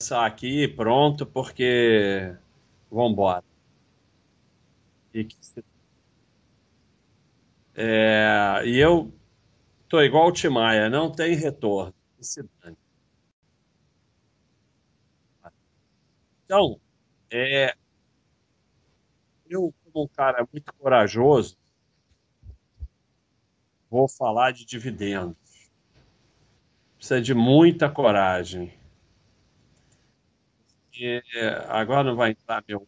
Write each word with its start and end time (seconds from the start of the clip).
começar 0.00 0.24
aqui, 0.26 0.68
pronto, 0.68 1.26
porque 1.26 2.32
vamos 2.88 3.12
embora. 3.12 3.44
E, 5.12 5.26
é, 7.74 8.62
e 8.64 8.78
eu 8.78 9.12
tô 9.88 10.00
igual 10.00 10.28
o 10.28 10.32
Timaya, 10.32 10.88
não 10.88 11.10
tem 11.10 11.34
retorno. 11.34 11.92
Então, 16.44 16.80
é, 17.28 17.74
eu, 19.50 19.74
como 19.84 20.04
um 20.04 20.08
cara 20.08 20.46
muito 20.52 20.72
corajoso, 20.74 21.58
vou 23.90 24.08
falar 24.08 24.52
de 24.52 24.64
dividendos. 24.64 25.36
Precisa 26.96 27.20
de 27.20 27.34
muita 27.34 27.90
coragem. 27.90 28.77
E 30.98 31.22
agora 31.68 32.02
não 32.02 32.16
vai 32.16 32.32
entrar 32.32 32.64
meu 32.66 32.86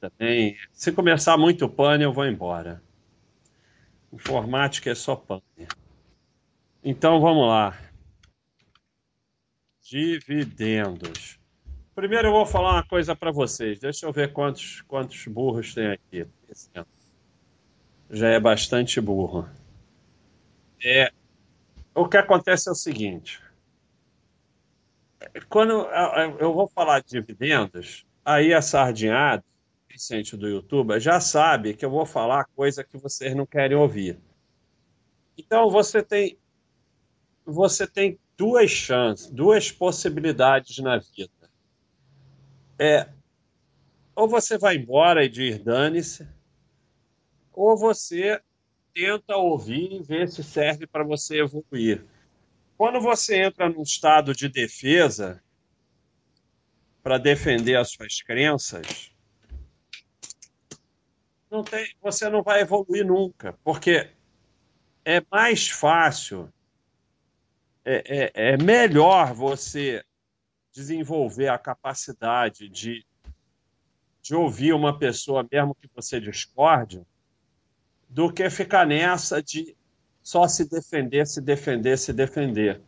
também. 0.00 0.56
Se 0.72 0.90
começar 0.92 1.36
muito 1.36 1.68
pane, 1.68 2.04
eu 2.04 2.12
vou 2.12 2.26
embora. 2.26 2.82
Informática 4.10 4.90
é 4.90 4.94
só 4.94 5.14
pane. 5.14 5.42
Então 6.82 7.20
vamos 7.20 7.46
lá. 7.46 7.78
Dividendos. 9.82 11.38
Primeiro 11.94 12.28
eu 12.28 12.32
vou 12.32 12.46
falar 12.46 12.72
uma 12.72 12.86
coisa 12.86 13.14
para 13.14 13.30
vocês. 13.30 13.78
Deixa 13.78 14.06
eu 14.06 14.12
ver 14.12 14.32
quantos, 14.32 14.80
quantos 14.82 15.26
burros 15.26 15.74
tem 15.74 15.88
aqui. 15.88 16.26
Já 18.10 18.28
é 18.28 18.40
bastante 18.40 19.00
burro. 19.00 19.46
É, 20.82 21.12
o 21.94 22.08
que 22.08 22.16
acontece 22.16 22.68
é 22.68 22.72
o 22.72 22.74
seguinte: 22.74 23.40
quando 25.48 25.86
eu 26.38 26.52
vou 26.52 26.68
falar 26.68 27.00
de 27.00 27.10
dividendos, 27.10 28.06
aí 28.24 28.52
a 28.54 28.62
sardinhada, 28.62 29.44
Vicente 29.88 30.36
do 30.36 30.48
YouTube, 30.48 30.98
já 30.98 31.20
sabe 31.20 31.74
que 31.74 31.84
eu 31.84 31.90
vou 31.90 32.04
falar 32.04 32.46
coisa 32.56 32.82
que 32.82 32.98
vocês 32.98 33.34
não 33.34 33.46
querem 33.46 33.76
ouvir. 33.76 34.18
Então 35.38 35.70
você 35.70 36.02
tem 36.02 36.36
você 37.46 37.86
tem 37.86 38.18
duas 38.36 38.70
chances, 38.70 39.30
duas 39.30 39.70
possibilidades 39.70 40.78
na 40.78 40.98
vida. 40.98 41.30
É 42.78 43.08
ou 44.16 44.28
você 44.28 44.56
vai 44.56 44.76
embora 44.76 45.24
e 45.24 45.28
diz 45.28 45.58
dane-se, 45.58 46.26
ou 47.52 47.76
você 47.76 48.40
tenta 48.94 49.36
ouvir 49.36 49.92
e 49.92 50.02
ver 50.02 50.28
se 50.28 50.42
serve 50.42 50.86
para 50.86 51.04
você 51.04 51.40
evoluir. 51.40 52.04
Quando 52.76 53.00
você 53.00 53.42
entra 53.42 53.68
num 53.68 53.82
estado 53.82 54.34
de 54.34 54.48
defesa 54.48 55.42
para 57.02 57.18
defender 57.18 57.76
as 57.76 57.90
suas 57.90 58.20
crenças, 58.20 59.12
não 61.50 61.62
tem, 61.62 61.94
você 62.02 62.28
não 62.28 62.42
vai 62.42 62.62
evoluir 62.62 63.06
nunca, 63.06 63.56
porque 63.62 64.10
é 65.04 65.22
mais 65.30 65.68
fácil, 65.68 66.52
é, 67.84 68.32
é, 68.34 68.54
é 68.54 68.56
melhor 68.56 69.32
você 69.32 70.04
desenvolver 70.72 71.48
a 71.48 71.58
capacidade 71.58 72.68
de, 72.68 73.06
de 74.20 74.34
ouvir 74.34 74.72
uma 74.72 74.98
pessoa, 74.98 75.46
mesmo 75.50 75.76
que 75.76 75.88
você 75.94 76.20
discorde, 76.20 77.06
do 78.08 78.32
que 78.32 78.50
ficar 78.50 78.84
nessa 78.84 79.40
de 79.40 79.76
só 80.24 80.48
se 80.48 80.68
defender, 80.68 81.26
se 81.26 81.40
defender, 81.42 81.98
se 81.98 82.12
defender. 82.12 82.80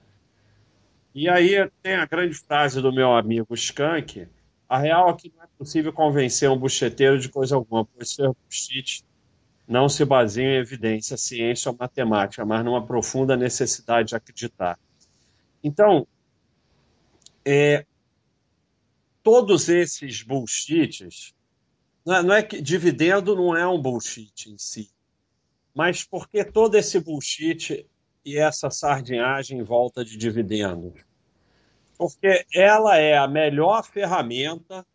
E 1.15 1.29
aí 1.29 1.71
tem 1.83 1.95
a 1.95 2.07
grande 2.07 2.35
frase 2.35 2.81
do 2.81 2.91
meu 2.91 3.15
amigo 3.15 3.55
Skank: 3.55 4.27
a 4.67 4.79
real 4.79 5.11
é 5.11 5.15
que 5.15 5.33
não 5.37 5.45
é 5.45 5.47
possível 5.59 5.93
convencer 5.93 6.51
um 6.51 6.59
bucheteiro 6.59 7.21
de 7.21 7.29
coisa 7.29 7.55
alguma, 7.55 7.85
pois 7.85 8.11
ser 8.11 8.33
buchite 8.47 9.05
não 9.69 9.89
se 9.89 10.05
baseia 10.05 10.57
em 10.57 10.61
evidência, 10.61 11.17
ciência 11.17 11.71
ou 11.71 11.77
matemática, 11.79 12.45
mas 12.45 12.65
numa 12.65 12.85
profunda 12.85 13.37
necessidade 13.37 14.11
de 14.11 14.17
acreditar. 14.17 14.79
Então, 15.63 16.07
é, 17.45 17.85
todos 19.23 19.69
esses 19.69 20.23
bullshits, 20.23 21.35
não 22.05 22.15
é, 22.15 22.23
não 22.23 22.35
é 22.35 22.43
que 22.43 22.63
dividendo 22.63 23.35
não 23.35 23.57
é 23.57 23.67
um 23.67 23.81
bullshit 23.81 24.51
em 24.51 24.57
si, 24.57 24.89
mas 25.77 26.03
por 26.03 26.27
que 26.27 26.43
todo 26.43 26.75
esse 26.75 26.99
bullshit 26.99 27.87
e 28.25 28.39
essa 28.39 28.71
sardinhagem 28.71 29.59
em 29.59 29.63
volta 29.63 30.03
de 30.03 30.17
dividendos? 30.17 31.05
Porque 31.99 32.47
ela 32.55 32.97
é 32.97 33.19
a 33.19 33.29
melhor 33.29 33.85
ferramenta 33.85 34.87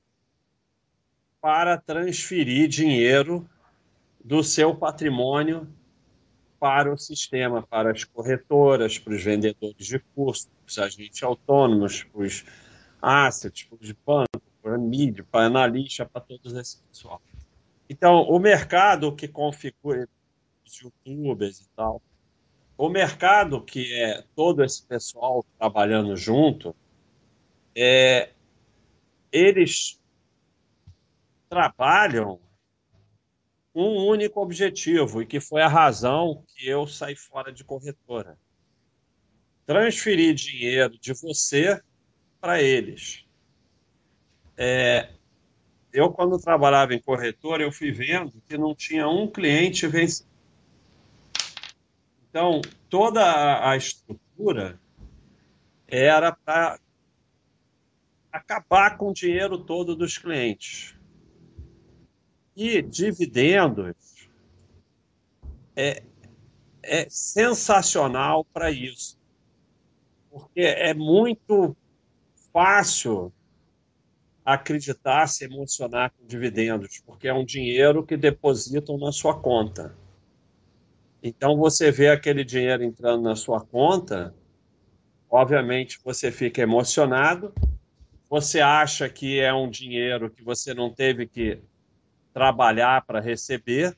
para 1.39 1.77
transferir 1.77 2.67
dinheiro 2.67 3.47
do 4.25 4.43
seu 4.43 4.75
patrimônio 4.75 5.71
para 6.59 6.91
o 6.91 6.97
sistema, 6.97 7.61
para 7.61 7.91
as 7.91 8.03
corretoras, 8.03 8.97
para 8.97 9.13
os 9.13 9.23
vendedores 9.23 9.85
de 9.85 9.99
curso, 10.15 10.49
para 10.49 10.67
os 10.67 10.79
agentes 10.79 11.21
autônomos, 11.21 12.03
para 12.05 12.21
os 12.21 12.43
assets, 12.99 13.65
para 13.65 13.77
os 13.79 13.91
bancos, 13.91 14.41
para 14.63 14.73
a 14.73 14.79
mídia, 14.79 15.23
para 15.31 15.45
analista, 15.45 16.07
para 16.07 16.21
todos 16.21 16.55
esse 16.55 16.79
pessoal. 16.89 17.21
Então, 17.87 18.23
o 18.23 18.39
mercado 18.39 19.15
que 19.15 19.27
configura 19.27 20.09
youtubers 20.79 21.59
e 21.59 21.69
tal. 21.75 22.01
O 22.77 22.89
mercado, 22.89 23.61
que 23.63 23.93
é 23.93 24.23
todo 24.35 24.63
esse 24.63 24.83
pessoal 24.85 25.45
trabalhando 25.57 26.15
junto, 26.15 26.75
é, 27.75 28.31
eles 29.31 29.99
trabalham 31.49 32.39
um 33.73 34.05
único 34.07 34.41
objetivo, 34.41 35.21
e 35.21 35.25
que 35.25 35.39
foi 35.39 35.61
a 35.61 35.67
razão 35.67 36.43
que 36.47 36.67
eu 36.67 36.85
saí 36.85 37.15
fora 37.15 37.51
de 37.53 37.63
corretora. 37.63 38.37
Transferir 39.65 40.33
dinheiro 40.33 40.97
de 40.99 41.13
você 41.13 41.81
para 42.39 42.61
eles. 42.61 43.25
É, 44.57 45.09
eu, 45.93 46.11
quando 46.11 46.39
trabalhava 46.39 46.93
em 46.93 47.01
corretora, 47.01 47.63
eu 47.63 47.71
fui 47.71 47.91
vendo 47.91 48.41
que 48.47 48.57
não 48.57 48.75
tinha 48.75 49.07
um 49.07 49.27
cliente 49.27 49.87
vencedor 49.87 50.30
então, 52.31 52.61
toda 52.89 53.69
a 53.69 53.75
estrutura 53.75 54.79
era 55.85 56.31
para 56.31 56.79
acabar 58.31 58.97
com 58.97 59.09
o 59.09 59.13
dinheiro 59.13 59.57
todo 59.57 59.97
dos 59.97 60.17
clientes. 60.17 60.95
E 62.55 62.81
dividendos 62.81 64.29
é, 65.75 66.01
é 66.81 67.05
sensacional 67.09 68.45
para 68.45 68.71
isso. 68.71 69.19
Porque 70.29 70.61
é 70.61 70.93
muito 70.93 71.75
fácil 72.53 73.33
acreditar, 74.45 75.27
se 75.27 75.43
emocionar 75.43 76.11
com 76.11 76.25
dividendos, 76.25 77.01
porque 77.05 77.27
é 77.27 77.33
um 77.33 77.43
dinheiro 77.43 78.05
que 78.05 78.15
depositam 78.15 78.97
na 78.97 79.11
sua 79.11 79.37
conta. 79.37 79.99
Então 81.21 81.55
você 81.55 81.91
vê 81.91 82.09
aquele 82.09 82.43
dinheiro 82.43 82.83
entrando 82.83 83.21
na 83.21 83.35
sua 83.35 83.61
conta, 83.61 84.33
obviamente 85.29 85.99
você 86.03 86.31
fica 86.31 86.61
emocionado, 86.61 87.53
você 88.27 88.59
acha 88.59 89.07
que 89.07 89.39
é 89.39 89.53
um 89.53 89.69
dinheiro 89.69 90.31
que 90.31 90.43
você 90.43 90.73
não 90.73 90.89
teve 90.91 91.27
que 91.27 91.59
trabalhar 92.33 93.05
para 93.05 93.19
receber. 93.19 93.95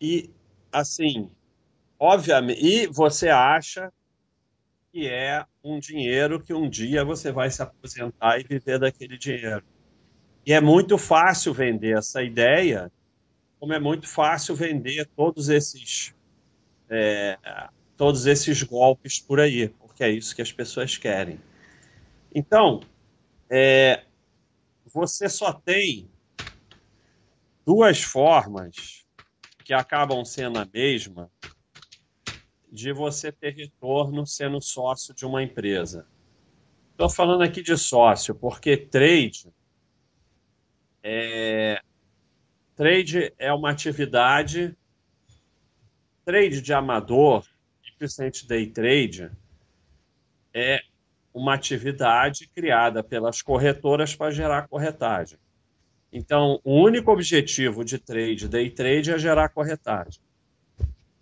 E 0.00 0.30
assim, 0.70 1.30
obviamente, 1.98 2.64
e 2.64 2.86
você 2.86 3.28
acha 3.28 3.92
que 4.90 5.08
é 5.08 5.44
um 5.62 5.78
dinheiro 5.78 6.40
que 6.40 6.54
um 6.54 6.68
dia 6.68 7.04
você 7.04 7.30
vai 7.30 7.50
se 7.50 7.62
aposentar 7.62 8.38
e 8.38 8.44
viver 8.44 8.78
daquele 8.78 9.18
dinheiro. 9.18 9.64
E 10.46 10.52
é 10.52 10.60
muito 10.60 10.96
fácil 10.96 11.52
vender 11.52 11.98
essa 11.98 12.22
ideia 12.22 12.90
como 13.62 13.74
é 13.74 13.78
muito 13.78 14.08
fácil 14.08 14.56
vender 14.56 15.08
todos 15.14 15.48
esses 15.48 16.12
é, 16.90 17.38
todos 17.96 18.26
esses 18.26 18.60
golpes 18.64 19.20
por 19.20 19.38
aí, 19.38 19.68
porque 19.68 20.02
é 20.02 20.10
isso 20.10 20.34
que 20.34 20.42
as 20.42 20.50
pessoas 20.50 20.98
querem. 20.98 21.40
Então, 22.34 22.80
é, 23.48 24.02
você 24.84 25.28
só 25.28 25.52
tem 25.52 26.10
duas 27.64 28.02
formas 28.02 29.06
que 29.64 29.72
acabam 29.72 30.24
sendo 30.24 30.58
a 30.58 30.66
mesma 30.66 31.30
de 32.68 32.92
você 32.92 33.30
ter 33.30 33.54
retorno 33.54 34.26
sendo 34.26 34.60
sócio 34.60 35.14
de 35.14 35.24
uma 35.24 35.40
empresa. 35.40 36.04
Estou 36.90 37.08
falando 37.08 37.42
aqui 37.42 37.62
de 37.62 37.76
sócio, 37.76 38.34
porque 38.34 38.76
trade 38.76 39.54
é, 41.00 41.80
Trade 42.74 43.32
é 43.38 43.52
uma 43.52 43.70
atividade, 43.70 44.76
trade 46.24 46.60
de 46.60 46.72
amador, 46.72 47.44
principalmente 47.98 48.46
day 48.46 48.66
trade, 48.66 49.30
é 50.52 50.80
uma 51.32 51.54
atividade 51.54 52.48
criada 52.48 53.02
pelas 53.02 53.40
corretoras 53.40 54.14
para 54.14 54.30
gerar 54.30 54.68
corretagem. 54.68 55.38
Então, 56.12 56.60
o 56.62 56.82
único 56.82 57.10
objetivo 57.10 57.84
de 57.84 57.98
trade, 57.98 58.48
day 58.48 58.68
trade, 58.68 59.12
é 59.12 59.18
gerar 59.18 59.48
corretagem. 59.48 60.20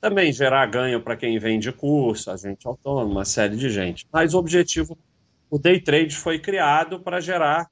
Também 0.01 0.33
gerar 0.33 0.67
ganho 0.67 1.01
para 1.03 1.17
quem 1.17 1.39
vende 1.39 1.71
curso, 1.71 2.31
agente 2.31 2.67
autônomo, 2.67 3.13
uma 3.13 3.25
série 3.25 3.57
de 3.57 3.69
gente. 3.69 4.07
Mas 4.11 4.35
o 4.35 4.39
objetivo, 4.39 4.99
o 5.49 5.59
day 5.59 5.79
trade 5.79 6.17
foi 6.17 6.39
criado 6.39 6.99
para 6.99 7.21
gerar, 7.21 7.71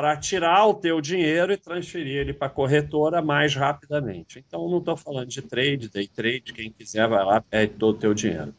para 0.00 0.16
tirar 0.16 0.64
o 0.64 0.72
teu 0.72 0.98
dinheiro 0.98 1.52
e 1.52 1.58
transferir 1.58 2.16
ele 2.16 2.32
para 2.32 2.46
a 2.46 2.50
corretora 2.50 3.20
mais 3.20 3.54
rapidamente. 3.54 4.38
Então, 4.38 4.66
não 4.66 4.78
estou 4.78 4.96
falando 4.96 5.28
de 5.28 5.42
trade, 5.42 5.90
day 5.90 6.08
trade, 6.08 6.54
quem 6.54 6.72
quiser 6.72 7.06
vai 7.06 7.22
lá, 7.22 7.38
pede 7.42 7.74
todo 7.74 7.96
o 7.96 7.98
teu 7.98 8.14
dinheiro. 8.14 8.54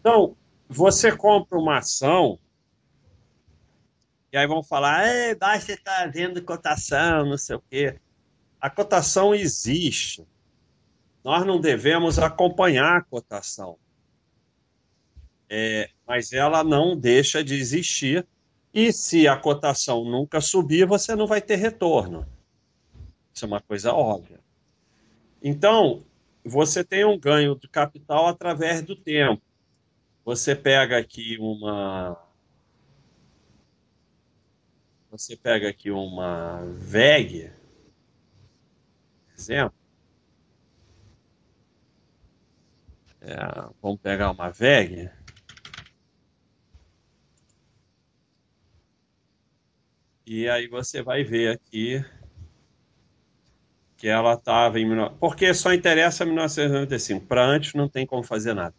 Então, 0.00 0.36
você 0.68 1.16
compra 1.16 1.56
uma 1.56 1.78
ação, 1.78 2.40
e 4.32 4.36
aí 4.36 4.48
vão 4.48 4.64
falar, 4.64 5.06
basta 5.38 5.74
estar 5.74 6.02
tá 6.02 6.06
vendo 6.08 6.42
cotação, 6.42 7.24
não 7.24 7.38
sei 7.38 7.54
o 7.54 7.62
quê. 7.70 7.96
A 8.60 8.68
cotação 8.68 9.32
existe 9.32 10.26
nós 11.22 11.46
não 11.46 11.60
devemos 11.60 12.18
acompanhar 12.18 12.96
a 12.96 13.02
cotação. 13.02 13.78
É, 15.48 15.88
mas 16.04 16.32
ela 16.32 16.64
não 16.64 16.96
deixa 16.96 17.44
de 17.44 17.54
existir. 17.54 18.26
E 18.76 18.92
se 18.92 19.26
a 19.26 19.34
cotação 19.34 20.04
nunca 20.04 20.38
subir, 20.38 20.86
você 20.86 21.16
não 21.16 21.26
vai 21.26 21.40
ter 21.40 21.56
retorno. 21.56 22.26
Isso 23.32 23.46
é 23.46 23.48
uma 23.48 23.62
coisa 23.62 23.90
óbvia. 23.94 24.38
Então, 25.42 26.04
você 26.44 26.84
tem 26.84 27.02
um 27.02 27.18
ganho 27.18 27.58
de 27.58 27.66
capital 27.68 28.26
através 28.26 28.82
do 28.82 28.94
tempo. 28.94 29.42
Você 30.26 30.54
pega 30.54 30.98
aqui 30.98 31.38
uma. 31.40 32.22
Você 35.10 35.38
pega 35.38 35.70
aqui 35.70 35.90
uma 35.90 36.62
VEG, 36.74 37.50
exemplo, 39.34 39.78
É, 43.22 43.36
vamos 43.80 44.00
pegar 44.02 44.30
uma 44.30 44.50
VEG. 44.50 45.10
E 50.26 50.48
aí 50.48 50.66
você 50.66 51.02
vai 51.02 51.22
ver 51.22 51.52
aqui 51.52 52.04
que 53.96 54.08
ela 54.08 54.34
estava 54.34 54.80
em. 54.80 54.88
Porque 55.20 55.54
só 55.54 55.72
interessa 55.72 56.24
1995. 56.24 57.26
Para 57.26 57.44
antes 57.44 57.74
não 57.74 57.88
tem 57.88 58.04
como 58.04 58.24
fazer 58.24 58.52
nada. 58.52 58.74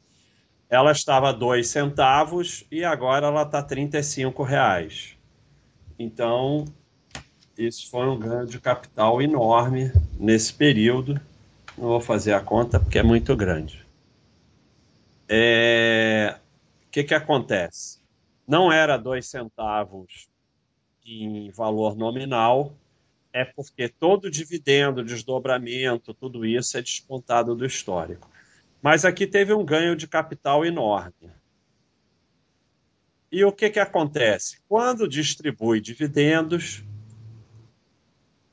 Ela 0.69 0.91
estava 0.91 1.31
dois 1.31 1.69
centavos 1.69 2.65
e 2.69 2.83
agora 2.83 3.27
ela 3.27 3.43
está 3.43 3.63
35 3.63 4.43
reais. 4.43 5.17
Então, 5.97 6.65
isso 7.57 7.89
foi 7.89 8.05
um 8.09 8.19
ganho 8.19 8.45
de 8.45 8.59
capital 8.59 9.21
enorme 9.21 9.89
nesse 10.19 10.53
período. 10.53 11.13
Não 11.77 11.87
vou 11.87 12.01
fazer 12.01 12.33
a 12.33 12.41
conta 12.41 12.77
porque 12.77 12.99
é 12.99 13.03
muito 13.03 13.33
grande. 13.37 13.87
É... 15.29 16.35
O 16.87 16.91
que, 16.91 17.05
que 17.05 17.13
acontece? 17.13 18.01
Não 18.45 18.69
era 18.69 18.97
dois 18.97 19.27
centavos 19.27 20.27
em 21.07 21.49
valor 21.51 21.95
nominal, 21.95 22.75
é 23.31 23.45
porque 23.45 23.87
todo 23.87 24.29
dividendo, 24.29 25.03
desdobramento, 25.03 26.13
tudo 26.13 26.45
isso 26.45 26.77
é 26.77 26.81
descontado 26.81 27.55
do 27.55 27.65
histórico. 27.65 28.29
Mas 28.81 29.05
aqui 29.05 29.25
teve 29.25 29.53
um 29.53 29.63
ganho 29.63 29.95
de 29.95 30.07
capital 30.07 30.65
enorme. 30.65 31.31
E 33.31 33.43
o 33.43 33.51
que, 33.51 33.69
que 33.69 33.79
acontece? 33.79 34.59
Quando 34.67 35.07
distribui 35.07 35.79
dividendos, 35.81 36.83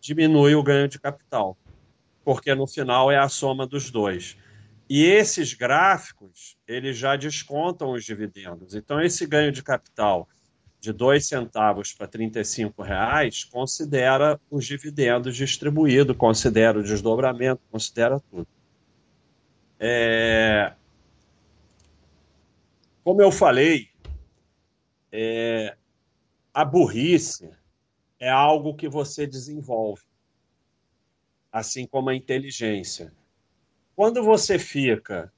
diminui 0.01 0.55
o 0.55 0.62
ganho 0.62 0.89
de 0.89 0.99
capital, 0.99 1.56
porque 2.25 2.55
no 2.55 2.67
final 2.67 3.11
é 3.11 3.17
a 3.17 3.29
soma 3.29 3.67
dos 3.67 3.91
dois. 3.91 4.37
E 4.89 5.05
esses 5.05 5.55
gráficos, 5.55 6.56
eles 6.69 6.97
já 6.97 7.17
descontam 7.17 7.93
os 7.93 8.05
dividendos. 8.05 8.75
Então, 8.75 9.01
esse 9.01 9.27
ganho 9.27 9.51
de 9.51 9.62
capital 9.62 10.29
de 10.84 10.92
2 10.92 11.26
centavos 11.26 11.94
para 11.94 12.06
35 12.06 12.82
reais 12.82 13.42
considera 13.42 14.38
os 14.50 14.66
dividendos 14.66 15.34
distribuídos, 15.34 16.14
considera 16.14 16.78
o 16.78 16.82
desdobramento, 16.82 17.62
considera 17.70 18.20
tudo. 18.20 18.46
É... 19.81 20.75
Como 23.02 23.22
eu 23.22 23.32
falei, 23.32 23.88
é... 25.10 25.75
a 26.52 26.66
burrice 26.66 27.50
é 28.20 28.28
algo 28.28 28.75
que 28.75 28.86
você 28.86 29.26
desenvolve, 29.26 30.02
assim 31.50 31.86
como 31.86 32.10
a 32.10 32.14
inteligência. 32.14 33.10
Quando 33.96 34.22
você 34.22 34.58
fica 34.58 35.32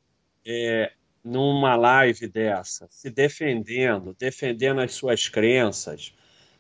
é, 0.45 0.93
numa 1.27 1.75
live 1.75 2.29
dessa, 2.29 2.87
se 2.89 3.11
defendendo, 3.11 4.15
defendendo 4.17 4.81
as 4.81 4.95
suas 4.95 5.29
crenças, 5.29 6.15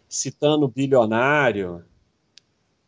citando 0.09 0.67
bilionário, 0.67 1.85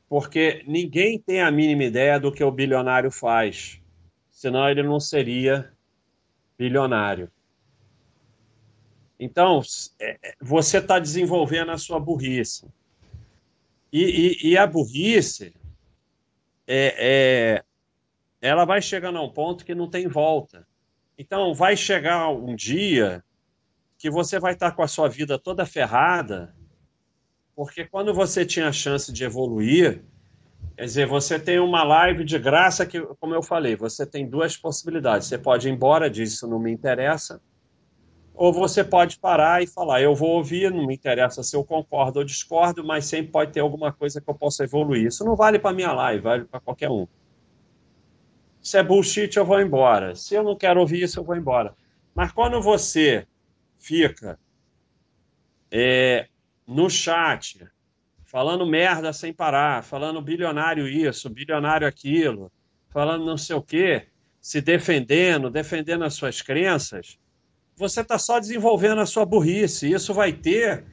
porque 0.08 0.64
ninguém 0.66 1.20
tem 1.20 1.40
a 1.40 1.52
mínima 1.52 1.84
ideia 1.84 2.18
do 2.18 2.32
que 2.32 2.42
o 2.42 2.50
bilionário 2.50 3.12
faz, 3.12 3.80
senão 4.28 4.68
ele 4.68 4.82
não 4.82 4.98
seria 4.98 5.72
bilionário. 6.58 7.30
Então, 9.20 9.62
é, 10.00 10.18
é, 10.20 10.34
você 10.40 10.78
está 10.78 10.98
desenvolvendo 10.98 11.70
a 11.70 11.78
sua 11.78 12.00
burrice. 12.00 12.66
E, 13.92 14.02
e, 14.42 14.50
e 14.50 14.58
a 14.58 14.66
burrice 14.66 15.54
é, 16.66 16.94
é, 16.98 17.64
ela 18.40 18.64
vai 18.64 18.82
chegando 18.82 19.18
a 19.18 19.22
um 19.22 19.30
ponto 19.30 19.64
que 19.64 19.76
não 19.76 19.88
tem 19.88 20.08
volta. 20.08 20.67
Então, 21.18 21.52
vai 21.52 21.76
chegar 21.76 22.28
um 22.30 22.54
dia 22.54 23.24
que 23.98 24.08
você 24.08 24.38
vai 24.38 24.52
estar 24.52 24.70
com 24.70 24.82
a 24.82 24.86
sua 24.86 25.08
vida 25.08 25.36
toda 25.36 25.66
ferrada, 25.66 26.54
porque 27.56 27.84
quando 27.84 28.14
você 28.14 28.46
tinha 28.46 28.68
a 28.68 28.72
chance 28.72 29.12
de 29.12 29.24
evoluir, 29.24 30.04
quer 30.76 30.84
dizer, 30.84 31.06
você 31.08 31.36
tem 31.36 31.58
uma 31.58 31.82
live 31.82 32.22
de 32.22 32.38
graça 32.38 32.86
que, 32.86 33.00
como 33.18 33.34
eu 33.34 33.42
falei, 33.42 33.74
você 33.74 34.06
tem 34.06 34.28
duas 34.28 34.56
possibilidades. 34.56 35.26
Você 35.26 35.36
pode 35.36 35.68
ir 35.68 35.72
embora, 35.72 36.06
isso 36.06 36.46
não 36.46 36.60
me 36.60 36.70
interessa, 36.70 37.42
ou 38.32 38.52
você 38.52 38.84
pode 38.84 39.18
parar 39.18 39.60
e 39.60 39.66
falar, 39.66 40.00
eu 40.00 40.14
vou 40.14 40.36
ouvir, 40.36 40.70
não 40.70 40.86
me 40.86 40.94
interessa 40.94 41.42
se 41.42 41.56
eu 41.56 41.64
concordo 41.64 42.20
ou 42.20 42.24
discordo, 42.24 42.84
mas 42.84 43.06
sempre 43.06 43.32
pode 43.32 43.50
ter 43.50 43.58
alguma 43.58 43.92
coisa 43.92 44.20
que 44.20 44.30
eu 44.30 44.34
possa 44.36 44.62
evoluir. 44.62 45.06
Isso 45.06 45.24
não 45.24 45.34
vale 45.34 45.58
para 45.58 45.74
minha 45.74 45.90
live, 45.90 46.22
vale 46.22 46.44
para 46.44 46.60
qualquer 46.60 46.88
um. 46.88 47.08
Se 48.60 48.78
é 48.78 48.82
bullshit, 48.82 49.36
eu 49.36 49.44
vou 49.44 49.60
embora. 49.60 50.14
Se 50.14 50.34
eu 50.34 50.42
não 50.42 50.56
quero 50.56 50.80
ouvir 50.80 51.02
isso, 51.02 51.18
eu 51.20 51.24
vou 51.24 51.36
embora. 51.36 51.74
Mas 52.14 52.32
quando 52.32 52.60
você 52.60 53.26
fica 53.78 54.38
é, 55.70 56.28
no 56.66 56.90
chat 56.90 57.66
falando 58.24 58.66
merda 58.66 59.12
sem 59.12 59.32
parar, 59.32 59.82
falando 59.82 60.20
bilionário 60.20 60.86
isso, 60.86 61.30
bilionário 61.30 61.86
aquilo, 61.86 62.52
falando 62.90 63.24
não 63.24 63.38
sei 63.38 63.56
o 63.56 63.62
quê, 63.62 64.08
se 64.40 64.60
defendendo, 64.60 65.48
defendendo 65.48 66.04
as 66.04 66.14
suas 66.14 66.42
crenças, 66.42 67.18
você 67.74 68.00
está 68.00 68.18
só 68.18 68.38
desenvolvendo 68.38 69.00
a 69.00 69.06
sua 69.06 69.24
burrice. 69.24 69.90
Isso 69.90 70.12
vai 70.12 70.32
ter 70.32 70.84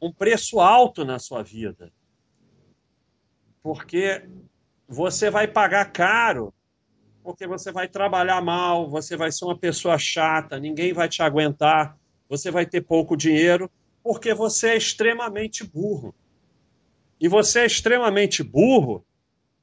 um 0.00 0.12
preço 0.12 0.58
alto 0.58 1.04
na 1.04 1.18
sua 1.18 1.42
vida. 1.42 1.92
Porque 3.62 4.28
você 4.88 5.30
vai 5.30 5.46
pagar 5.46 5.92
caro 5.92 6.52
porque 7.22 7.46
você 7.46 7.70
vai 7.70 7.86
trabalhar 7.88 8.40
mal, 8.40 8.88
você 8.88 9.16
vai 9.16 9.30
ser 9.30 9.44
uma 9.44 9.56
pessoa 9.56 9.98
chata, 9.98 10.58
ninguém 10.58 10.92
vai 10.92 11.08
te 11.08 11.22
aguentar, 11.22 11.96
você 12.28 12.50
vai 12.50 12.66
ter 12.66 12.80
pouco 12.80 13.16
dinheiro, 13.16 13.70
porque 14.02 14.34
você 14.34 14.70
é 14.70 14.76
extremamente 14.76 15.64
burro. 15.64 16.14
E 17.20 17.28
você 17.28 17.60
é 17.60 17.66
extremamente 17.66 18.42
burro 18.42 19.04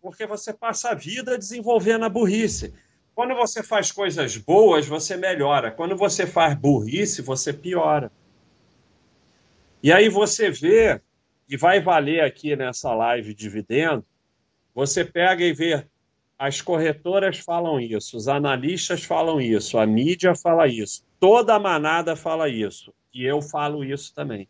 porque 0.01 0.25
você 0.25 0.54
passa 0.54 0.92
a 0.92 0.96
vida 0.96 1.38
desenvolvendo 1.38 2.06
a 2.06 2.10
burrice. 2.10 2.74
Quando 3.13 3.36
você 3.36 3.62
faz 3.62 3.92
coisas 3.92 4.38
boas, 4.38 4.88
você 4.88 5.18
melhora. 5.18 5.72
Quando 5.72 5.96
você 5.98 6.25
faz 6.25 6.56
burrice, 6.56 7.22
você 7.22 7.51
piora. 7.51 8.10
E 9.84 9.92
aí 9.92 10.08
você 10.08 10.50
vê, 10.50 11.01
e 11.50 11.58
vai 11.58 11.82
valer 11.82 12.22
aqui 12.22 12.56
nessa 12.56 12.94
live 12.94 13.34
dividendo, 13.34 14.06
você 14.74 15.04
pega 15.04 15.44
e 15.44 15.51
vê 15.51 15.86
as 16.39 16.62
corretoras 16.62 17.38
falam 17.39 17.79
isso, 17.81 18.15
os 18.15 18.29
analistas 18.29 19.03
falam 19.03 19.41
isso, 19.41 19.77
a 19.77 19.86
mídia 19.86 20.34
fala 20.34 20.67
isso, 20.69 21.05
toda 21.19 21.53
a 21.53 21.60
manada 21.60 22.15
fala 22.15 22.48
isso, 22.48 22.93
e 23.13 23.25
eu 23.25 23.41
falo 23.41 23.84
isso 23.84 24.13
também. 24.15 24.48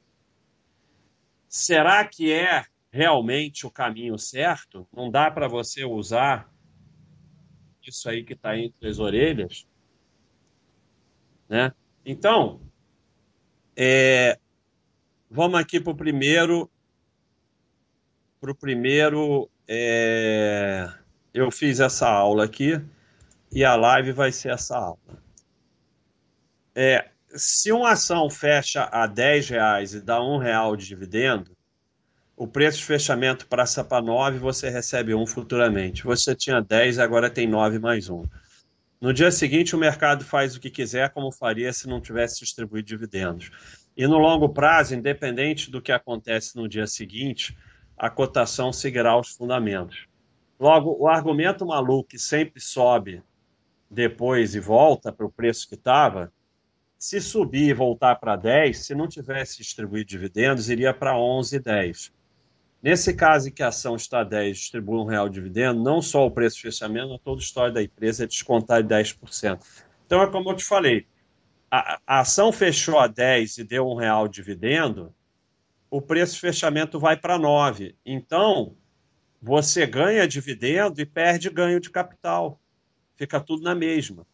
Será 1.48 2.06
que 2.06 2.32
é 2.32 2.64
realmente 2.92 3.66
o 3.66 3.72
caminho 3.72 4.20
certo? 4.20 4.88
Não 4.94 5.10
dá 5.10 5.32
para 5.32 5.48
você 5.48 5.84
usar 5.84 6.48
isso 7.82 8.08
aí 8.08 8.24
que 8.24 8.34
está 8.34 8.56
entre 8.56 8.88
as 8.88 9.00
orelhas? 9.00 9.68
Né? 11.50 11.74
Então, 12.06 12.62
É, 13.82 14.38
vamos 15.32 15.58
aqui 15.58 15.80
para 15.80 15.94
o 15.94 15.96
primeiro. 15.96 16.70
Para 18.42 18.52
o 18.52 18.56
primeiro, 18.56 19.50
é, 19.66 20.86
eu 21.40 21.52
fiz 21.52 21.80
essa 21.80 22.08
aula 22.08 22.46
aqui 22.46 22.82
e 23.52 23.64
a 23.64 23.76
live 23.76 24.12
vai 24.12 24.32
ser 24.32 24.52
essa 24.52 24.78
aula. 24.78 25.00
É, 26.76 27.10
se 27.36 27.72
uma 27.72 27.92
ação 27.92 28.30
fecha 28.30 28.90
a 28.92 29.08
10 29.08 29.50
reais 29.50 29.94
e 29.94 30.02
dá 30.02 30.22
um 30.22 30.38
real 30.38 30.76
de 30.76 30.86
dividendo, 30.86 31.52
o 32.36 32.48
preço 32.48 32.80
de 32.80 32.86
fechamento 32.86 33.48
passa 33.48 33.84
para 33.84 34.02
9 34.02 34.40
você 34.40 34.70
recebe 34.70 35.14
um 35.14 35.26
futuramente. 35.26 36.04
Você 36.04 36.36
tinha 36.36 36.62
10 36.62 37.00
agora 37.00 37.30
tem 37.30 37.48
9 37.48 37.80
mais 37.80 38.10
um. 38.10 38.24
No 39.02 39.14
dia 39.14 39.32
seguinte, 39.32 39.76
o 39.76 39.80
mercado 39.80 40.26
faz 40.26 40.56
o 40.56 40.60
que 40.60 40.70
quiser, 40.70 41.10
como 41.12 41.32
faria 41.32 41.72
se 41.72 41.88
não 41.88 42.02
tivesse 42.02 42.40
distribuído 42.42 42.88
dividendos. 42.88 43.50
E 43.96 44.06
no 44.08 44.18
longo 44.18 44.50
prazo, 44.50 44.94
independente 44.94 45.72
do 45.72 45.82
que 45.82 45.92
acontece 45.92 46.56
no 46.58 46.68
dia 46.68 46.86
seguinte, 46.86 47.58
a 47.98 48.10
cotação 48.10 48.74
seguirá 48.74 49.18
os 49.18 49.30
fundamentos. 49.30 50.09
Logo, 50.60 50.98
o 51.00 51.08
argumento 51.08 51.66
maluco 51.66 52.10
que 52.10 52.20
sempre 52.20 52.60
sobe 52.60 53.24
depois 53.90 54.56
e 54.56 54.60
volta 54.60 55.12
para 55.12 55.26
o 55.26 55.32
preço 55.32 55.68
que 55.68 55.76
estava, 55.76 56.32
se 56.98 57.22
subir 57.22 57.70
e 57.70 57.74
voltar 57.74 58.18
para 58.18 58.36
10, 58.36 58.78
se 58.78 58.94
não 58.94 59.08
tivesse 59.08 59.58
distribuído 59.60 60.10
dividendos, 60.10 60.70
iria 60.70 60.94
para 60.94 61.14
11,10. 61.14 62.12
Nesse 62.84 63.14
caso 63.14 63.48
em 63.48 63.52
que 63.52 63.64
a 63.64 63.70
ação 63.70 63.96
está 63.96 64.20
a 64.20 64.24
10 64.24 64.58
distribui 64.58 64.98
um 64.98 65.06
real 65.06 65.30
de 65.30 65.36
dividendo, 65.36 65.82
não 65.82 66.02
só 66.02 66.26
o 66.26 66.32
preço 66.32 66.58
de 66.58 66.64
fechamento, 66.64 67.10
mas 67.10 67.22
toda 67.22 67.40
a 67.40 67.44
história 67.44 67.74
da 67.74 67.82
empresa 67.84 68.26
é 68.26 68.28
descontar 68.28 68.84
de 68.84 68.90
10%. 68.94 69.60
Então, 70.06 70.22
é 70.22 70.28
como 70.30 70.50
eu 70.50 70.56
te 70.56 70.64
falei, 70.64 71.06
a, 71.72 72.00
a 72.06 72.20
ação 72.20 72.52
fechou 72.52 73.00
a 73.00 73.08
10 73.08 73.60
e 73.60 73.64
deu 73.64 73.88
um 73.88 73.96
real 73.96 74.28
de 74.28 74.36
dividendo, 74.36 75.14
o 75.90 76.02
preço 76.02 76.36
de 76.36 76.42
fechamento 76.42 77.00
vai 77.00 77.18
para 77.18 77.38
9. 77.38 77.96
Então, 78.06 78.76
você 79.42 79.86
ganha 79.86 80.28
dividendo 80.28 81.02
e 81.02 81.06
perde 81.06 81.50
ganho 81.50 81.80
de 81.80 81.90
capital. 81.90 82.60
Fica 83.16 83.40
tudo 83.40 83.64
na 83.64 83.74
mesma. 83.74 84.26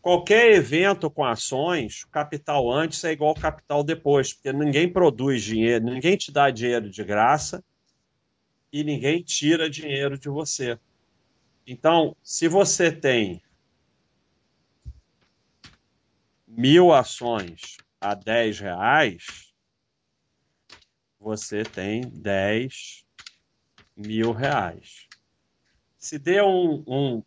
Qualquer 0.00 0.52
evento 0.52 1.10
com 1.10 1.24
ações, 1.24 2.04
o 2.04 2.08
capital 2.08 2.70
antes 2.70 3.02
é 3.02 3.10
igual 3.10 3.30
ao 3.30 3.40
capital 3.40 3.82
depois, 3.82 4.32
porque 4.32 4.52
ninguém 4.52 4.92
produz 4.92 5.42
dinheiro, 5.42 5.84
ninguém 5.84 6.16
te 6.16 6.30
dá 6.30 6.48
dinheiro 6.48 6.88
de 6.88 7.02
graça 7.02 7.64
e 8.72 8.84
ninguém 8.84 9.22
tira 9.22 9.68
dinheiro 9.68 10.16
de 10.16 10.28
você. 10.28 10.78
Então, 11.66 12.16
se 12.22 12.46
você 12.46 12.92
tem 12.92 13.42
mil 16.46 16.92
ações 16.92 17.76
a 18.00 18.14
10 18.14 18.60
reais, 18.60 19.52
você 21.18 21.64
tem 21.64 22.02
10 22.02 23.05
mil 23.96 24.32
reais. 24.32 25.08
Se 25.98 26.18
der 26.18 26.42
um, 26.42 26.84
um, 26.86 27.22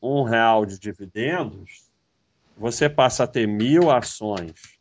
um 0.00 0.22
real 0.22 0.64
de 0.64 0.78
dividendos, 0.78 1.90
você 2.56 2.88
passa 2.88 3.24
a 3.24 3.26
ter 3.26 3.46
mil 3.46 3.90
ações 3.90 4.78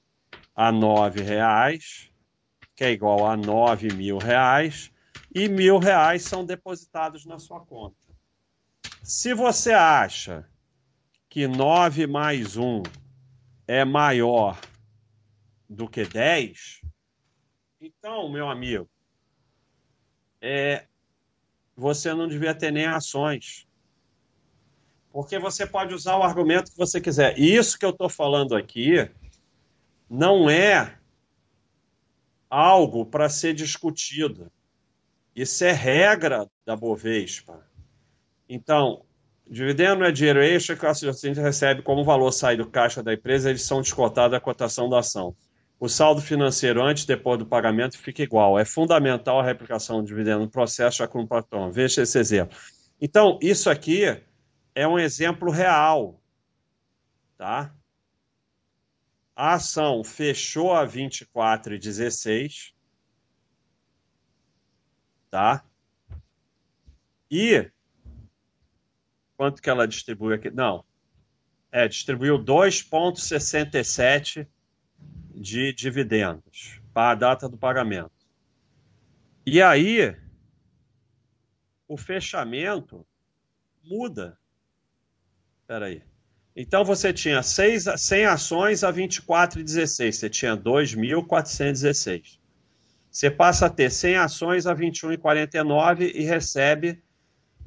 a 0.55 0.71
nove 0.71 1.21
reais, 1.21 2.09
que 2.75 2.83
é 2.83 2.91
igual 2.91 3.27
a 3.27 3.35
nove 3.35 3.93
mil 3.93 4.17
reais, 4.17 4.91
e 5.33 5.49
mil 5.49 5.79
reais 5.79 6.23
são 6.23 6.45
depositados 6.45 7.25
na 7.25 7.39
sua 7.39 7.59
conta. 7.59 7.95
Se 9.03 9.33
você 9.33 9.73
acha 9.73 10.47
que 11.29 11.47
9 11.47 12.05
mais 12.07 12.55
1 12.55 12.83
é 13.67 13.83
maior 13.83 14.59
do 15.67 15.89
que 15.89 16.05
10, 16.05 16.81
então, 17.81 18.29
meu 18.29 18.49
amigo, 18.49 18.87
é, 20.39 20.85
você 21.75 22.13
não 22.13 22.27
devia 22.27 22.53
ter 22.53 22.71
nem 22.71 22.85
ações. 22.85 23.67
Porque 25.11 25.37
você 25.37 25.65
pode 25.65 25.93
usar 25.93 26.17
o 26.17 26.23
argumento 26.23 26.71
que 26.71 26.77
você 26.77 26.99
quiser. 26.99 27.37
Isso 27.37 27.77
que 27.77 27.85
eu 27.85 27.91
estou 27.91 28.09
falando 28.09 28.55
aqui 28.55 29.09
não 30.09 30.49
é 30.49 30.97
algo 32.49 33.05
para 33.05 33.29
ser 33.29 33.53
discutido. 33.53 34.51
Isso 35.35 35.63
é 35.63 35.71
regra 35.71 36.49
da 36.65 36.75
Bovespa. 36.75 37.65
Então, 38.47 39.03
dividendo 39.47 40.03
é 40.03 40.11
dinheiro 40.11 40.41
extra 40.41 40.75
que 40.75 40.85
o 40.85 40.89
acionista 40.89 41.41
recebe 41.41 41.81
como 41.81 42.03
valor 42.03 42.31
sai 42.31 42.55
do 42.55 42.69
caixa 42.69 43.01
da 43.01 43.13
empresa, 43.13 43.49
eles 43.49 43.63
são 43.63 43.81
descontados 43.81 44.31
da 44.31 44.39
cotação 44.39 44.89
da 44.89 44.99
ação. 44.99 45.35
O 45.79 45.89
saldo 45.89 46.21
financeiro 46.21 46.81
antes 46.81 47.03
e 47.03 47.07
depois 47.07 47.39
do 47.39 47.45
pagamento 47.45 47.97
fica 47.97 48.23
igual. 48.23 48.57
É 48.57 48.65
fundamental 48.65 49.39
a 49.39 49.43
replicação 49.43 50.01
do 50.01 50.07
dividendo 50.07 50.41
no 50.41 50.49
processo 50.49 50.99
já 50.99 51.07
com 51.07 51.27
patrão. 51.27 51.71
Veja 51.71 52.01
esse 52.01 52.17
exemplo. 52.17 52.57
Então, 53.01 53.37
isso 53.41 53.69
aqui 53.69 54.05
é 54.73 54.87
um 54.87 54.97
exemplo 54.97 55.51
real. 55.51 56.21
Tá? 57.37 57.75
A 59.35 59.55
ação 59.55 60.03
fechou 60.03 60.73
a 60.73 60.87
24,16 60.87 62.73
tá? 65.33 65.65
E 67.31 67.71
quanto 69.35 69.63
que 69.63 69.67
ela 69.67 69.87
distribui 69.87 70.35
aqui? 70.35 70.51
Não. 70.51 70.85
É, 71.71 71.87
distribuiu 71.87 72.37
2,67 72.37 74.47
de 75.33 75.73
dividendos 75.73 76.79
para 76.93 77.11
a 77.11 77.15
data 77.15 77.49
do 77.49 77.57
pagamento. 77.57 78.11
E 79.45 79.61
aí, 79.61 80.15
o 81.87 81.97
fechamento 81.97 83.05
muda. 83.83 84.37
Espera 85.61 85.87
aí. 85.87 86.01
Então, 86.55 86.85
você 86.85 87.11
tinha 87.11 87.41
6, 87.41 87.85
100 87.97 88.25
ações 88.25 88.83
a 88.83 88.93
24,16. 88.93 90.11
Você 90.11 90.29
tinha 90.29 90.55
2.416. 90.55 92.39
Você 93.09 93.29
passa 93.29 93.65
a 93.65 93.69
ter 93.69 93.91
100 93.91 94.15
ações 94.17 94.65
a 94.65 94.75
21,49 94.75 96.11
e 96.13 96.23
recebe 96.23 97.03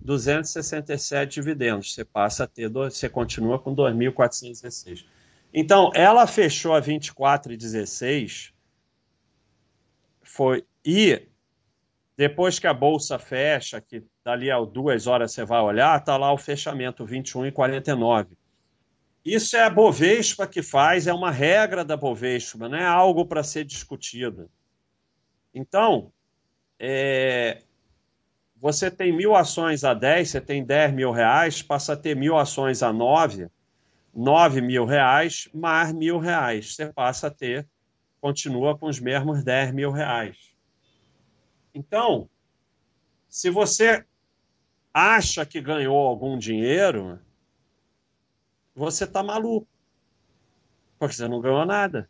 267 0.00 1.34
dividendos. 1.34 1.92
Você 1.92 2.04
passa 2.04 2.44
a 2.44 2.46
ter, 2.46 2.68
você 2.68 3.08
continua 3.08 3.58
com 3.58 3.74
2.416. 3.74 5.04
Então, 5.52 5.90
ela 5.94 6.26
fechou 6.26 6.74
a 6.74 6.82
24,16 6.82 8.52
foi 10.22 10.66
e 10.84 11.28
depois 12.16 12.58
que 12.58 12.66
a 12.66 12.74
bolsa 12.74 13.18
fecha, 13.18 13.80
que 13.80 14.04
dali 14.24 14.50
a 14.50 14.58
duas 14.60 15.06
horas 15.06 15.32
você 15.32 15.44
vai 15.44 15.60
olhar, 15.60 16.02
tá 16.02 16.16
lá 16.16 16.32
o 16.32 16.38
fechamento 16.38 17.04
21,49. 17.04 18.36
Isso 19.24 19.56
é 19.56 19.64
a 19.64 19.70
Bovespa 19.70 20.46
que 20.46 20.62
faz, 20.62 21.06
é 21.06 21.12
uma 21.12 21.30
regra 21.30 21.84
da 21.84 21.96
Bovespa, 21.96 22.68
não 22.68 22.78
é 22.78 22.84
algo 22.84 23.26
para 23.26 23.42
ser 23.42 23.64
discutido. 23.64 24.48
Então, 25.52 26.12
é, 26.78 27.62
você 28.56 28.90
tem 28.90 29.12
mil 29.12 29.34
ações 29.34 29.84
a 29.84 29.92
10, 29.92 30.30
você 30.30 30.40
tem 30.40 30.64
10 30.64 30.94
mil 30.94 31.10
reais, 31.10 31.60
passa 31.60 31.92
a 31.94 31.96
ter 31.96 32.14
mil 32.14 32.36
ações 32.36 32.82
a 32.82 32.92
9, 32.92 33.48
9 34.16 34.62
mil 34.62 34.86
reais 34.86 35.46
mais 35.52 35.92
mil 35.92 36.18
reais. 36.18 36.74
Você 36.74 36.90
passa 36.90 37.26
a 37.26 37.30
ter, 37.30 37.68
continua 38.18 38.76
com 38.76 38.86
os 38.86 38.98
mesmos 38.98 39.44
10 39.44 39.72
mil 39.72 39.90
reais. 39.90 40.56
Então, 41.74 42.30
se 43.28 43.50
você 43.50 44.06
acha 44.92 45.44
que 45.44 45.60
ganhou 45.60 45.98
algum 45.98 46.38
dinheiro, 46.38 47.20
você 48.74 49.04
está 49.04 49.22
maluco. 49.22 49.68
Porque 50.98 51.14
você 51.14 51.28
não 51.28 51.42
ganhou 51.42 51.66
nada. 51.66 52.08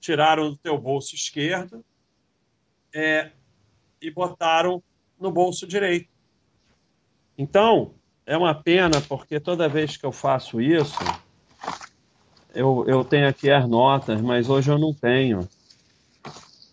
Tiraram 0.00 0.50
do 0.50 0.56
teu 0.56 0.76
bolso 0.76 1.14
esquerdo 1.14 1.84
é, 2.92 3.30
e 4.00 4.10
botaram 4.10 4.82
no 5.18 5.30
bolso 5.30 5.64
direito. 5.64 6.10
Então, 7.38 7.94
é 8.24 8.36
uma 8.36 8.54
pena, 8.54 9.00
porque 9.00 9.38
toda 9.38 9.68
vez 9.68 9.96
que 9.96 10.04
eu 10.04 10.10
faço 10.10 10.60
isso, 10.60 10.98
eu, 12.56 12.84
eu 12.88 13.04
tenho 13.04 13.28
aqui 13.28 13.50
as 13.50 13.68
notas, 13.68 14.20
mas 14.20 14.48
hoje 14.48 14.70
eu 14.70 14.78
não 14.78 14.92
tenho. 14.92 15.46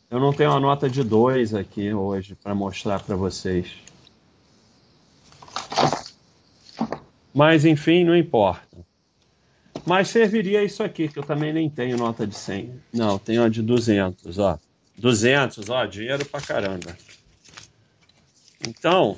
Eu 0.10 0.20
não 0.20 0.32
tenho 0.32 0.52
uma 0.52 0.60
nota 0.60 0.90
de 0.90 1.04
dois 1.04 1.54
aqui 1.54 1.94
hoje 1.94 2.36
para 2.36 2.56
mostrar 2.56 3.02
para 3.02 3.16
vocês. 3.16 3.68
Mas, 7.34 7.66
enfim, 7.66 8.06
não 8.06 8.16
importa. 8.16 8.78
Mas 9.86 10.08
serviria 10.08 10.64
isso 10.64 10.82
aqui, 10.82 11.10
que 11.10 11.20
eu 11.20 11.24
também 11.24 11.52
nem 11.52 11.70
tenho 11.70 11.98
nota 11.98 12.26
de 12.26 12.36
100. 12.36 12.80
Não, 12.94 13.20
tenho 13.20 13.44
a 13.44 13.50
de 13.50 13.62
200, 13.62 14.40
ó. 14.40 14.58
200, 14.98 15.70
ó, 15.70 15.86
dinheiro 15.86 16.24
pra 16.26 16.40
caramba. 16.40 16.96
Então, 18.66 19.18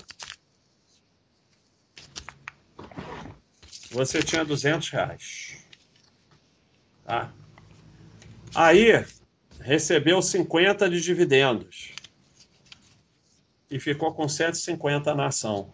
você 3.91 4.23
tinha 4.23 4.43
200 4.43 4.89
reais. 4.89 5.44
Tá? 7.05 7.31
Aí, 8.53 9.05
recebeu 9.61 10.21
50 10.21 10.89
de 10.89 10.99
dividendos 10.99 11.93
e 13.69 13.79
ficou 13.79 14.13
com 14.13 14.27
150 14.27 15.13
na 15.13 15.27
ação. 15.27 15.73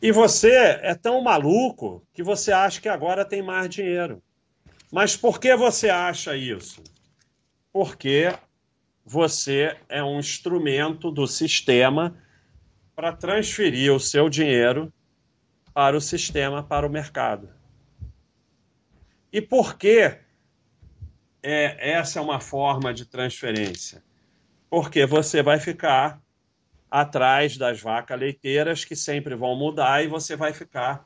E 0.00 0.12
você 0.12 0.52
é 0.82 0.94
tão 0.94 1.22
maluco 1.22 2.06
que 2.12 2.22
você 2.22 2.52
acha 2.52 2.80
que 2.80 2.88
agora 2.88 3.24
tem 3.24 3.42
mais 3.42 3.68
dinheiro. 3.68 4.22
Mas 4.92 5.16
por 5.16 5.40
que 5.40 5.56
você 5.56 5.88
acha 5.88 6.36
isso? 6.36 6.82
Porque 7.72 8.32
você 9.04 9.76
é 9.88 10.02
um 10.04 10.18
instrumento 10.18 11.10
do 11.10 11.26
sistema 11.26 12.16
para 12.94 13.12
transferir 13.12 13.92
o 13.92 13.98
seu 13.98 14.28
dinheiro 14.28 14.92
para 15.72 15.96
o 15.96 16.00
sistema, 16.00 16.62
para 16.62 16.86
o 16.86 16.90
mercado. 16.90 17.48
E 19.34 19.40
por 19.40 19.76
que 19.76 20.16
é, 21.42 21.90
essa 21.90 22.20
é 22.20 22.22
uma 22.22 22.38
forma 22.38 22.94
de 22.94 23.04
transferência? 23.04 24.00
Porque 24.70 25.04
você 25.06 25.42
vai 25.42 25.58
ficar 25.58 26.22
atrás 26.88 27.56
das 27.56 27.80
vacas 27.80 28.16
leiteiras 28.16 28.84
que 28.84 28.94
sempre 28.94 29.34
vão 29.34 29.56
mudar 29.56 30.04
e 30.04 30.06
você 30.06 30.36
vai 30.36 30.52
ficar 30.52 31.04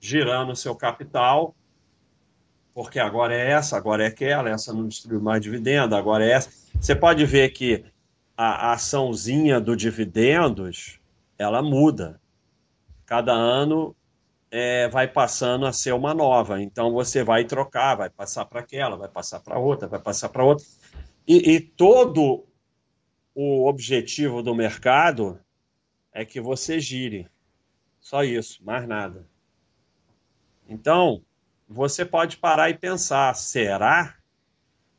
girando 0.00 0.56
seu 0.56 0.74
capital, 0.74 1.54
porque 2.74 2.98
agora 2.98 3.32
é 3.32 3.52
essa, 3.52 3.76
agora 3.76 4.02
é 4.02 4.08
aquela, 4.08 4.50
essa 4.50 4.72
não 4.72 4.88
distribui 4.88 5.20
mais 5.20 5.40
dividendo, 5.40 5.94
agora 5.94 6.24
é 6.24 6.32
essa. 6.32 6.50
Você 6.80 6.96
pode 6.96 7.24
ver 7.24 7.50
que 7.50 7.84
a 8.36 8.72
açãozinha 8.72 9.60
do 9.60 9.76
dividendos, 9.76 10.98
ela 11.38 11.62
muda. 11.62 12.20
Cada 13.06 13.32
ano 13.32 13.94
é, 14.54 14.86
vai 14.86 15.08
passando 15.08 15.64
a 15.64 15.72
ser 15.72 15.94
uma 15.94 16.12
nova. 16.12 16.60
Então 16.60 16.92
você 16.92 17.24
vai 17.24 17.46
trocar, 17.46 17.94
vai 17.94 18.10
passar 18.10 18.44
para 18.44 18.60
aquela, 18.60 18.96
vai 18.96 19.08
passar 19.08 19.40
para 19.40 19.58
outra, 19.58 19.88
vai 19.88 19.98
passar 19.98 20.28
para 20.28 20.44
outra. 20.44 20.66
E, 21.26 21.54
e, 21.54 21.60
todo 21.60 22.46
o 23.34 23.66
objetivo 23.66 24.42
do 24.42 24.54
mercado 24.54 25.40
é 26.12 26.24
que 26.26 26.38
você 26.38 26.78
gire. 26.78 27.26
Só 27.98 28.22
isso, 28.22 28.62
mais 28.62 28.86
nada. 28.86 29.26
Então, 30.68 31.24
você 31.66 32.04
pode 32.04 32.36
parar 32.36 32.68
e 32.68 32.74
pensar: 32.76 33.34
será? 33.34 34.18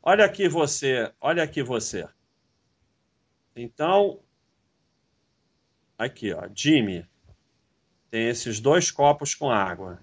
Olha 0.02 0.24
aqui 0.24 0.48
você, 0.48 1.12
olha 1.20 1.42
aqui 1.44 1.62
você. 1.62 2.08
Então, 3.54 4.20
aqui, 5.96 6.32
ó, 6.32 6.48
Jimmy 6.52 7.06
tem 8.14 8.28
esses 8.28 8.60
dois 8.60 8.92
copos 8.92 9.34
com 9.34 9.50
água. 9.50 9.98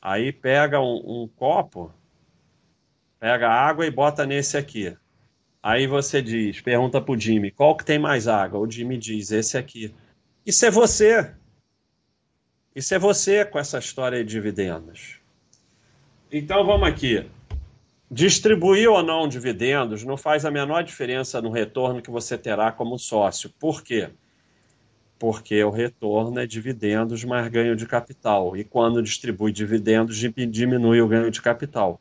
Aí 0.00 0.30
pega 0.30 0.80
um, 0.80 1.24
um 1.24 1.28
copo, 1.34 1.92
pega 3.18 3.50
água 3.50 3.84
e 3.84 3.90
bota 3.90 4.24
nesse 4.24 4.56
aqui. 4.56 4.96
Aí 5.60 5.88
você 5.88 6.22
diz, 6.22 6.60
pergunta 6.60 7.00
pro 7.00 7.18
Jimmy, 7.18 7.50
qual 7.50 7.76
que 7.76 7.84
tem 7.84 7.98
mais 7.98 8.28
água? 8.28 8.60
O 8.60 8.70
Jimmy 8.70 8.96
diz, 8.96 9.32
esse 9.32 9.58
aqui. 9.58 9.92
Isso 10.46 10.64
é 10.66 10.70
você. 10.70 11.34
Isso 12.72 12.94
é 12.94 12.98
você 13.00 13.44
com 13.44 13.58
essa 13.58 13.80
história 13.80 14.24
de 14.24 14.30
dividendos. 14.30 15.18
Então 16.30 16.64
vamos 16.64 16.88
aqui. 16.88 17.28
Distribuir 18.08 18.88
ou 18.88 19.02
não 19.02 19.26
dividendos 19.26 20.04
não 20.04 20.16
faz 20.16 20.44
a 20.44 20.50
menor 20.52 20.84
diferença 20.84 21.42
no 21.42 21.50
retorno 21.50 22.00
que 22.00 22.08
você 22.08 22.38
terá 22.38 22.70
como 22.70 22.96
sócio. 22.96 23.50
Por 23.58 23.82
quê? 23.82 24.12
Porque 25.18 25.62
o 25.64 25.70
retorno 25.70 26.38
é 26.38 26.46
dividendos 26.46 27.24
mais 27.24 27.48
ganho 27.48 27.74
de 27.74 27.86
capital. 27.86 28.56
E 28.56 28.64
quando 28.64 29.02
distribui 29.02 29.52
dividendos, 29.52 30.16
diminui 30.16 31.00
o 31.00 31.08
ganho 31.08 31.30
de 31.30 31.40
capital. 31.40 32.00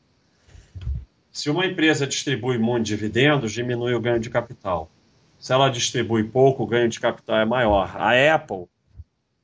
Se 1.32 1.50
uma 1.50 1.66
empresa 1.66 2.08
distribui 2.08 2.58
muito 2.58 2.86
dividendos, 2.86 3.52
diminui 3.52 3.94
o 3.94 4.00
ganho 4.00 4.20
de 4.20 4.30
capital. 4.30 4.90
Se 5.38 5.54
ela 5.54 5.70
distribui 5.70 6.24
pouco, 6.24 6.64
o 6.64 6.68
ganho 6.68 6.90
de 6.90 7.00
capital 7.00 7.38
é 7.38 7.46
maior. 7.46 7.96
A 7.98 8.34
Apple 8.34 8.68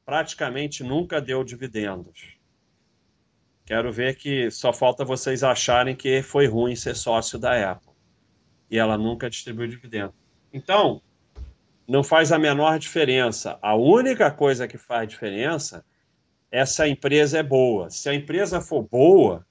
praticamente 0.06 0.84
nunca 0.84 1.22
deu 1.22 1.44
dividendos. 1.44 2.38
Quero 3.66 3.92
ver 3.92 4.16
que 4.16 4.50
só 4.52 4.74
falta 4.74 5.06
vocês 5.06 5.44
acharem 5.44 5.96
que 5.96 6.22
foi 6.22 6.48
ruim 6.48 6.76
ser 6.76 6.96
sócio 6.96 7.40
da 7.40 7.72
Apple. 7.72 7.94
E 8.70 8.78
ela 8.78 8.98
nunca 8.98 9.30
distribuiu 9.30 9.68
dividendos. 9.68 10.16
Então, 10.54 11.02
não 11.88 12.04
faz 12.04 12.32
a 12.32 12.40
menor 12.40 12.80
diferença. 12.80 13.58
A 13.62 13.76
única 13.76 14.32
coisa 14.32 14.68
que 14.68 14.78
faz 14.78 15.08
diferença 15.08 15.84
é 16.52 16.66
se 16.66 16.82
a 16.82 16.88
empresa 16.88 17.40
é 17.40 17.44
boa. 17.44 17.90
Se 17.90 18.10
a 18.10 18.14
empresa 18.14 18.62
for 18.62 18.84
boa, 18.84 19.46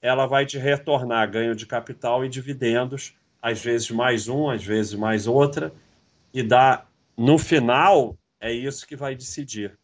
ela 0.00 0.26
vai 0.26 0.46
te 0.46 0.58
retornar 0.58 1.30
ganho 1.30 1.54
de 1.54 1.66
capital 1.66 2.24
e 2.24 2.28
dividendos, 2.28 3.14
às 3.40 3.62
vezes 3.62 3.90
mais 3.90 4.28
um, 4.28 4.48
às 4.48 4.64
vezes 4.64 4.94
mais 4.94 5.26
outra, 5.26 5.72
e 6.32 6.42
dá 6.42 6.86
no 7.16 7.38
final 7.38 8.16
é 8.40 8.50
isso 8.52 8.86
que 8.86 8.96
vai 8.96 9.14
decidir. 9.14 9.78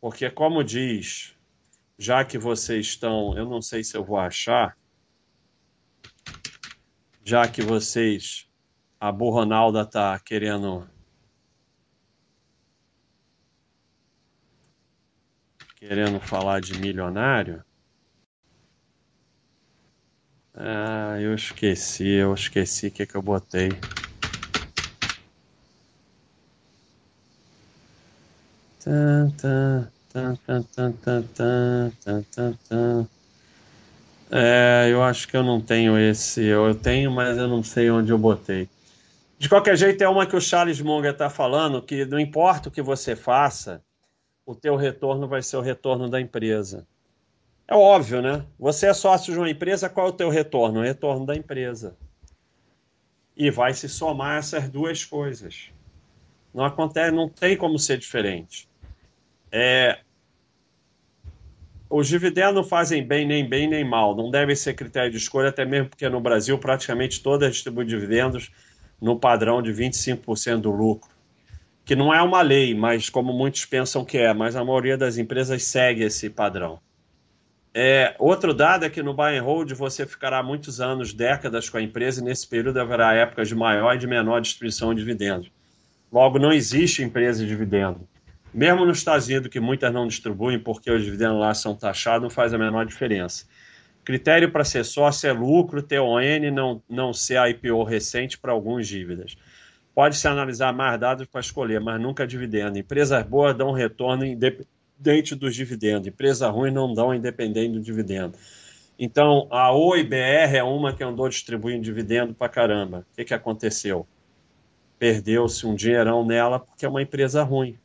Porque 0.00 0.28
como 0.30 0.62
diz, 0.62 1.34
já 1.98 2.24
que 2.24 2.36
vocês 2.36 2.86
estão, 2.86 3.36
eu 3.36 3.48
não 3.48 3.62
sei 3.62 3.82
se 3.82 3.96
eu 3.96 4.04
vou 4.04 4.18
achar, 4.18 4.76
já 7.24 7.48
que 7.48 7.62
vocês 7.62 8.46
a 9.04 9.12
Burronalda 9.12 9.84
tá 9.84 10.18
querendo. 10.18 10.88
Querendo 15.76 16.18
falar 16.18 16.62
de 16.62 16.74
milionário. 16.74 17.62
Ah, 20.56 21.18
eu 21.20 21.34
esqueci, 21.34 22.08
eu 22.08 22.32
esqueci 22.32 22.86
o 22.86 22.90
que, 22.90 23.04
que 23.04 23.14
eu 23.14 23.20
botei. 23.20 23.76
É, 34.30 34.88
eu 34.90 35.02
acho 35.02 35.28
que 35.28 35.36
eu 35.36 35.42
não 35.42 35.60
tenho 35.60 35.98
esse. 35.98 36.42
Eu 36.42 36.74
tenho, 36.74 37.10
mas 37.10 37.36
eu 37.36 37.48
não 37.48 37.62
sei 37.62 37.90
onde 37.90 38.10
eu 38.10 38.18
botei. 38.18 38.68
De 39.44 39.48
qualquer 39.50 39.76
jeito, 39.76 40.02
é 40.02 40.08
uma 40.08 40.26
que 40.26 40.34
o 40.34 40.40
Charles 40.40 40.80
Munger 40.80 41.12
está 41.12 41.28
falando, 41.28 41.82
que 41.82 42.06
não 42.06 42.18
importa 42.18 42.70
o 42.70 42.72
que 42.72 42.80
você 42.80 43.14
faça, 43.14 43.84
o 44.46 44.54
teu 44.54 44.74
retorno 44.74 45.28
vai 45.28 45.42
ser 45.42 45.58
o 45.58 45.60
retorno 45.60 46.08
da 46.08 46.18
empresa. 46.18 46.86
É 47.68 47.74
óbvio, 47.74 48.22
né? 48.22 48.46
Você 48.58 48.86
é 48.86 48.94
sócio 48.94 49.34
de 49.34 49.38
uma 49.38 49.50
empresa, 49.50 49.90
qual 49.90 50.06
é 50.06 50.08
o 50.08 50.14
teu 50.14 50.30
retorno? 50.30 50.80
O 50.80 50.82
retorno 50.82 51.26
da 51.26 51.36
empresa. 51.36 51.94
E 53.36 53.50
vai 53.50 53.74
se 53.74 53.86
somar 53.86 54.38
essas 54.38 54.70
duas 54.70 55.04
coisas. 55.04 55.70
Não 56.54 56.64
acontece, 56.64 57.10
não 57.10 57.28
tem 57.28 57.54
como 57.54 57.78
ser 57.78 57.98
diferente. 57.98 58.66
É, 59.52 59.98
os 61.90 62.08
dividendos 62.08 62.54
não 62.54 62.64
fazem 62.64 63.06
bem 63.06 63.26
nem 63.26 63.46
bem 63.46 63.68
nem 63.68 63.84
mal, 63.84 64.16
não 64.16 64.30
devem 64.30 64.56
ser 64.56 64.72
critério 64.72 65.10
de 65.10 65.18
escolha, 65.18 65.50
até 65.50 65.66
mesmo 65.66 65.90
porque 65.90 66.08
no 66.08 66.18
Brasil 66.18 66.58
praticamente 66.58 67.22
todas 67.22 67.52
distribuem 67.52 67.86
dividendos 67.86 68.50
no 69.04 69.20
padrão 69.20 69.60
de 69.60 69.70
25% 69.70 70.62
do 70.62 70.70
lucro, 70.70 71.10
que 71.84 71.94
não 71.94 72.12
é 72.12 72.22
uma 72.22 72.40
lei, 72.40 72.74
mas 72.74 73.10
como 73.10 73.34
muitos 73.34 73.66
pensam 73.66 74.02
que 74.02 74.16
é, 74.16 74.32
mas 74.32 74.56
a 74.56 74.64
maioria 74.64 74.96
das 74.96 75.18
empresas 75.18 75.62
segue 75.62 76.04
esse 76.04 76.30
padrão. 76.30 76.80
É, 77.74 78.16
outro 78.18 78.54
dado 78.54 78.86
é 78.86 78.88
que 78.88 79.02
no 79.02 79.12
buy 79.12 79.36
and 79.36 79.42
hold 79.42 79.70
você 79.72 80.06
ficará 80.06 80.42
muitos 80.42 80.80
anos, 80.80 81.12
décadas 81.12 81.68
com 81.68 81.76
a 81.76 81.82
empresa 81.82 82.22
e 82.22 82.24
nesse 82.24 82.48
período 82.48 82.80
haverá 82.80 83.12
épocas 83.12 83.46
de 83.46 83.54
maior 83.54 83.94
e 83.94 83.98
de 83.98 84.06
menor 84.06 84.40
distribuição 84.40 84.94
de 84.94 85.00
dividendos. 85.00 85.52
Logo, 86.10 86.38
não 86.38 86.50
existe 86.50 87.02
empresa 87.02 87.42
de 87.42 87.48
dividendo. 87.48 88.08
Mesmo 88.54 88.86
nos 88.86 88.98
Estados 88.98 89.26
Unidos, 89.26 89.50
que 89.50 89.60
muitas 89.60 89.92
não 89.92 90.06
distribuem 90.06 90.58
porque 90.58 90.90
os 90.90 91.04
dividendos 91.04 91.40
lá 91.40 91.52
são 91.52 91.74
taxados, 91.74 92.22
não 92.22 92.30
faz 92.30 92.54
a 92.54 92.58
menor 92.58 92.86
diferença. 92.86 93.44
Critério 94.04 94.52
para 94.52 94.64
ser 94.64 94.84
sócio 94.84 95.26
é 95.26 95.32
lucro, 95.32 95.82
TON, 95.82 96.20
não, 96.52 96.82
não 96.86 97.12
ser 97.14 97.38
IPO 97.48 97.82
recente 97.84 98.38
para 98.38 98.52
algumas 98.52 98.86
dívidas. 98.86 99.34
Pode-se 99.94 100.28
analisar 100.28 100.74
mais 100.74 101.00
dados 101.00 101.26
para 101.26 101.40
escolher, 101.40 101.80
mas 101.80 101.98
nunca 101.98 102.26
dividendo. 102.26 102.78
Empresas 102.78 103.24
boas 103.24 103.56
dão 103.56 103.72
retorno 103.72 104.26
independente 104.26 105.34
dos 105.34 105.54
dividendos. 105.54 106.06
Empresas 106.06 106.50
ruins 106.50 106.74
não 106.74 106.92
dão 106.92 107.14
independente 107.14 107.72
do 107.72 107.80
dividendo. 107.80 108.36
Então, 108.98 109.48
a 109.50 109.72
OIBR 109.72 110.54
é 110.54 110.62
uma 110.62 110.92
que 110.92 111.02
andou 111.02 111.28
distribuindo 111.28 111.82
dividendo 111.82 112.34
para 112.34 112.48
caramba. 112.48 113.06
O 113.10 113.16
que, 113.16 113.24
que 113.24 113.34
aconteceu? 113.34 114.06
Perdeu-se 114.98 115.66
um 115.66 115.74
dinheirão 115.74 116.26
nela 116.26 116.60
porque 116.60 116.84
é 116.84 116.88
uma 116.88 117.02
empresa 117.02 117.42
ruim. 117.42 117.78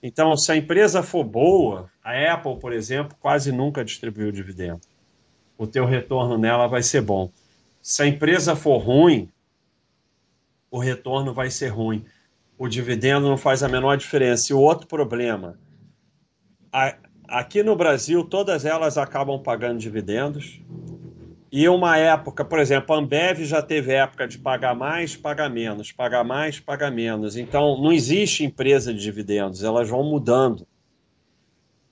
Então, 0.00 0.36
se 0.36 0.52
a 0.52 0.56
empresa 0.56 1.02
for 1.02 1.24
boa, 1.24 1.90
a 2.04 2.32
Apple, 2.32 2.60
por 2.60 2.72
exemplo, 2.72 3.16
quase 3.18 3.50
nunca 3.50 3.84
distribuiu 3.84 4.30
dividendo 4.30 4.80
o 5.58 5.66
teu 5.66 5.84
retorno 5.84 6.38
nela 6.38 6.68
vai 6.68 6.82
ser 6.82 7.02
bom. 7.02 7.30
Se 7.82 8.02
a 8.02 8.06
empresa 8.06 8.54
for 8.54 8.78
ruim, 8.78 9.28
o 10.70 10.78
retorno 10.78 11.34
vai 11.34 11.50
ser 11.50 11.68
ruim. 11.68 12.04
O 12.56 12.68
dividendo 12.68 13.28
não 13.28 13.36
faz 13.36 13.62
a 13.62 13.68
menor 13.68 13.96
diferença. 13.96 14.52
E 14.52 14.54
o 14.54 14.60
outro 14.60 14.86
problema, 14.86 15.58
aqui 17.26 17.62
no 17.62 17.74
Brasil, 17.74 18.24
todas 18.24 18.64
elas 18.64 18.96
acabam 18.96 19.42
pagando 19.42 19.80
dividendos. 19.80 20.60
E 21.50 21.66
uma 21.68 21.96
época, 21.96 22.44
por 22.44 22.58
exemplo, 22.58 22.94
a 22.94 22.98
Ambev 22.98 23.44
já 23.44 23.62
teve 23.62 23.92
época 23.92 24.28
de 24.28 24.38
pagar 24.38 24.74
mais, 24.74 25.16
pagar 25.16 25.48
menos, 25.48 25.90
pagar 25.90 26.22
mais, 26.22 26.60
pagar 26.60 26.90
menos. 26.90 27.36
Então, 27.36 27.80
não 27.80 27.90
existe 27.90 28.44
empresa 28.44 28.92
de 28.92 29.00
dividendos, 29.00 29.64
elas 29.64 29.88
vão 29.88 30.04
mudando. 30.04 30.66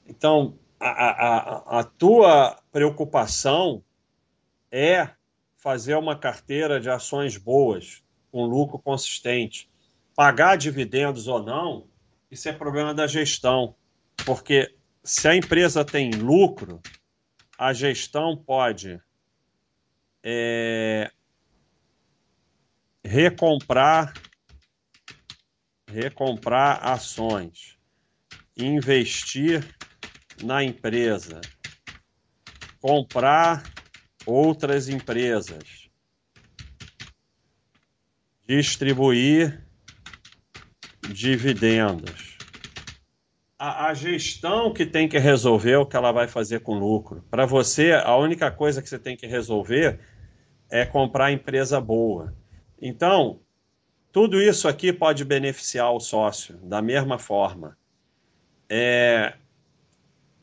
Então, 0.06 0.54
a, 0.78 1.80
a, 1.80 1.84
tua 1.84 2.60
preocupação 2.70 3.82
é 4.70 5.10
fazer 5.56 5.96
uma 5.96 6.18
carteira 6.18 6.78
de 6.78 6.90
ações 6.90 7.36
boas, 7.36 8.02
com 8.30 8.44
lucro 8.44 8.78
consistente. 8.78 9.70
Pagar 10.14 10.56
dividendos 10.56 11.28
ou 11.28 11.42
não, 11.42 11.86
isso 12.30 12.48
é 12.48 12.52
problema 12.52 12.94
da 12.94 13.06
gestão. 13.06 13.74
Porque 14.24 14.74
se 15.02 15.28
a 15.28 15.34
empresa 15.34 15.84
tem 15.84 16.10
lucro, 16.10 16.80
a 17.58 17.72
gestão 17.72 18.36
pode 18.36 19.00
é, 20.22 21.10
recomprar 23.04 24.12
recomprar 25.88 26.84
ações, 26.86 27.78
investir 28.56 29.64
na 30.42 30.62
empresa, 30.62 31.40
comprar 32.80 33.62
outras 34.26 34.88
empresas, 34.88 35.88
distribuir 38.46 39.64
dividendos. 41.12 42.36
A, 43.58 43.86
a, 43.86 43.94
gestão 43.94 44.72
que 44.72 44.84
tem 44.84 45.08
que 45.08 45.18
resolver 45.18 45.76
o 45.76 45.86
que 45.86 45.96
ela 45.96 46.12
vai 46.12 46.28
fazer 46.28 46.60
com 46.60 46.78
lucro. 46.78 47.24
Para 47.30 47.46
você, 47.46 47.92
a 47.92 48.14
única 48.16 48.50
coisa 48.50 48.82
que 48.82 48.88
você 48.88 48.98
tem 48.98 49.16
que 49.16 49.26
resolver 49.26 49.98
é 50.70 50.84
comprar 50.84 51.32
empresa 51.32 51.80
boa. 51.80 52.34
Então, 52.80 53.40
tudo 54.12 54.40
isso 54.40 54.68
aqui 54.68 54.92
pode 54.92 55.24
beneficiar 55.24 55.90
o 55.92 56.00
sócio 56.00 56.56
da 56.58 56.82
mesma 56.82 57.18
forma. 57.18 57.78
É, 58.68 59.34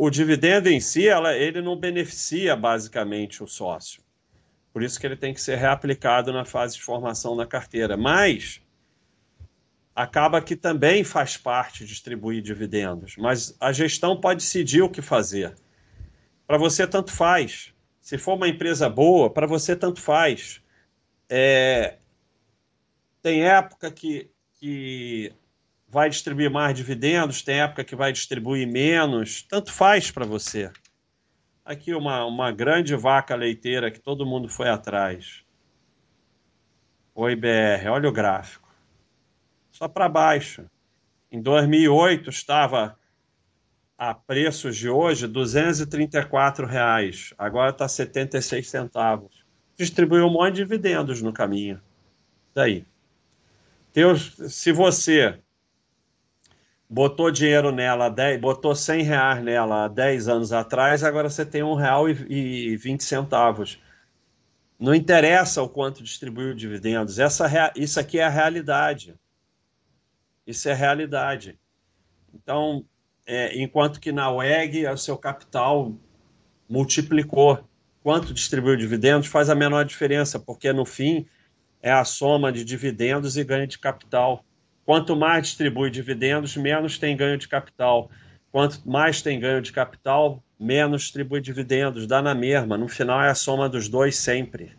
o 0.03 0.09
dividendo 0.09 0.67
em 0.67 0.81
si, 0.81 1.07
ela, 1.07 1.33
ele 1.33 1.61
não 1.61 1.77
beneficia 1.77 2.57
basicamente 2.57 3.41
o 3.41 3.47
sócio. 3.47 4.03
Por 4.73 4.83
isso 4.83 4.99
que 4.99 5.07
ele 5.07 5.15
tem 5.15 5.33
que 5.33 5.39
ser 5.39 5.55
reaplicado 5.55 6.33
na 6.33 6.43
fase 6.43 6.75
de 6.75 6.81
formação 6.81 7.37
da 7.37 7.45
carteira. 7.45 7.95
Mas 7.95 8.61
acaba 9.95 10.41
que 10.41 10.57
também 10.57 11.05
faz 11.05 11.37
parte 11.37 11.85
distribuir 11.85 12.41
dividendos. 12.41 13.15
Mas 13.17 13.55
a 13.61 13.71
gestão 13.71 14.19
pode 14.19 14.41
decidir 14.43 14.81
o 14.81 14.89
que 14.89 15.01
fazer. 15.01 15.55
Para 16.45 16.57
você, 16.57 16.85
tanto 16.85 17.13
faz. 17.13 17.73
Se 18.01 18.17
for 18.17 18.33
uma 18.33 18.49
empresa 18.49 18.89
boa, 18.89 19.29
para 19.29 19.47
você 19.47 19.73
tanto 19.73 20.01
faz. 20.01 20.61
É... 21.29 21.97
Tem 23.21 23.45
época 23.45 23.89
que, 23.89 24.29
que 24.59 25.31
vai 25.93 26.09
distribuir 26.09 26.49
mais 26.49 26.75
dividendos, 26.75 27.43
tem 27.43 27.61
época 27.61 27.83
que 27.83 27.95
vai 27.95 28.11
distribuir 28.11 28.67
menos, 28.67 29.43
tanto 29.43 29.71
faz 29.71 30.09
para 30.09 30.25
você. 30.25 30.71
Aqui 31.63 31.93
uma, 31.93 32.25
uma 32.25 32.51
grande 32.51 32.95
vaca 32.95 33.35
leiteira 33.35 33.91
que 33.91 33.99
todo 33.99 34.25
mundo 34.25 34.49
foi 34.49 34.67
atrás. 34.67 35.43
Oi, 37.13 37.35
BR, 37.35 37.87
olha 37.91 38.09
o 38.09 38.11
gráfico. 38.11 38.67
Só 39.71 39.87
para 39.87 40.09
baixo. 40.09 40.65
Em 41.31 41.39
2008 41.39 42.27
estava 42.31 42.97
a 43.95 44.15
preços 44.15 44.75
de 44.75 44.89
hoje, 44.89 45.27
234 45.27 46.65
reais. 46.65 47.35
Agora 47.37 47.69
está 47.69 47.87
76 47.87 48.67
centavos. 48.67 49.45
Distribuiu 49.77 50.25
um 50.25 50.33
monte 50.33 50.55
de 50.55 50.63
dividendos 50.63 51.21
no 51.21 51.31
caminho. 51.31 51.79
Daí. 52.53 52.83
Deus, 53.93 54.35
se 54.49 54.71
você 54.71 55.39
botou 56.89 57.31
dinheiro 57.31 57.71
nela, 57.71 58.09
10, 58.09 58.39
botou 58.39 58.75
100 58.75 59.03
reais 59.03 59.43
nela 59.43 59.85
há 59.85 59.87
10 59.87 60.27
anos 60.27 60.53
atrás, 60.53 61.03
agora 61.03 61.29
você 61.29 61.45
tem 61.45 61.63
um 61.63 61.75
real 61.75 62.09
e, 62.09 62.73
e 62.73 62.77
20 62.77 63.03
centavos. 63.03 63.81
Não 64.79 64.93
interessa 64.93 65.61
o 65.61 65.69
quanto 65.69 66.03
distribuiu 66.03 66.53
dividendos. 66.53 67.19
Essa, 67.19 67.71
isso 67.75 67.99
aqui 67.99 68.19
é 68.19 68.25
a 68.25 68.29
realidade. 68.29 69.15
Isso 70.45 70.67
é 70.67 70.73
a 70.73 70.75
realidade. 70.75 71.57
Então, 72.33 72.85
é, 73.25 73.57
enquanto 73.57 73.99
que 73.99 74.11
na 74.11 74.29
WEG 74.29 74.85
o 74.87 74.97
seu 74.97 75.17
capital 75.17 75.93
multiplicou. 76.69 77.63
Quanto 78.01 78.33
distribuiu 78.33 78.75
dividendos 78.75 79.27
faz 79.27 79.49
a 79.49 79.55
menor 79.55 79.85
diferença, 79.85 80.39
porque 80.39 80.73
no 80.73 80.85
fim 80.85 81.25
é 81.81 81.91
a 81.91 82.03
soma 82.03 82.51
de 82.51 82.65
dividendos 82.65 83.37
e 83.37 83.43
ganho 83.43 83.67
de 83.67 83.79
capital. 83.79 84.43
Quanto 84.85 85.15
mais 85.15 85.47
distribui 85.47 85.89
dividendos, 85.89 86.57
menos 86.57 86.97
tem 86.97 87.15
ganho 87.15 87.37
de 87.37 87.47
capital. 87.47 88.11
Quanto 88.51 88.87
mais 88.87 89.21
tem 89.21 89.39
ganho 89.39 89.61
de 89.61 89.71
capital, 89.71 90.43
menos 90.59 91.03
distribui 91.03 91.41
dividendos. 91.41 92.05
Dá 92.05 92.21
na 92.21 92.35
mesma. 92.35 92.77
No 92.77 92.87
final 92.87 93.21
é 93.21 93.29
a 93.29 93.35
soma 93.35 93.69
dos 93.69 93.87
dois 93.87 94.15
sempre. 94.15 94.77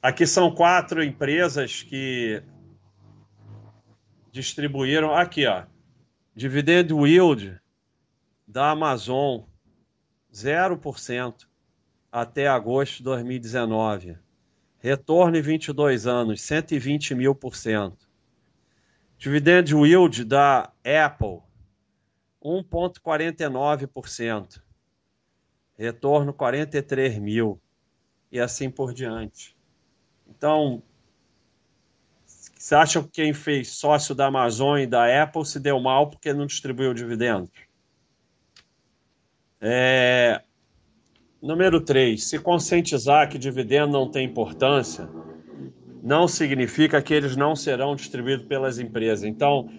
Aqui 0.00 0.24
são 0.24 0.54
quatro 0.54 1.02
empresas 1.02 1.82
que 1.82 2.40
distribuíram. 4.30 5.12
Aqui, 5.12 5.46
ó. 5.46 5.64
Dividend 6.34 6.92
yield 6.92 7.60
da 8.46 8.70
Amazon, 8.70 9.42
0% 10.32 11.48
até 12.12 12.46
agosto 12.46 12.98
de 12.98 13.02
2019. 13.02 14.16
Retorno 14.86 15.36
em 15.36 15.42
22 15.42 16.06
anos, 16.06 16.40
120 16.42 17.16
mil 17.16 17.34
por 17.34 17.56
cento. 17.56 18.08
Dividend 19.18 19.74
yield 19.74 20.24
da 20.24 20.72
Apple, 20.84 21.40
1,49%. 22.40 24.62
Retorno 25.76 26.32
43 26.32 27.18
mil. 27.18 27.60
E 28.30 28.38
assim 28.38 28.70
por 28.70 28.94
diante. 28.94 29.56
Então, 30.28 30.80
você 32.24 32.76
acha 32.76 33.02
que 33.02 33.08
quem 33.08 33.34
fez 33.34 33.72
sócio 33.72 34.14
da 34.14 34.26
Amazon 34.26 34.78
e 34.78 34.86
da 34.86 35.20
Apple 35.20 35.44
se 35.44 35.58
deu 35.58 35.80
mal 35.80 36.10
porque 36.10 36.32
não 36.32 36.46
distribuiu 36.46 36.94
dividendos? 36.94 37.50
É... 39.60 40.44
Número 41.46 41.80
3. 41.80 42.24
Se 42.24 42.40
conscientizar 42.40 43.28
que 43.28 43.38
dividendo 43.38 43.92
não 43.92 44.10
tem 44.10 44.26
importância, 44.26 45.08
não 46.02 46.26
significa 46.26 47.00
que 47.00 47.14
eles 47.14 47.36
não 47.36 47.54
serão 47.54 47.94
distribuídos 47.94 48.46
pelas 48.46 48.80
empresas. 48.80 49.22
Então, 49.22 49.70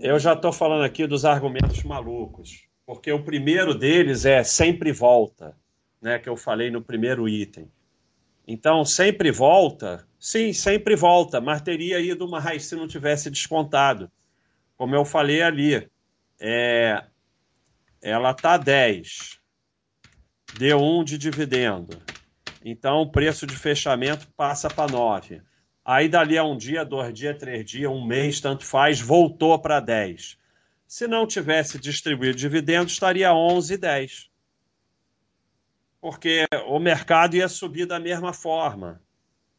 eu 0.00 0.18
já 0.18 0.32
estou 0.32 0.50
falando 0.50 0.82
aqui 0.82 1.06
dos 1.06 1.26
argumentos 1.26 1.82
malucos, 1.82 2.66
porque 2.86 3.12
o 3.12 3.22
primeiro 3.22 3.74
deles 3.74 4.24
é 4.24 4.42
sempre 4.42 4.92
volta, 4.92 5.54
né, 6.00 6.18
que 6.18 6.28
eu 6.28 6.38
falei 6.38 6.70
no 6.70 6.80
primeiro 6.80 7.28
item. 7.28 7.70
Então, 8.48 8.82
sempre 8.82 9.30
volta? 9.30 10.06
Sim, 10.18 10.54
sempre 10.54 10.96
volta, 10.96 11.38
mas 11.38 11.60
teria 11.60 12.00
ido 12.00 12.26
mais 12.26 12.64
se 12.64 12.74
não 12.74 12.88
tivesse 12.88 13.30
descontado. 13.30 14.10
Como 14.74 14.94
eu 14.94 15.04
falei 15.04 15.42
ali, 15.42 15.86
é, 16.40 17.04
ela 18.00 18.30
está 18.30 18.56
10, 18.56 19.43
deu 20.58 20.80
1 20.80 21.04
de 21.04 21.18
dividendo. 21.18 22.00
Então, 22.64 23.02
o 23.02 23.10
preço 23.10 23.46
de 23.46 23.56
fechamento 23.56 24.26
passa 24.36 24.68
para 24.68 24.90
9. 24.90 25.42
Aí, 25.84 26.08
dali 26.08 26.38
a 26.38 26.44
um 26.44 26.56
dia, 26.56 26.84
dois 26.84 27.12
dias, 27.12 27.38
três 27.38 27.64
dias, 27.64 27.90
um 27.90 28.04
mês, 28.04 28.40
tanto 28.40 28.64
faz, 28.64 29.00
voltou 29.00 29.58
para 29.58 29.80
10. 29.80 30.38
Se 30.86 31.06
não 31.06 31.26
tivesse 31.26 31.78
distribuído 31.78 32.36
dividendos, 32.36 32.92
estaria 32.92 33.34
11 33.34 33.74
e 33.74 33.76
10 33.76 34.34
porque 36.04 36.44
o 36.66 36.78
mercado 36.78 37.34
ia 37.34 37.48
subir 37.48 37.86
da 37.86 37.98
mesma 37.98 38.34
forma. 38.34 39.00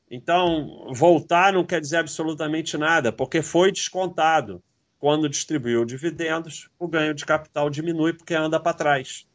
Então, 0.07 0.93
voltar 0.93 1.51
não 1.51 1.65
quer 1.65 1.81
dizer 1.81 1.97
absolutamente 1.97 2.77
nada, 2.77 3.11
porque 3.11 3.41
foi 3.41 3.71
descontado. 3.71 4.63
Quando 4.99 5.27
distribuiu 5.27 5.83
dividendos, 5.83 6.69
o 6.77 6.87
ganho 6.87 7.15
de 7.15 7.25
capital 7.25 7.67
diminui 7.67 8.13
porque 8.13 8.35
anda 8.35 8.59
para 8.59 8.77
trás. 8.77 9.27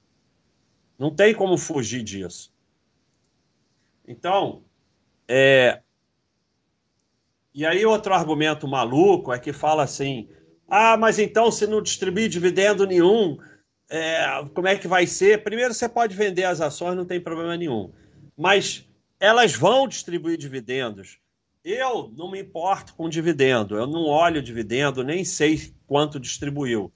Não 1.00 1.10
tem 1.10 1.34
como 1.34 1.56
fugir 1.56 2.02
disso. 2.02 2.52
Então, 4.06 4.62
é... 5.26 5.80
e 7.54 7.64
aí 7.64 7.86
outro 7.86 8.12
argumento 8.12 8.68
maluco 8.68 9.32
é 9.32 9.38
que 9.38 9.50
fala 9.50 9.82
assim: 9.82 10.28
ah, 10.68 10.98
mas 10.98 11.18
então 11.18 11.50
se 11.50 11.66
não 11.66 11.80
distribuir 11.80 12.28
dividendo 12.28 12.86
nenhum, 12.86 13.38
é, 13.88 14.44
como 14.54 14.68
é 14.68 14.76
que 14.76 14.86
vai 14.86 15.06
ser? 15.06 15.42
Primeiro, 15.42 15.72
você 15.72 15.88
pode 15.88 16.14
vender 16.14 16.44
as 16.44 16.60
ações, 16.60 16.94
não 16.96 17.06
tem 17.06 17.18
problema 17.18 17.56
nenhum. 17.56 17.90
Mas 18.36 18.86
elas 19.18 19.54
vão 19.54 19.88
distribuir 19.88 20.36
dividendos. 20.36 21.18
Eu 21.64 22.12
não 22.14 22.30
me 22.30 22.42
importo 22.42 22.94
com 22.94 23.08
dividendo, 23.08 23.74
eu 23.74 23.86
não 23.86 24.04
olho 24.04 24.42
dividendo, 24.42 25.02
nem 25.02 25.24
sei 25.24 25.74
quanto 25.86 26.20
distribuiu. 26.20 26.92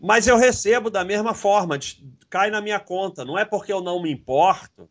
Mas 0.00 0.26
eu 0.26 0.36
recebo 0.36 0.88
da 0.88 1.04
mesma 1.04 1.34
forma, 1.34 1.78
cai 2.30 2.50
na 2.50 2.60
minha 2.60 2.80
conta. 2.80 3.24
Não 3.24 3.38
é 3.38 3.44
porque 3.44 3.72
eu 3.72 3.82
não 3.82 4.02
me 4.02 4.10
importo 4.10 4.88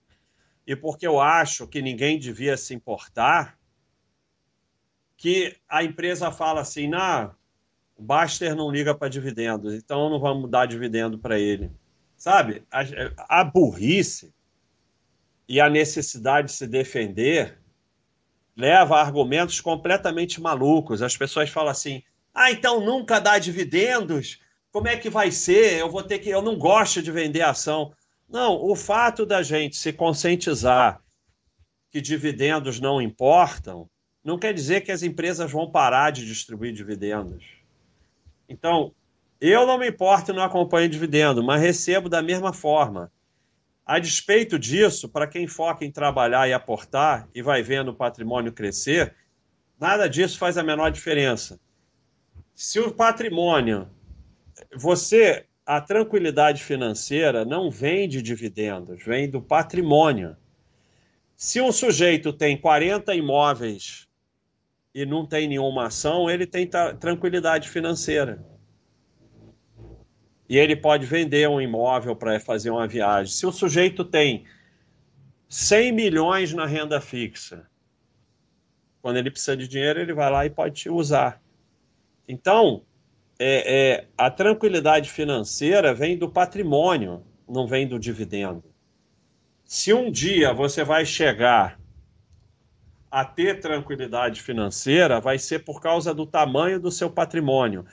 e 0.67 0.75
porque 0.75 1.07
eu 1.07 1.19
acho 1.19 1.67
que 1.67 1.81
ninguém 1.81 2.19
devia 2.19 2.55
se 2.55 2.75
importar 2.75 3.57
que 5.17 5.57
a 5.67 5.83
empresa 5.83 6.31
fala 6.31 6.61
assim, 6.61 6.87
não, 6.87 7.35
o 7.97 8.03
Baster 8.03 8.55
não 8.55 8.71
liga 8.71 8.95
para 8.95 9.09
dividendos, 9.09 9.73
então 9.73 10.09
não 10.09 10.19
vamos 10.19 10.49
dar 10.49 10.65
dividendo 10.65 11.17
para 11.17 11.37
ele. 11.37 11.71
Sabe, 12.15 12.63
a, 12.71 12.83
a 13.41 13.43
burrice 13.43 14.33
e 15.47 15.59
a 15.59 15.69
necessidade 15.69 16.47
de 16.47 16.53
se 16.53 16.67
defender 16.67 17.59
leva 18.55 18.97
a 18.97 19.01
argumentos 19.01 19.59
completamente 19.59 20.39
malucos. 20.39 21.01
As 21.01 21.17
pessoas 21.17 21.49
falam 21.49 21.71
assim: 21.71 22.03
ah, 22.33 22.51
então 22.51 22.79
nunca 22.85 23.19
dá 23.19 23.39
dividendos? 23.39 24.39
Como 24.71 24.87
é 24.87 24.97
que 24.97 25.09
vai 25.09 25.31
ser? 25.31 25.79
Eu 25.79 25.89
vou 25.89 26.03
ter 26.03 26.19
que. 26.19 26.29
Eu 26.29 26.41
não 26.41 26.57
gosto 26.57 27.01
de 27.01 27.11
vender 27.11 27.41
ação. 27.41 27.91
Não, 28.27 28.55
o 28.61 28.75
fato 28.75 29.25
da 29.25 29.41
gente 29.41 29.75
se 29.75 29.91
conscientizar 29.91 31.01
que 31.91 31.99
dividendos 31.99 32.79
não 32.79 33.01
importam, 33.01 33.89
não 34.23 34.37
quer 34.37 34.53
dizer 34.53 34.81
que 34.81 34.91
as 34.91 35.01
empresas 35.01 35.51
vão 35.51 35.71
parar 35.71 36.11
de 36.11 36.25
distribuir 36.25 36.71
dividendos. 36.71 37.43
Então, 38.47 38.93
eu 39.41 39.65
não 39.65 39.77
me 39.77 39.89
importo 39.89 40.31
e 40.31 40.35
não 40.35 40.43
acompanho 40.43 40.89
dividendo, 40.89 41.43
mas 41.43 41.61
recebo 41.61 42.09
da 42.09 42.21
mesma 42.21 42.53
forma. 42.53 43.11
A 43.85 43.97
despeito 43.97 44.59
disso, 44.59 45.09
para 45.09 45.25
quem 45.25 45.47
foca 45.47 45.83
em 45.83 45.91
trabalhar 45.91 46.47
e 46.47 46.53
aportar 46.53 47.27
e 47.33 47.41
vai 47.41 47.63
vendo 47.63 47.89
o 47.89 47.95
patrimônio 47.95 48.53
crescer, 48.53 49.15
nada 49.79 50.07
disso 50.07 50.37
faz 50.37 50.57
a 50.59 50.63
menor 50.63 50.91
diferença. 50.91 51.59
Se 52.53 52.79
o 52.79 52.91
patrimônio, 52.91 53.89
você, 54.75 55.45
a 55.65 55.79
tranquilidade 55.81 56.63
financeira 56.63 57.45
não 57.45 57.69
vem 57.69 58.07
de 58.07 58.21
dividendos, 58.21 59.03
vem 59.03 59.29
do 59.29 59.41
patrimônio. 59.41 60.35
Se 61.35 61.61
um 61.61 61.71
sujeito 61.71 62.33
tem 62.33 62.57
40 62.57 63.15
imóveis 63.15 64.07
e 64.93 65.05
não 65.05 65.25
tem 65.25 65.47
nenhuma 65.47 65.87
ação, 65.87 66.29
ele 66.29 66.45
tem 66.45 66.69
tranquilidade 66.99 67.69
financeira 67.69 68.43
e 70.49 70.57
ele 70.57 70.75
pode 70.75 71.05
vender 71.05 71.47
um 71.47 71.61
imóvel 71.61 72.15
para 72.15 72.39
fazer 72.39 72.71
uma 72.71 72.87
viagem. 72.87 73.31
Se 73.31 73.45
o 73.45 73.51
sujeito 73.51 74.03
tem 74.03 74.45
100 75.47 75.91
milhões 75.91 76.53
na 76.53 76.65
renda 76.65 76.99
fixa, 76.99 77.69
quando 78.99 79.17
ele 79.17 79.29
precisa 79.29 79.55
de 79.55 79.67
dinheiro, 79.67 80.01
ele 80.01 80.11
vai 80.11 80.31
lá 80.31 80.45
e 80.47 80.49
pode 80.49 80.89
usar. 80.89 81.39
Então, 82.27 82.83
é, 83.39 83.93
é, 83.93 84.07
a 84.17 84.29
tranquilidade 84.29 85.09
financeira 85.09 85.93
vem 85.93 86.17
do 86.17 86.29
patrimônio, 86.29 87.23
não 87.47 87.65
vem 87.65 87.87
do 87.87 87.97
dividendo. 87.97 88.63
Se 89.63 89.93
um 89.93 90.11
dia 90.11 90.53
você 90.53 90.83
vai 90.83 91.05
chegar 91.05 91.79
a 93.09 93.23
ter 93.23 93.59
tranquilidade 93.59 94.41
financeira, 94.41 95.21
vai 95.21 95.39
ser 95.39 95.59
por 95.59 95.81
causa 95.81 96.13
do 96.13 96.25
tamanho 96.25 96.79
do 96.79 96.91
seu 96.91 97.09
patrimônio 97.09 97.85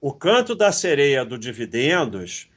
o 0.00 0.12
canto 0.12 0.54
da 0.54 0.72
sereia 0.72 1.24
do 1.24 1.36
dividendos, 1.38 2.48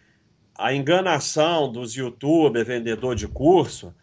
a 0.56 0.74
enganação 0.74 1.70
dos 1.72 1.94
youtubers, 1.94 2.66
vendedor 2.66 3.16
de 3.16 3.28
curso, 3.28 3.94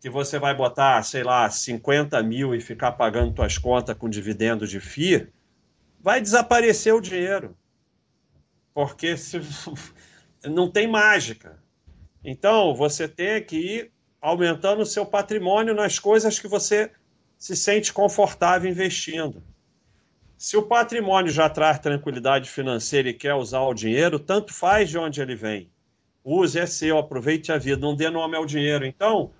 que 0.00 0.10
você 0.10 0.38
vai 0.38 0.54
botar, 0.54 1.02
sei 1.02 1.22
lá, 1.22 1.48
50 1.48 2.22
mil 2.22 2.54
e 2.54 2.60
ficar 2.60 2.92
pagando 2.92 3.34
suas 3.34 3.56
contas 3.56 3.96
com 3.96 4.08
dividendos 4.08 4.68
de 4.68 4.80
FII, 4.80 5.28
vai 5.98 6.20
desaparecer 6.20 6.94
o 6.94 7.00
dinheiro. 7.00 7.56
Porque 8.74 9.16
se... 9.16 9.40
não 10.48 10.70
tem 10.70 10.86
mágica. 10.86 11.62
Então, 12.24 12.74
você 12.74 13.08
tem 13.08 13.42
que 13.42 13.56
ir 13.56 13.92
aumentando 14.20 14.82
o 14.82 14.86
seu 14.86 15.06
patrimônio 15.06 15.74
nas 15.74 15.98
coisas 15.98 16.38
que 16.38 16.46
você 16.46 16.90
se 17.38 17.56
sente 17.56 17.92
confortável 17.92 18.70
investindo. 18.70 19.42
Se 20.36 20.56
o 20.56 20.62
patrimônio 20.62 21.30
já 21.30 21.48
traz 21.48 21.78
tranquilidade 21.78 22.48
financeira 22.48 23.08
e 23.08 23.14
quer 23.14 23.34
usar 23.34 23.60
o 23.60 23.74
dinheiro, 23.74 24.18
tanto 24.18 24.52
faz 24.52 24.88
de 24.88 24.98
onde 24.98 25.20
ele 25.20 25.34
vem. 25.34 25.70
Use, 26.22 26.58
é 26.58 26.66
seu, 26.66 26.98
aproveite 26.98 27.50
a 27.50 27.58
vida, 27.58 27.80
não 27.80 27.94
dê 27.94 28.10
nome 28.10 28.36
ao 28.36 28.44
dinheiro. 28.44 28.84
Então, 28.84 29.32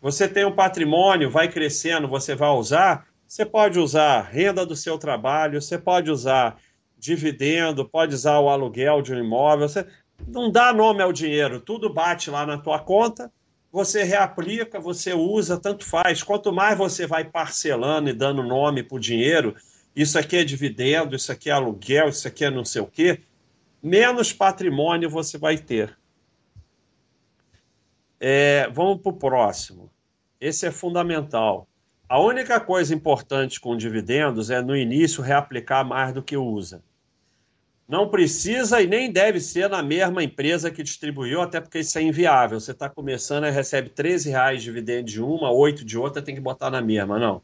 você 0.00 0.28
tem 0.28 0.44
um 0.44 0.54
patrimônio, 0.54 1.30
vai 1.30 1.48
crescendo, 1.48 2.06
você 2.06 2.34
vai 2.34 2.50
usar, 2.50 3.08
você 3.26 3.44
pode 3.44 3.78
usar 3.78 4.22
renda 4.22 4.64
do 4.64 4.76
seu 4.76 4.96
trabalho, 4.96 5.60
você 5.60 5.76
pode 5.76 6.10
usar 6.10 6.56
dividendo, 6.98 7.88
pode 7.88 8.14
usar 8.14 8.38
o 8.40 8.48
aluguel 8.48 9.00
de 9.02 9.12
um 9.12 9.18
imóvel, 9.18 9.68
você 9.68 9.86
não 10.26 10.50
dá 10.50 10.72
nome 10.72 11.02
ao 11.02 11.12
dinheiro, 11.12 11.60
tudo 11.60 11.92
bate 11.92 12.30
lá 12.30 12.44
na 12.44 12.58
tua 12.58 12.78
conta, 12.78 13.30
você 13.70 14.02
reaplica, 14.02 14.80
você 14.80 15.12
usa, 15.12 15.58
tanto 15.58 15.84
faz. 15.84 16.22
Quanto 16.22 16.52
mais 16.52 16.76
você 16.76 17.06
vai 17.06 17.24
parcelando 17.24 18.08
e 18.08 18.14
dando 18.14 18.42
nome 18.42 18.82
para 18.82 18.96
o 18.96 19.00
dinheiro, 19.00 19.54
isso 19.94 20.18
aqui 20.18 20.38
é 20.38 20.44
dividendo, 20.44 21.14
isso 21.14 21.30
aqui 21.30 21.50
é 21.50 21.52
aluguel, 21.52 22.08
isso 22.08 22.26
aqui 22.26 22.44
é 22.44 22.50
não 22.50 22.64
sei 22.64 22.82
o 22.82 22.86
quê, 22.86 23.20
menos 23.82 24.32
patrimônio 24.32 25.10
você 25.10 25.38
vai 25.38 25.58
ter. 25.58 25.96
É, 28.20 28.68
vamos 28.70 29.00
para 29.00 29.10
o 29.10 29.16
próximo. 29.16 29.90
Esse 30.40 30.66
é 30.66 30.70
fundamental. 30.70 31.68
A 32.08 32.18
única 32.18 32.58
coisa 32.58 32.94
importante 32.94 33.60
com 33.60 33.76
dividendos 33.76 34.50
é 34.50 34.62
no 34.62 34.76
início 34.76 35.22
reaplicar 35.22 35.84
mais 35.84 36.12
do 36.12 36.22
que 36.22 36.36
usa. 36.36 36.82
Não 37.88 38.06
precisa 38.06 38.82
e 38.82 38.86
nem 38.86 39.10
deve 39.10 39.40
ser 39.40 39.70
na 39.70 39.82
mesma 39.82 40.22
empresa 40.22 40.70
que 40.70 40.82
distribuiu, 40.82 41.40
até 41.40 41.58
porque 41.58 41.78
isso 41.78 41.98
é 41.98 42.02
inviável. 42.02 42.60
Você 42.60 42.72
está 42.72 42.86
começando 42.86 43.46
e 43.46 43.50
recebe 43.50 43.88
13 43.88 44.28
reais 44.28 44.58
de 44.58 44.64
dividendo 44.66 45.04
de 45.04 45.22
uma, 45.22 45.50
8 45.50 45.86
de 45.86 45.96
outra, 45.96 46.20
tem 46.20 46.34
que 46.34 46.40
botar 46.40 46.70
na 46.70 46.82
mesma. 46.82 47.18
Não. 47.18 47.40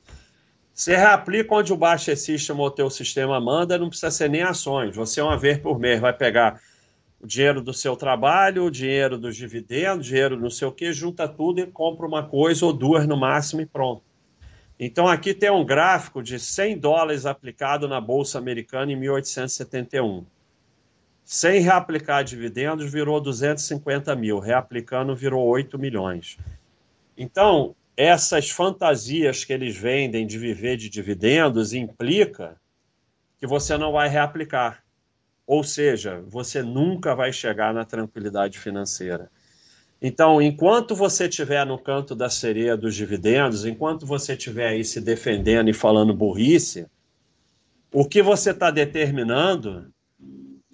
Você 0.75 0.95
reaplica 0.95 1.55
onde 1.55 1.73
o 1.73 1.77
Baixa 1.77 2.15
System 2.15 2.57
ou 2.57 2.67
o 2.67 2.71
teu 2.71 2.91
sistema 2.91 3.41
manda, 3.41 3.79
não 3.79 3.89
precisa 3.89 4.11
ser 4.11 4.29
nem 4.29 4.43
ações. 4.43 4.95
Você, 4.95 5.23
uma 5.23 5.39
vez 5.39 5.57
por 5.57 5.79
mês, 5.79 5.99
vai 5.99 6.13
pegar 6.13 6.61
o 7.19 7.27
dinheiro 7.27 7.63
do 7.63 7.73
seu 7.73 7.97
trabalho, 7.97 8.65
o 8.65 8.71
dinheiro 8.71 9.17
dos 9.17 9.35
dividendos, 9.35 10.07
dinheiro 10.07 10.39
não 10.39 10.51
sei 10.51 10.69
o 10.69 10.73
que, 10.73 10.93
junta 10.93 11.27
tudo 11.27 11.61
e 11.61 11.67
compra 11.67 12.07
uma 12.07 12.23
coisa 12.23 12.67
ou 12.67 12.73
duas 12.73 13.07
no 13.07 13.17
máximo 13.17 13.63
e 13.63 13.67
pronto. 13.67 14.03
Então 14.79 15.07
aqui 15.09 15.33
tem 15.33 15.51
um 15.51 15.65
gráfico 15.65 16.23
de 16.23 16.39
100 16.39 16.79
dólares 16.79 17.25
aplicado 17.25 17.89
na 17.89 17.99
Bolsa 17.99 18.37
Americana 18.37 18.93
em 18.93 18.97
1871. 18.97 20.27
Sem 21.25 21.61
reaplicar 21.61 22.23
dividendos, 22.23 22.93
virou 22.93 23.21
250 23.21 24.15
mil. 24.15 24.39
Reaplicando, 24.39 25.17
virou 25.17 25.43
8 25.47 25.79
milhões. 25.79 26.37
Então, 27.17 27.75
essas 27.97 28.51
fantasias 28.51 29.45
que 29.45 29.53
eles 29.53 29.77
vendem 29.77 30.27
de 30.27 30.39
viver 30.39 30.77
de 30.77 30.91
dividendos 30.91 31.73
implica 31.73 32.57
que 33.39 33.47
você 33.47 33.79
não 33.79 33.93
vai 33.93 34.09
reaplicar. 34.09 34.85
Ou 35.47 35.63
seja, 35.65 36.23
você 36.27 36.63
nunca 36.63 37.15
vai 37.15 37.33
chegar 37.33 37.73
na 37.73 37.85
tranquilidade 37.85 38.59
financeira. 38.59 39.31
Então, 40.03 40.43
enquanto 40.43 40.95
você 40.95 41.29
estiver 41.29 41.65
no 41.65 41.79
canto 41.79 42.15
da 42.15 42.29
sereia 42.29 42.77
dos 42.77 42.95
dividendos, 42.95 43.65
enquanto 43.65 44.05
você 44.05 44.35
estiver 44.35 44.69
aí 44.69 44.85
se 44.85 45.01
defendendo 45.01 45.71
e 45.71 45.73
falando 45.73 46.13
burrice, 46.13 46.87
o 47.91 48.05
que 48.05 48.23
você 48.23 48.51
está 48.51 48.71
determinando 48.71 49.94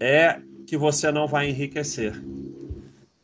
é 0.01 0.41
que 0.67 0.77
você 0.77 1.13
não 1.13 1.29
vai 1.29 1.51
enriquecer. 1.51 2.21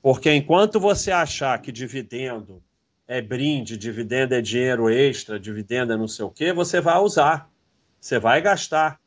Porque 0.02 0.30
enquanto 0.32 0.78
você 0.78 1.10
achar 1.10 1.60
que 1.60 1.72
dividendo 1.72 2.62
é 3.08 3.20
brinde, 3.22 3.76
dividendo 3.76 4.34
é 4.34 4.40
dinheiro 4.40 4.90
extra, 4.90 5.40
dividendo 5.40 5.92
é 5.92 5.96
não 5.96 6.06
sei 6.06 6.24
o 6.24 6.30
quê, 6.30 6.52
você 6.52 6.80
vai 6.80 6.98
usar. 6.98 7.50
Você 7.98 8.18
vai 8.18 8.40
gastar. 8.40 9.00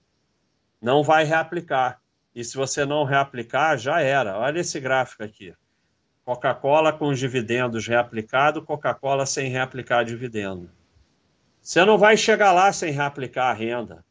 Não 0.82 1.04
vai 1.04 1.24
reaplicar. 1.24 2.02
E 2.34 2.44
se 2.44 2.58
você 2.58 2.86
não 2.86 3.04
reaplicar, 3.04 3.78
já 3.78 4.02
era. 4.02 4.38
Olha 4.38 4.60
esse 4.60 4.80
gráfico 4.80 5.24
aqui. 5.24 5.54
Coca-Cola 6.26 6.94
com 6.94 7.08
os 7.08 7.20
dividendos 7.20 7.88
reaplicado, 7.88 8.62
Coca-Cola 8.62 9.26
sem 9.26 9.50
reaplicar 9.50 10.06
dividendo. 10.06 10.70
Você 11.62 11.84
não 11.84 11.98
vai 11.98 12.16
chegar 12.16 12.52
lá 12.52 12.72
sem 12.72 12.92
reaplicar 12.92 13.48
a 13.48 13.54
renda. 13.54 14.06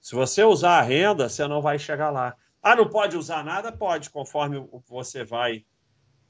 Se 0.00 0.14
você 0.14 0.44
usar 0.44 0.78
a 0.78 0.82
renda, 0.82 1.28
você 1.28 1.46
não 1.48 1.60
vai 1.60 1.78
chegar 1.78 2.10
lá. 2.10 2.36
Ah, 2.66 2.74
não 2.74 2.88
pode 2.88 3.16
usar 3.16 3.44
nada? 3.44 3.70
Pode, 3.70 4.10
conforme 4.10 4.68
você 4.88 5.22
vai 5.22 5.64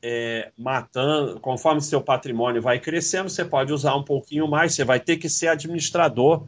é, 0.02 0.52
matando, 0.54 1.40
conforme 1.40 1.80
seu 1.80 2.02
patrimônio 2.02 2.60
vai 2.60 2.78
crescendo, 2.78 3.30
você 3.30 3.42
pode 3.42 3.72
usar 3.72 3.96
um 3.96 4.02
pouquinho 4.02 4.46
mais, 4.46 4.74
você 4.74 4.84
vai 4.84 5.00
ter 5.00 5.16
que 5.16 5.30
ser 5.30 5.48
administrador 5.48 6.46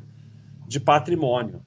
de 0.67 0.79
patrimônio. 0.79 1.63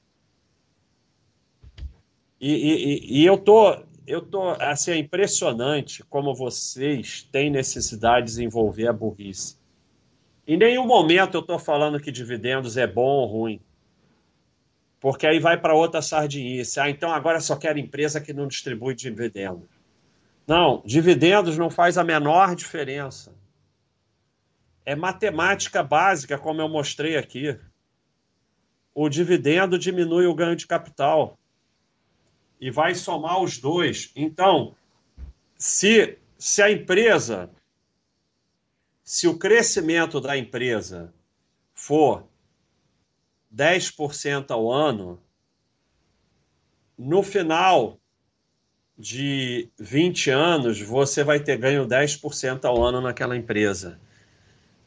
E, 2.39 2.51
e, 2.51 3.21
e 3.21 3.25
eu 3.25 3.39
tô, 3.39 3.75
eu 4.05 4.21
tô, 4.21 4.49
assim, 4.59 4.91
é 4.91 4.97
impressionante 4.97 6.03
como 6.03 6.35
vocês 6.35 7.27
têm 7.31 7.49
necessidade 7.49 8.27
de 8.27 8.33
desenvolver 8.33 8.87
a 8.87 8.93
burrice. 8.93 9.57
Em 10.45 10.57
nenhum 10.57 10.85
momento 10.85 11.37
eu 11.37 11.41
estou 11.41 11.57
falando 11.57 11.99
que 11.99 12.11
dividendos 12.11 12.77
é 12.77 12.85
bom 12.85 13.01
ou 13.01 13.25
ruim. 13.25 13.59
Porque 15.01 15.25
aí 15.25 15.39
vai 15.39 15.59
para 15.59 15.73
outra 15.73 15.99
sardinice. 15.99 16.79
Ah, 16.79 16.87
então 16.87 17.11
agora 17.11 17.41
só 17.41 17.55
quero 17.55 17.79
empresa 17.79 18.21
que 18.21 18.31
não 18.31 18.47
distribui 18.47 18.93
dividendos. 18.93 19.67
Não, 20.47 20.83
dividendos 20.85 21.57
não 21.57 21.71
faz 21.71 21.97
a 21.97 22.03
menor 22.03 22.55
diferença. 22.55 23.33
É 24.85 24.95
matemática 24.95 25.81
básica, 25.81 26.37
como 26.37 26.61
eu 26.61 26.69
mostrei 26.69 27.17
aqui. 27.17 27.59
O 28.93 29.09
dividendo 29.09 29.79
diminui 29.79 30.27
o 30.27 30.35
ganho 30.35 30.55
de 30.55 30.67
capital. 30.67 31.35
E 32.59 32.69
vai 32.69 32.93
somar 32.93 33.41
os 33.41 33.57
dois. 33.57 34.11
Então, 34.15 34.75
se, 35.57 36.19
se 36.37 36.61
a 36.61 36.69
empresa, 36.69 37.49
se 39.03 39.27
o 39.27 39.35
crescimento 39.35 40.21
da 40.21 40.37
empresa 40.37 41.11
for 41.73 42.27
10% 43.53 44.51
ao 44.51 44.71
ano, 44.71 45.21
no 46.97 47.23
final 47.23 47.99
de 48.97 49.69
20 49.79 50.29
anos, 50.29 50.81
você 50.81 51.23
vai 51.23 51.39
ter 51.39 51.57
ganho 51.57 51.87
10% 51.87 52.65
ao 52.65 52.83
ano 52.83 53.01
naquela 53.01 53.35
empresa. 53.35 53.99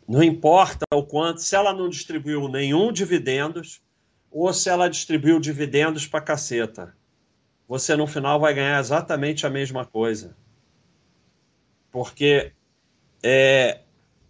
Não 0.07 0.23
importa 0.23 0.85
o 0.93 1.03
quanto, 1.03 1.41
se 1.41 1.57
ela 1.57 1.73
não 1.73 1.89
distribuiu 1.89 2.49
nenhum 2.49 2.93
dividendos 2.93 3.83
ou 4.31 4.53
se 4.53 4.69
ela 4.69 4.89
distribuiu 4.89 5.41
dividendos 5.41 6.07
para 6.07 6.21
caceta. 6.21 6.95
Você 7.67 7.97
no 7.97 8.07
final 8.07 8.39
vai 8.39 8.55
ganhar 8.55 8.79
exatamente 8.79 9.47
a 9.47 9.51
mesma 9.51 9.85
coisa. 9.85 10.37
Porque 11.91 12.53
é, 13.23 13.81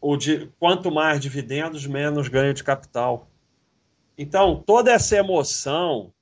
o 0.00 0.16
quanto 0.58 0.90
mais 0.90 1.20
dividendos, 1.20 1.86
menos 1.86 2.28
ganho 2.28 2.54
de 2.54 2.62
capital. 2.62 3.28
Então, 4.16 4.62
toda 4.64 4.92
essa 4.92 5.16
emoção 5.16 6.12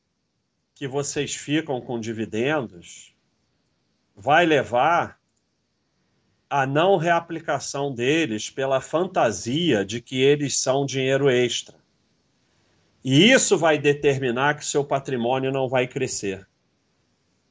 que 0.74 0.88
vocês 0.88 1.34
ficam 1.34 1.80
com 1.80 2.00
dividendos 2.00 3.14
vai 4.16 4.46
levar 4.46 5.18
à 6.48 6.66
não 6.66 6.96
reaplicação 6.96 7.94
deles 7.94 8.50
pela 8.50 8.80
fantasia 8.80 9.84
de 9.84 10.00
que 10.00 10.20
eles 10.20 10.58
são 10.58 10.84
dinheiro 10.84 11.30
extra. 11.30 11.76
E 13.04 13.30
isso 13.30 13.58
vai 13.58 13.78
determinar 13.78 14.54
que 14.54 14.64
seu 14.64 14.84
patrimônio 14.84 15.50
não 15.50 15.68
vai 15.68 15.86
crescer. 15.86 16.46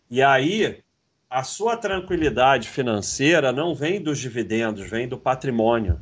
E 0.09 0.21
aí, 0.21 0.83
a 1.29 1.43
sua 1.43 1.77
tranquilidade 1.77 2.67
financeira 2.67 3.51
não 3.51 3.73
vem 3.73 4.01
dos 4.01 4.19
dividendos, 4.19 4.89
vem 4.89 5.07
do 5.07 5.17
patrimônio. 5.17 6.01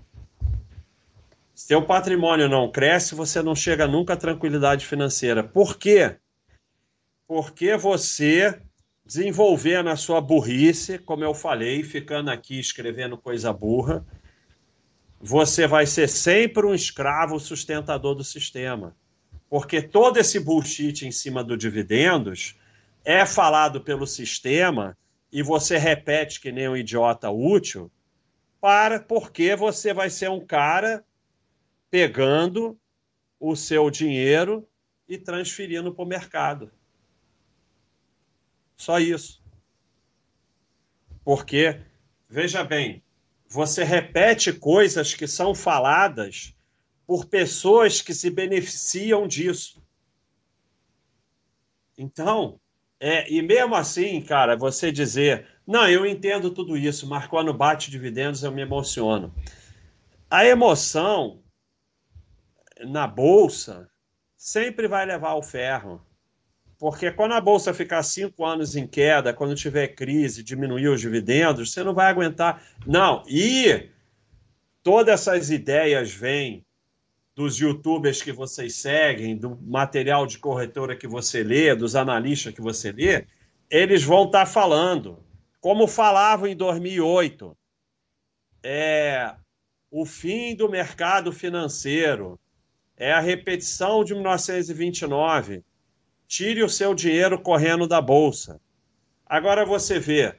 Seu 1.60 1.82
patrimônio 1.82 2.48
não 2.48 2.72
cresce, 2.72 3.14
você 3.14 3.42
não 3.42 3.54
chega 3.54 3.86
nunca 3.86 4.14
à 4.14 4.16
tranquilidade 4.16 4.86
financeira. 4.86 5.44
Por 5.44 5.78
quê? 5.78 6.16
Porque 7.28 7.76
você 7.76 8.62
desenvolver 9.06 9.84
na 9.84 9.98
sua 9.98 10.22
burrice, 10.22 10.98
como 10.98 11.26
eu 11.26 11.34
falei, 11.34 11.84
ficando 11.84 12.32
aqui 12.32 12.58
escrevendo 12.58 13.18
coisa 13.18 13.52
burra, 13.52 14.06
você 15.20 15.68
vai 15.68 15.86
ser 15.86 16.08
sempre 16.08 16.66
um 16.66 16.74
escravo 16.74 17.38
sustentador 17.42 18.16
do 18.16 18.24
sistema. 18.24 18.96
Porque 19.50 19.82
todo 19.82 20.16
esse 20.16 20.40
bullshit 20.40 21.06
em 21.06 21.12
cima 21.12 21.44
do 21.44 21.58
dividendos 21.58 22.56
é 23.04 23.26
falado 23.26 23.82
pelo 23.82 24.08
sistema 24.08 24.98
e 25.30 25.44
você 25.44 25.78
repete 25.78 26.40
que 26.40 26.54
nem 26.54 26.70
um 26.70 26.78
idiota 26.78 27.30
útil, 27.30 27.92
para 28.62 29.02
porque 29.02 29.58
você 29.58 29.94
vai 29.94 30.10
ser 30.10 30.30
um 30.30 30.40
cara 30.40 31.04
pegando 31.90 32.80
o 33.40 33.56
seu 33.56 33.90
dinheiro 33.90 34.68
e 35.08 35.18
transferindo 35.18 35.94
para 35.94 36.04
o 36.04 36.08
mercado. 36.08 36.72
Só 38.76 39.00
isso. 39.00 39.44
Porque, 41.24 41.82
veja 42.30 42.64
bem, 42.64 43.04
você 43.48 43.84
repete 43.84 44.54
coisas 44.54 45.14
que 45.14 45.28
são 45.28 45.56
faladas 45.56 46.56
por 47.06 47.26
pessoas 47.26 48.02
que 48.02 48.14
se 48.14 48.30
beneficiam 48.30 49.28
disso. 49.28 49.84
Então, 51.98 52.60
é, 53.00 53.32
e 53.32 53.42
mesmo 53.42 53.76
assim, 53.76 54.22
cara, 54.22 54.56
você 54.56 54.92
dizer, 54.92 55.48
não, 55.66 55.90
eu 55.90 56.06
entendo 56.06 56.52
tudo 56.52 56.78
isso, 56.78 57.08
mas 57.08 57.28
quando 57.28 57.54
bate 57.54 57.90
dividendos 57.90 58.44
eu 58.44 58.52
me 58.52 58.62
emociono. 58.62 59.34
A 60.30 60.46
emoção 60.46 61.42
na 62.86 63.08
bolsa 63.08 63.90
sempre 64.38 64.88
vai 64.88 65.06
levar 65.06 65.30
ao 65.30 65.44
ferro. 65.44 66.02
Porque 66.78 67.12
quando 67.12 67.34
a 67.34 67.42
bolsa 67.42 67.74
ficar 67.74 68.02
cinco 68.04 68.46
anos 68.46 68.76
em 68.76 68.88
queda, 68.88 69.34
quando 69.34 69.54
tiver 69.54 69.90
crise, 69.90 70.42
diminuir 70.42 70.88
os 70.88 71.02
dividendos, 71.02 71.74
você 71.74 71.84
não 71.84 71.94
vai 71.94 72.10
aguentar. 72.10 72.64
Não, 72.88 73.24
e 73.28 73.90
todas 74.82 75.28
essas 75.28 75.50
ideias 75.50 76.12
vêm 76.12 76.66
dos 77.36 77.58
youtubers 77.58 78.22
que 78.22 78.32
vocês 78.32 78.76
seguem, 78.76 79.36
do 79.36 79.58
material 79.62 80.26
de 80.26 80.38
corretora 80.38 80.96
que 80.96 81.08
você 81.08 81.44
lê, 81.44 81.76
dos 81.76 81.96
analistas 81.96 82.54
que 82.54 82.62
você 82.62 82.92
lê, 82.92 83.26
eles 83.70 84.04
vão 84.04 84.26
estar 84.26 84.46
tá 84.46 84.46
falando, 84.46 85.24
como 85.62 85.88
falavam 85.88 86.48
em 86.48 86.56
2008, 86.56 87.56
é 88.64 89.36
o 89.92 90.06
fim 90.06 90.56
do 90.56 90.70
mercado 90.70 91.32
financeiro, 91.32 92.40
é 93.00 93.14
a 93.14 93.22
repetição 93.22 94.04
de 94.04 94.14
1929. 94.14 95.64
Tire 96.28 96.62
o 96.62 96.70
seu 96.70 96.94
dinheiro 96.94 97.42
correndo 97.42 97.88
da 97.88 98.02
bolsa. 98.02 98.60
Agora 99.26 99.66
você 99.66 99.98
vê, 99.98 100.36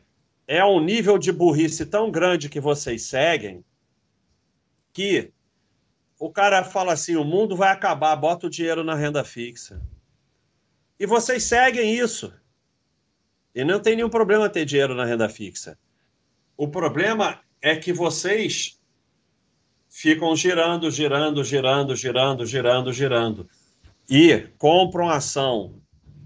é 0.46 0.64
um 0.64 0.78
nível 0.78 1.16
de 1.16 1.32
burrice 1.32 1.86
tão 1.86 2.10
grande 2.10 2.50
que 2.50 2.60
vocês 2.60 3.04
seguem 3.04 3.64
que 4.92 5.32
o 6.18 6.30
cara 6.30 6.62
fala 6.62 6.92
assim: 6.92 7.16
o 7.16 7.24
mundo 7.24 7.56
vai 7.56 7.70
acabar, 7.70 8.14
bota 8.14 8.46
o 8.46 8.50
dinheiro 8.50 8.84
na 8.84 8.94
renda 8.94 9.24
fixa. 9.24 9.80
E 10.98 11.06
vocês 11.06 11.44
seguem 11.44 11.96
isso. 11.96 12.32
E 13.54 13.64
não 13.64 13.80
tem 13.80 13.96
nenhum 13.96 14.10
problema 14.10 14.50
ter 14.50 14.64
dinheiro 14.64 14.94
na 14.94 15.04
renda 15.04 15.28
fixa. 15.28 15.78
O 16.56 16.68
problema 16.68 17.40
é 17.62 17.74
que 17.74 17.92
vocês 17.92 18.79
ficam 19.90 20.34
girando, 20.36 20.90
girando, 20.90 21.42
girando, 21.42 21.96
girando, 21.96 22.46
girando, 22.46 22.92
girando. 22.92 23.48
E 24.08 24.48
compram 24.56 25.10
ação 25.10 25.74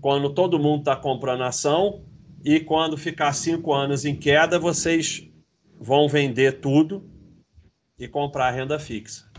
quando 0.00 0.34
todo 0.34 0.58
mundo 0.58 0.80
está 0.80 0.94
comprando 0.94 1.42
ação 1.42 2.04
e 2.44 2.60
quando 2.60 2.96
ficar 2.96 3.32
cinco 3.32 3.72
anos 3.72 4.04
em 4.04 4.14
queda, 4.14 4.58
vocês 4.58 5.26
vão 5.80 6.06
vender 6.06 6.60
tudo 6.60 7.10
e 7.98 8.06
comprar 8.06 8.50
renda 8.50 8.78
fixa. 8.78 9.30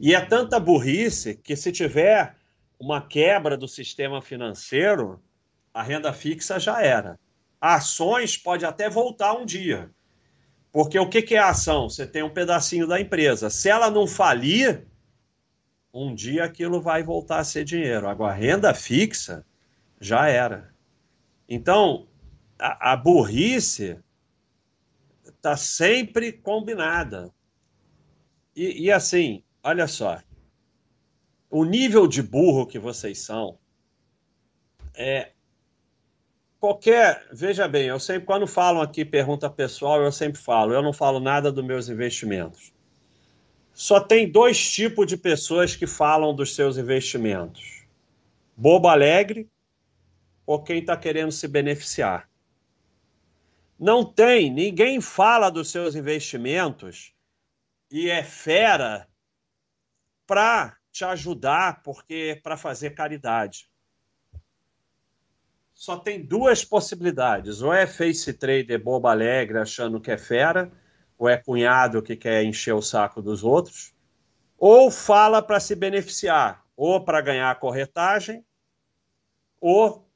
E 0.00 0.14
é 0.14 0.20
tanta 0.20 0.60
burrice 0.60 1.34
que 1.34 1.56
se 1.56 1.72
tiver 1.72 2.36
uma 2.78 3.00
quebra 3.00 3.56
do 3.56 3.66
sistema 3.66 4.22
financeiro, 4.22 5.20
a 5.74 5.82
renda 5.82 6.12
fixa 6.12 6.58
já 6.58 6.80
era. 6.82 7.18
Ações 7.60 8.36
pode 8.36 8.64
até 8.64 8.88
voltar 8.88 9.34
um 9.34 9.44
dia, 9.44 9.90
porque 10.72 10.98
o 10.98 11.08
que, 11.08 11.20
que 11.20 11.34
é 11.34 11.38
a 11.38 11.50
ação? 11.50 11.90
Você 11.90 12.06
tem 12.06 12.22
um 12.22 12.32
pedacinho 12.32 12.86
da 12.86 12.98
empresa. 12.98 13.50
Se 13.50 13.68
ela 13.68 13.90
não 13.90 14.06
falir, 14.06 14.86
um 15.92 16.14
dia 16.14 16.44
aquilo 16.44 16.80
vai 16.80 17.02
voltar 17.02 17.40
a 17.40 17.44
ser 17.44 17.64
dinheiro. 17.64 18.08
Agora, 18.08 18.32
renda 18.32 18.72
fixa 18.72 19.44
já 20.00 20.26
era. 20.28 20.74
Então, 21.46 22.08
a, 22.58 22.92
a 22.92 22.96
burrice 22.96 23.98
está 25.24 25.56
sempre 25.56 26.32
combinada. 26.32 27.30
E, 28.56 28.84
e 28.84 28.90
assim, 28.90 29.44
olha 29.62 29.86
só. 29.86 30.22
O 31.50 31.66
nível 31.66 32.08
de 32.08 32.22
burro 32.22 32.66
que 32.66 32.78
vocês 32.78 33.18
são 33.18 33.58
é 34.94 35.32
qualquer. 36.62 37.26
Veja 37.32 37.66
bem, 37.66 37.88
eu 37.88 37.98
sempre, 37.98 38.24
quando 38.24 38.46
falam 38.46 38.80
aqui 38.80 39.04
pergunta 39.04 39.50
pessoal, 39.50 40.00
eu 40.00 40.12
sempre 40.12 40.40
falo, 40.40 40.72
eu 40.72 40.80
não 40.80 40.92
falo 40.92 41.18
nada 41.18 41.50
dos 41.50 41.64
meus 41.64 41.88
investimentos. 41.88 42.72
Só 43.74 43.98
tem 43.98 44.30
dois 44.30 44.70
tipos 44.70 45.08
de 45.08 45.16
pessoas 45.16 45.74
que 45.74 45.88
falam 45.88 46.32
dos 46.32 46.54
seus 46.54 46.76
investimentos: 46.76 47.84
bobo 48.56 48.86
alegre 48.86 49.50
ou 50.46 50.62
quem 50.62 50.78
está 50.78 50.96
querendo 50.96 51.32
se 51.32 51.48
beneficiar. 51.48 52.30
Não 53.76 54.04
tem, 54.04 54.48
ninguém 54.48 55.00
fala 55.00 55.50
dos 55.50 55.68
seus 55.68 55.96
investimentos 55.96 57.12
e 57.90 58.08
é 58.08 58.22
fera 58.22 59.08
para 60.28 60.76
te 60.92 61.04
ajudar, 61.04 61.82
porque 61.82 62.38
para 62.40 62.56
fazer 62.56 62.90
caridade 62.90 63.71
só 65.82 65.96
tem 65.96 66.24
duas 66.24 66.64
possibilidades. 66.64 67.60
Ou 67.60 67.74
é 67.74 67.88
face 67.88 68.32
trader 68.32 68.80
boba 68.80 69.10
alegre 69.10 69.58
achando 69.58 70.00
que 70.00 70.12
é 70.12 70.16
fera, 70.16 70.70
ou 71.18 71.28
é 71.28 71.36
cunhado 71.36 72.00
que 72.00 72.14
quer 72.14 72.44
encher 72.44 72.72
o 72.72 72.80
saco 72.80 73.20
dos 73.20 73.42
outros, 73.42 73.92
ou 74.56 74.92
fala 74.92 75.42
para 75.42 75.58
se 75.58 75.74
beneficiar, 75.74 76.64
ou 76.76 77.04
para 77.04 77.20
ganhar 77.20 77.58
corretagem, 77.58 78.44
ou 79.60 80.08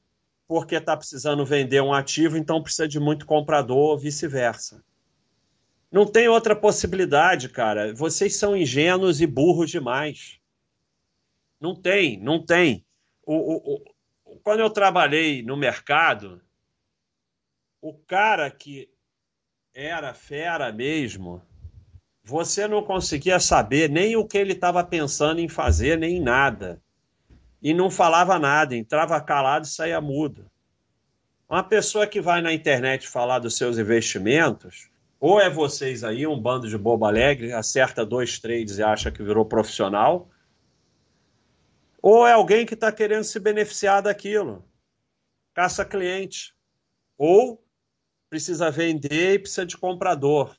porque 0.46 0.76
está 0.76 0.96
precisando 0.96 1.44
vender 1.44 1.80
um 1.80 1.92
ativo, 1.92 2.36
então 2.36 2.62
precisa 2.62 2.86
de 2.86 3.00
muito 3.00 3.26
comprador, 3.26 3.76
ou 3.76 3.98
vice-versa. 3.98 4.84
Não 5.90 6.06
tem 6.06 6.28
outra 6.28 6.54
possibilidade, 6.54 7.48
cara. 7.48 7.92
Vocês 7.92 8.36
são 8.36 8.56
ingênuos 8.56 9.20
e 9.20 9.26
burros 9.26 9.72
demais. 9.72 10.38
Não 11.60 11.74
tem, 11.74 12.22
não 12.22 12.40
tem. 12.40 12.86
O, 13.24 13.74
o, 13.74 13.95
quando 14.42 14.60
eu 14.60 14.70
trabalhei 14.70 15.42
no 15.42 15.56
mercado, 15.56 16.40
o 17.80 17.94
cara 17.94 18.50
que 18.50 18.88
era 19.74 20.14
fera 20.14 20.72
mesmo, 20.72 21.42
você 22.24 22.66
não 22.66 22.82
conseguia 22.82 23.38
saber 23.38 23.88
nem 23.88 24.16
o 24.16 24.26
que 24.26 24.38
ele 24.38 24.52
estava 24.52 24.82
pensando 24.82 25.40
em 25.40 25.48
fazer, 25.48 25.96
nem 25.96 26.20
nada. 26.20 26.82
E 27.62 27.72
não 27.72 27.90
falava 27.90 28.38
nada, 28.38 28.74
entrava 28.74 29.20
calado 29.20 29.66
e 29.66 29.68
saía 29.68 30.00
mudo. 30.00 30.50
Uma 31.48 31.62
pessoa 31.62 32.06
que 32.06 32.20
vai 32.20 32.42
na 32.42 32.52
internet 32.52 33.06
falar 33.06 33.38
dos 33.38 33.56
seus 33.56 33.78
investimentos, 33.78 34.90
ou 35.20 35.40
é 35.40 35.48
vocês 35.48 36.02
aí, 36.02 36.26
um 36.26 36.40
bando 36.40 36.68
de 36.68 36.76
bobo 36.76 37.04
alegre, 37.04 37.52
acerta 37.52 38.04
dois 38.04 38.38
trades 38.38 38.78
e 38.78 38.82
acha 38.82 39.10
que 39.10 39.22
virou 39.22 39.44
profissional, 39.44 40.28
ou 42.08 42.24
é 42.24 42.30
alguém 42.30 42.64
que 42.64 42.74
está 42.74 42.92
querendo 42.92 43.24
se 43.24 43.40
beneficiar 43.40 44.00
daquilo, 44.00 44.64
caça 45.52 45.84
cliente, 45.84 46.54
ou 47.18 47.60
precisa 48.30 48.70
vender 48.70 49.34
e 49.34 49.38
precisa 49.40 49.66
de 49.66 49.76
comprador. 49.76 50.56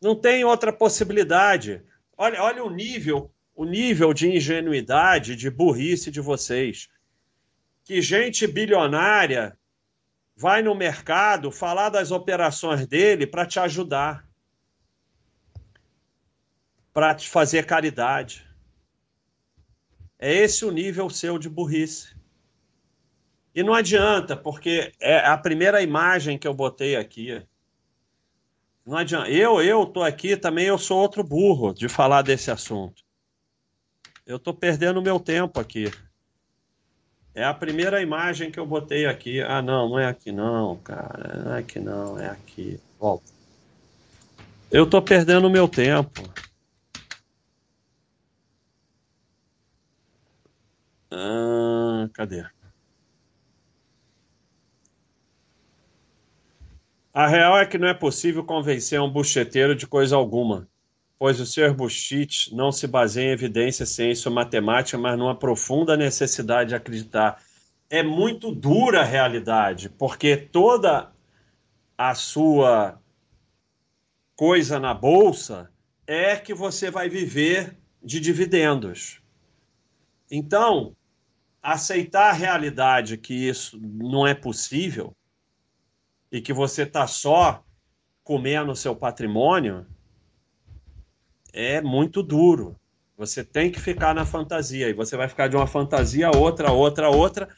Não 0.00 0.14
tem 0.14 0.44
outra 0.44 0.72
possibilidade. 0.72 1.82
Olha, 2.16 2.40
olha 2.40 2.62
o 2.62 2.70
nível, 2.70 3.34
o 3.52 3.64
nível 3.64 4.14
de 4.14 4.30
ingenuidade, 4.30 5.34
de 5.34 5.50
burrice 5.50 6.08
de 6.08 6.20
vocês. 6.20 6.88
Que 7.82 8.00
gente 8.00 8.46
bilionária 8.46 9.58
vai 10.36 10.62
no 10.62 10.76
mercado 10.76 11.50
falar 11.50 11.88
das 11.88 12.12
operações 12.12 12.86
dele 12.86 13.26
para 13.26 13.44
te 13.44 13.58
ajudar, 13.58 14.24
para 16.92 17.12
te 17.12 17.28
fazer 17.28 17.66
caridade. 17.66 18.45
É 20.26 20.34
esse 20.34 20.64
o 20.64 20.72
nível 20.72 21.08
seu 21.08 21.38
de 21.38 21.48
burrice. 21.48 22.08
E 23.54 23.62
não 23.62 23.72
adianta, 23.72 24.36
porque 24.36 24.92
é 24.98 25.18
a 25.18 25.38
primeira 25.38 25.80
imagem 25.80 26.36
que 26.36 26.48
eu 26.48 26.52
botei 26.52 26.96
aqui. 26.96 27.40
Não 28.84 28.98
adianta. 28.98 29.30
Eu, 29.30 29.62
eu 29.62 29.86
tô 29.86 30.02
aqui 30.02 30.36
também, 30.36 30.66
eu 30.66 30.78
sou 30.78 30.98
outro 30.98 31.22
burro 31.22 31.72
de 31.72 31.88
falar 31.88 32.22
desse 32.22 32.50
assunto. 32.50 33.04
Eu 34.26 34.36
tô 34.36 34.52
perdendo 34.52 35.00
meu 35.00 35.20
tempo 35.20 35.60
aqui. 35.60 35.92
É 37.32 37.44
a 37.44 37.54
primeira 37.54 38.02
imagem 38.02 38.50
que 38.50 38.58
eu 38.58 38.66
botei 38.66 39.06
aqui. 39.06 39.40
Ah, 39.40 39.62
não, 39.62 39.90
não 39.90 39.96
é 39.96 40.06
aqui 40.06 40.32
não, 40.32 40.74
cara. 40.78 41.40
Não 41.44 41.54
é 41.54 41.58
aqui 41.60 41.78
não, 41.78 42.18
é 42.18 42.30
aqui. 42.30 42.80
Volta. 42.98 43.30
Eu 44.72 44.90
tô 44.90 45.00
perdendo 45.00 45.48
meu 45.48 45.68
tempo. 45.68 46.28
Ah, 51.18 52.10
cadê? 52.12 52.44
A 57.14 57.26
real 57.26 57.58
é 57.58 57.64
que 57.64 57.78
não 57.78 57.88
é 57.88 57.94
possível 57.94 58.44
convencer 58.44 59.00
um 59.00 59.10
bucheteiro 59.10 59.74
de 59.74 59.86
coisa 59.86 60.14
alguma, 60.14 60.68
pois 61.18 61.40
o 61.40 61.46
Sr. 61.46 61.72
Buchit 61.72 62.54
não 62.54 62.70
se 62.70 62.86
baseia 62.86 63.30
em 63.30 63.32
evidência, 63.32 63.86
ciência 63.86 64.28
ou 64.28 64.34
matemática, 64.34 64.98
mas 64.98 65.18
numa 65.18 65.34
profunda 65.34 65.96
necessidade 65.96 66.70
de 66.70 66.74
acreditar. 66.74 67.42
É 67.88 68.02
muito 68.02 68.52
dura 68.52 69.00
a 69.00 69.04
realidade, 69.04 69.88
porque 69.88 70.36
toda 70.36 71.10
a 71.96 72.14
sua 72.14 73.00
coisa 74.34 74.78
na 74.78 74.92
bolsa 74.92 75.70
é 76.06 76.36
que 76.36 76.52
você 76.52 76.90
vai 76.90 77.08
viver 77.08 77.78
de 78.02 78.20
dividendos. 78.20 79.22
Então, 80.30 80.95
aceitar 81.66 82.30
a 82.30 82.32
realidade 82.32 83.18
que 83.18 83.34
isso 83.34 83.76
não 83.82 84.24
é 84.24 84.34
possível 84.34 85.12
e 86.30 86.40
que 86.40 86.52
você 86.52 86.84
está 86.84 87.08
só 87.08 87.64
comendo 88.22 88.70
o 88.70 88.76
seu 88.76 88.94
patrimônio, 88.94 89.84
é 91.52 91.80
muito 91.80 92.22
duro. 92.22 92.76
Você 93.16 93.42
tem 93.42 93.72
que 93.72 93.80
ficar 93.80 94.14
na 94.14 94.24
fantasia. 94.24 94.88
E 94.88 94.92
você 94.92 95.16
vai 95.16 95.28
ficar 95.28 95.48
de 95.48 95.56
uma 95.56 95.66
fantasia 95.66 96.28
a 96.28 96.36
outra, 96.36 96.70
outra, 96.70 97.10
outra, 97.10 97.48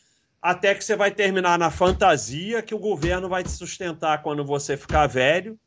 até 0.40 0.74
que 0.74 0.82
você 0.82 0.96
vai 0.96 1.10
terminar 1.10 1.58
na 1.58 1.70
fantasia 1.70 2.62
que 2.62 2.74
o 2.74 2.78
governo 2.78 3.28
vai 3.28 3.44
te 3.44 3.50
sustentar 3.50 4.22
quando 4.22 4.42
você 4.42 4.74
ficar 4.74 5.06
velho. 5.06 5.58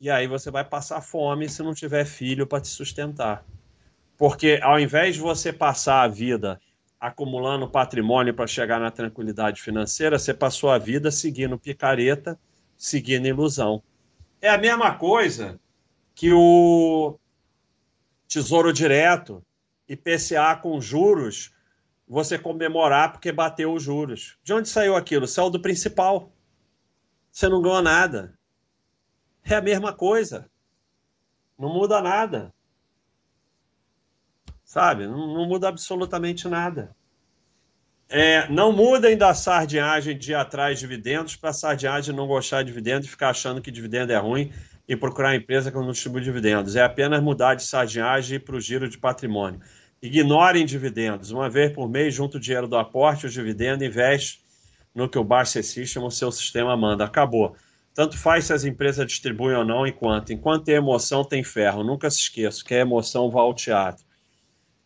E 0.00 0.08
aí 0.08 0.26
você 0.26 0.50
vai 0.50 0.64
passar 0.64 1.02
fome 1.02 1.50
se 1.50 1.62
não 1.62 1.74
tiver 1.74 2.06
filho 2.06 2.46
para 2.46 2.62
te 2.62 2.68
sustentar. 2.68 3.44
Porque 4.16 4.58
ao 4.62 4.78
invés 4.78 5.16
de 5.16 5.20
você 5.20 5.52
passar 5.52 6.02
a 6.02 6.08
vida 6.08 6.60
acumulando 7.00 7.68
patrimônio 7.68 8.32
para 8.32 8.46
chegar 8.46 8.78
na 8.78 8.90
tranquilidade 8.90 9.60
financeira, 9.60 10.18
você 10.18 10.32
passou 10.32 10.70
a 10.70 10.78
vida 10.78 11.10
seguindo 11.10 11.58
picareta, 11.58 12.38
seguindo 12.76 13.26
ilusão. 13.26 13.82
É 14.40 14.48
a 14.48 14.58
mesma 14.58 14.94
coisa 14.94 15.58
que 16.14 16.32
o 16.32 17.18
Tesouro 18.28 18.72
Direto, 18.72 19.44
IPCA 19.88 20.56
com 20.62 20.80
juros, 20.80 21.52
você 22.06 22.38
comemorar 22.38 23.12
porque 23.12 23.32
bateu 23.32 23.72
os 23.72 23.82
juros. 23.82 24.36
De 24.44 24.52
onde 24.52 24.68
saiu 24.68 24.94
aquilo? 24.94 25.26
Saiu 25.26 25.50
do 25.50 25.60
principal. 25.60 26.32
Você 27.30 27.48
não 27.48 27.62
ganhou 27.62 27.82
nada. 27.82 28.38
É 29.44 29.54
a 29.54 29.62
mesma 29.62 29.92
coisa. 29.92 30.48
Não 31.58 31.72
muda 31.72 32.00
nada. 32.00 32.54
Sabe? 34.72 35.06
Não, 35.06 35.34
não 35.34 35.46
muda 35.46 35.68
absolutamente 35.68 36.48
nada. 36.48 36.96
É, 38.08 38.48
não 38.48 38.72
mudem 38.72 39.18
da 39.18 39.34
sardinhagem 39.34 40.16
de 40.16 40.32
ir 40.32 40.34
atrás 40.34 40.78
de 40.78 40.86
dividendos 40.86 41.36
para 41.36 41.50
a 41.50 41.52
sardinhagem 41.52 42.16
não 42.16 42.26
gostar 42.26 42.62
de 42.62 42.68
dividendos 42.68 43.06
e 43.06 43.10
ficar 43.10 43.28
achando 43.28 43.60
que 43.60 43.70
dividendo 43.70 44.12
é 44.12 44.16
ruim 44.16 44.50
e 44.88 44.96
procurar 44.96 45.36
empresa 45.36 45.70
que 45.70 45.76
não 45.76 45.92
distribui 45.92 46.22
dividendos. 46.22 46.74
É 46.74 46.82
apenas 46.82 47.22
mudar 47.22 47.54
de 47.54 47.64
sardinhagem 47.64 48.40
para 48.40 48.56
o 48.56 48.60
giro 48.62 48.88
de 48.88 48.96
patrimônio. 48.96 49.60
Ignorem 50.00 50.64
dividendos. 50.64 51.30
Uma 51.32 51.50
vez 51.50 51.70
por 51.70 51.86
mês, 51.86 52.14
junto 52.14 52.38
o 52.38 52.40
dinheiro 52.40 52.66
do 52.66 52.78
aporte, 52.78 53.26
o 53.26 53.28
dividendo, 53.28 53.84
investe 53.84 54.40
no 54.94 55.06
que 55.06 55.18
o 55.18 55.24
Barça 55.24 55.62
System, 55.62 56.02
o 56.02 56.10
seu 56.10 56.32
sistema 56.32 56.74
manda. 56.78 57.04
Acabou. 57.04 57.54
Tanto 57.94 58.16
faz 58.16 58.46
se 58.46 58.54
as 58.54 58.64
empresas 58.64 59.06
distribuem 59.06 59.54
ou 59.54 59.66
não, 59.66 59.86
enquanto. 59.86 60.32
Enquanto 60.32 60.64
tem 60.64 60.76
emoção, 60.76 61.22
tem 61.22 61.44
ferro. 61.44 61.84
Nunca 61.84 62.10
se 62.10 62.20
esqueça 62.20 62.64
que 62.64 62.72
a 62.72 62.78
emoção 62.78 63.30
vai 63.30 63.42
ao 63.42 63.52
teatro. 63.52 64.10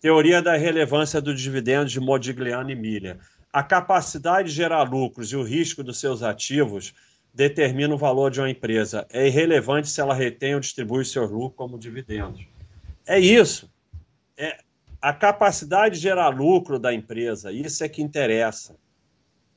Teoria 0.06 0.40
da 0.40 0.56
relevância 0.56 1.20
do 1.20 1.34
dividendo 1.34 1.86
de 1.86 1.98
Modigliani 1.98 2.74
e 2.74 2.76
Milha. 2.76 3.18
A 3.52 3.60
capacidade 3.60 4.50
de 4.50 4.54
gerar 4.54 4.84
lucros 4.84 5.32
e 5.32 5.36
o 5.36 5.42
risco 5.42 5.82
dos 5.82 5.98
seus 5.98 6.22
ativos 6.22 6.94
determina 7.34 7.92
o 7.92 7.98
valor 7.98 8.30
de 8.30 8.38
uma 8.38 8.48
empresa. 8.48 9.04
É 9.10 9.26
irrelevante 9.26 9.88
se 9.88 10.00
ela 10.00 10.14
retém 10.14 10.54
ou 10.54 10.60
distribui 10.60 11.04
seus 11.04 11.28
lucros 11.28 11.56
como 11.56 11.76
dividendos. 11.76 12.46
É 13.04 13.18
isso. 13.18 13.68
É 14.36 14.60
a 15.02 15.12
capacidade 15.12 15.96
de 15.96 16.02
gerar 16.02 16.28
lucro 16.28 16.78
da 16.78 16.94
empresa. 16.94 17.50
Isso 17.50 17.82
é 17.82 17.88
que 17.88 18.00
interessa. 18.00 18.76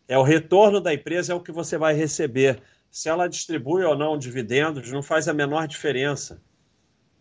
É 0.07 0.17
o 0.17 0.23
retorno 0.23 0.81
da 0.81 0.91
empresa, 0.91 1.31
é 1.31 1.35
o 1.35 1.41
que 1.41 1.51
você 1.51 1.77
vai 1.77 1.93
receber. 1.93 2.59
Se 2.89 3.07
ela 3.07 3.29
distribui 3.29 3.83
ou 3.83 3.95
não 3.95 4.17
dividendos, 4.17 4.91
não 4.91 5.03
faz 5.03 5.27
a 5.27 5.33
menor 5.33 5.67
diferença. 5.67 6.41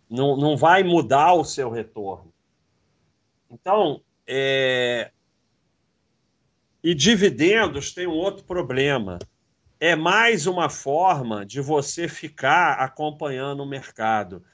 Não, 0.08 0.34
não 0.34 0.56
vai 0.56 0.82
mudar 0.82 1.34
o 1.34 1.44
seu 1.44 1.68
retorno. 1.68 2.32
Então, 3.50 4.02
é... 4.26 5.10
e 6.82 6.94
dividendos 6.94 7.92
tem 7.92 8.06
um 8.06 8.12
outro 8.12 8.44
problema. 8.44 9.18
É 9.80 9.94
mais 9.94 10.46
uma 10.46 10.68
forma 10.68 11.46
de 11.46 11.60
você 11.60 12.08
ficar 12.08 12.74
acompanhando 12.74 13.62
o 13.62 13.68
mercado. 13.68 14.44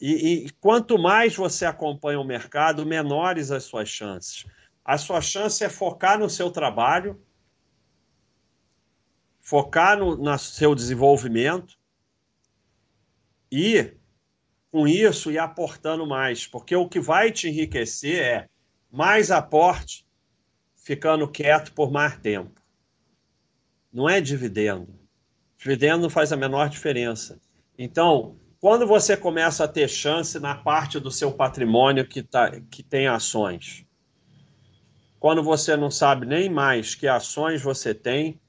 E, 0.00 0.46
e, 0.46 0.50
quanto 0.60 0.98
mais 0.98 1.36
você 1.36 1.64
acompanha 1.64 2.18
o 2.18 2.24
mercado, 2.24 2.84
menores 2.84 3.50
as 3.50 3.64
suas 3.64 3.88
chances. 3.88 4.46
A 4.84 4.98
sua 4.98 5.20
chance 5.20 5.62
é 5.62 5.68
focar 5.68 6.18
no 6.18 6.28
seu 6.28 6.50
trabalho, 6.50 7.22
focar 9.40 9.98
no, 9.98 10.16
no 10.16 10.38
seu 10.38 10.74
desenvolvimento 10.74 11.78
e 13.50 13.94
com 14.74 14.88
isso 14.88 15.30
e 15.30 15.38
aportando 15.38 16.04
mais, 16.04 16.48
porque 16.48 16.74
o 16.74 16.88
que 16.88 16.98
vai 16.98 17.30
te 17.30 17.46
enriquecer 17.46 18.20
é 18.20 18.48
mais 18.90 19.30
aporte 19.30 20.04
ficando 20.74 21.28
quieto 21.28 21.72
por 21.72 21.92
mais 21.92 22.18
tempo. 22.18 22.60
Não 23.92 24.08
é 24.08 24.20
dividendo. 24.20 24.92
Dividendo 25.56 26.02
não 26.02 26.10
faz 26.10 26.32
a 26.32 26.36
menor 26.36 26.68
diferença. 26.68 27.40
Então, 27.78 28.36
quando 28.58 28.84
você 28.84 29.16
começa 29.16 29.62
a 29.62 29.68
ter 29.68 29.86
chance 29.86 30.40
na 30.40 30.56
parte 30.56 30.98
do 30.98 31.08
seu 31.08 31.30
patrimônio 31.30 32.04
que, 32.04 32.24
tá, 32.24 32.60
que 32.68 32.82
tem 32.82 33.06
ações, 33.06 33.86
quando 35.20 35.40
você 35.40 35.76
não 35.76 35.88
sabe 35.88 36.26
nem 36.26 36.50
mais 36.50 36.96
que 36.96 37.06
ações 37.06 37.62
você 37.62 37.94
tem, 37.94 38.40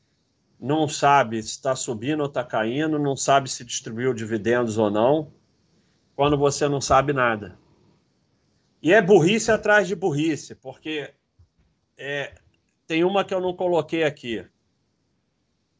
não 0.59 0.87
sabe 0.89 1.39
se 1.43 1.49
está 1.49 1.75
subindo 1.75 2.21
ou 2.21 2.25
está 2.25 2.43
caindo, 2.43 2.97
não 2.97 3.15
sabe 3.15 3.47
se 3.47 3.63
distribuiu 3.63 4.11
dividendos 4.11 4.79
ou 4.79 4.89
não, 4.89 5.34
quando 6.15 6.37
você 6.37 6.67
não 6.67 6.79
sabe 6.79 7.13
nada. 7.13 7.57
E 8.81 8.93
é 8.93 9.01
burrice 9.01 9.51
atrás 9.51 9.87
de 9.87 9.95
burrice, 9.95 10.55
porque 10.55 11.13
é, 11.97 12.35
tem 12.87 13.03
uma 13.03 13.25
que 13.25 13.33
eu 13.33 13.41
não 13.41 13.55
coloquei 13.55 14.03
aqui. 14.03 14.45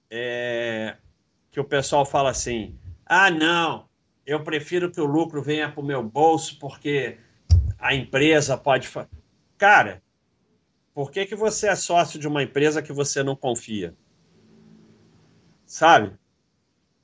É, 0.09 0.97
que 1.51 1.59
o 1.59 1.65
pessoal 1.65 2.05
fala 2.05 2.29
assim: 2.29 2.77
ah, 3.05 3.29
não, 3.29 3.87
eu 4.25 4.43
prefiro 4.43 4.91
que 4.91 4.99
o 4.99 5.05
lucro 5.05 5.41
venha 5.41 5.71
para 5.71 5.81
o 5.81 5.85
meu 5.85 6.03
bolso 6.03 6.57
porque 6.59 7.17
a 7.77 7.93
empresa 7.93 8.57
pode. 8.57 8.89
Cara, 9.57 10.01
por 10.93 11.11
que, 11.11 11.25
que 11.25 11.35
você 11.35 11.67
é 11.67 11.75
sócio 11.75 12.19
de 12.19 12.27
uma 12.27 12.41
empresa 12.41 12.81
que 12.81 12.93
você 12.93 13.21
não 13.21 13.35
confia? 13.35 13.95
Sabe? 15.65 16.17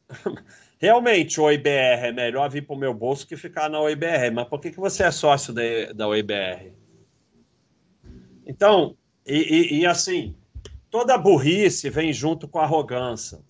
Realmente, 0.82 1.40
o 1.40 1.52
IBR 1.52 2.08
é 2.08 2.12
melhor 2.12 2.50
vir 2.50 2.66
para 2.66 2.76
o 2.76 2.80
meu 2.80 2.92
bolso 2.92 3.28
que 3.28 3.38
ficar 3.38 3.70
na 3.70 3.80
OIBR, 3.80 4.32
mas 4.34 4.48
por 4.48 4.60
que, 4.60 4.72
que 4.72 4.80
você 4.80 5.04
é 5.04 5.12
sócio 5.12 5.54
de, 5.54 5.94
da 5.94 6.08
OIBR? 6.08 6.74
Então, 8.48 8.98
e, 9.24 9.76
e, 9.76 9.80
e 9.82 9.86
assim, 9.86 10.36
toda 10.90 11.20
burrice 11.20 11.88
vem 11.92 12.12
junto 12.12 12.48
com 12.48 12.58
arrogância. 12.58 13.42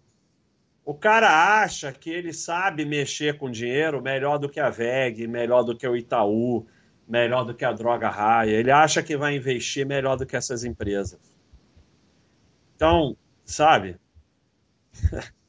O 0.84 0.94
cara 0.94 1.62
acha 1.64 1.94
que 1.94 2.10
ele 2.10 2.34
sabe 2.34 2.84
mexer 2.84 3.38
com 3.38 3.50
dinheiro 3.50 4.02
melhor 4.02 4.38
do 4.38 4.50
que 4.50 4.60
a 4.60 4.70
VEG, 4.70 5.26
melhor 5.26 5.64
do 5.64 5.74
que 5.74 5.88
o 5.88 5.96
Itaú, 5.96 6.68
melhor 7.08 7.46
do 7.46 7.54
que 7.54 7.64
a 7.64 7.72
Droga 7.72 8.10
Raia. 8.10 8.58
Ele 8.58 8.72
acha 8.72 9.02
que 9.02 9.16
vai 9.16 9.38
investir 9.38 9.86
melhor 9.86 10.18
do 10.18 10.26
que 10.26 10.36
essas 10.36 10.66
empresas. 10.66 11.18
Então, 12.76 13.16
sabe? 13.46 13.96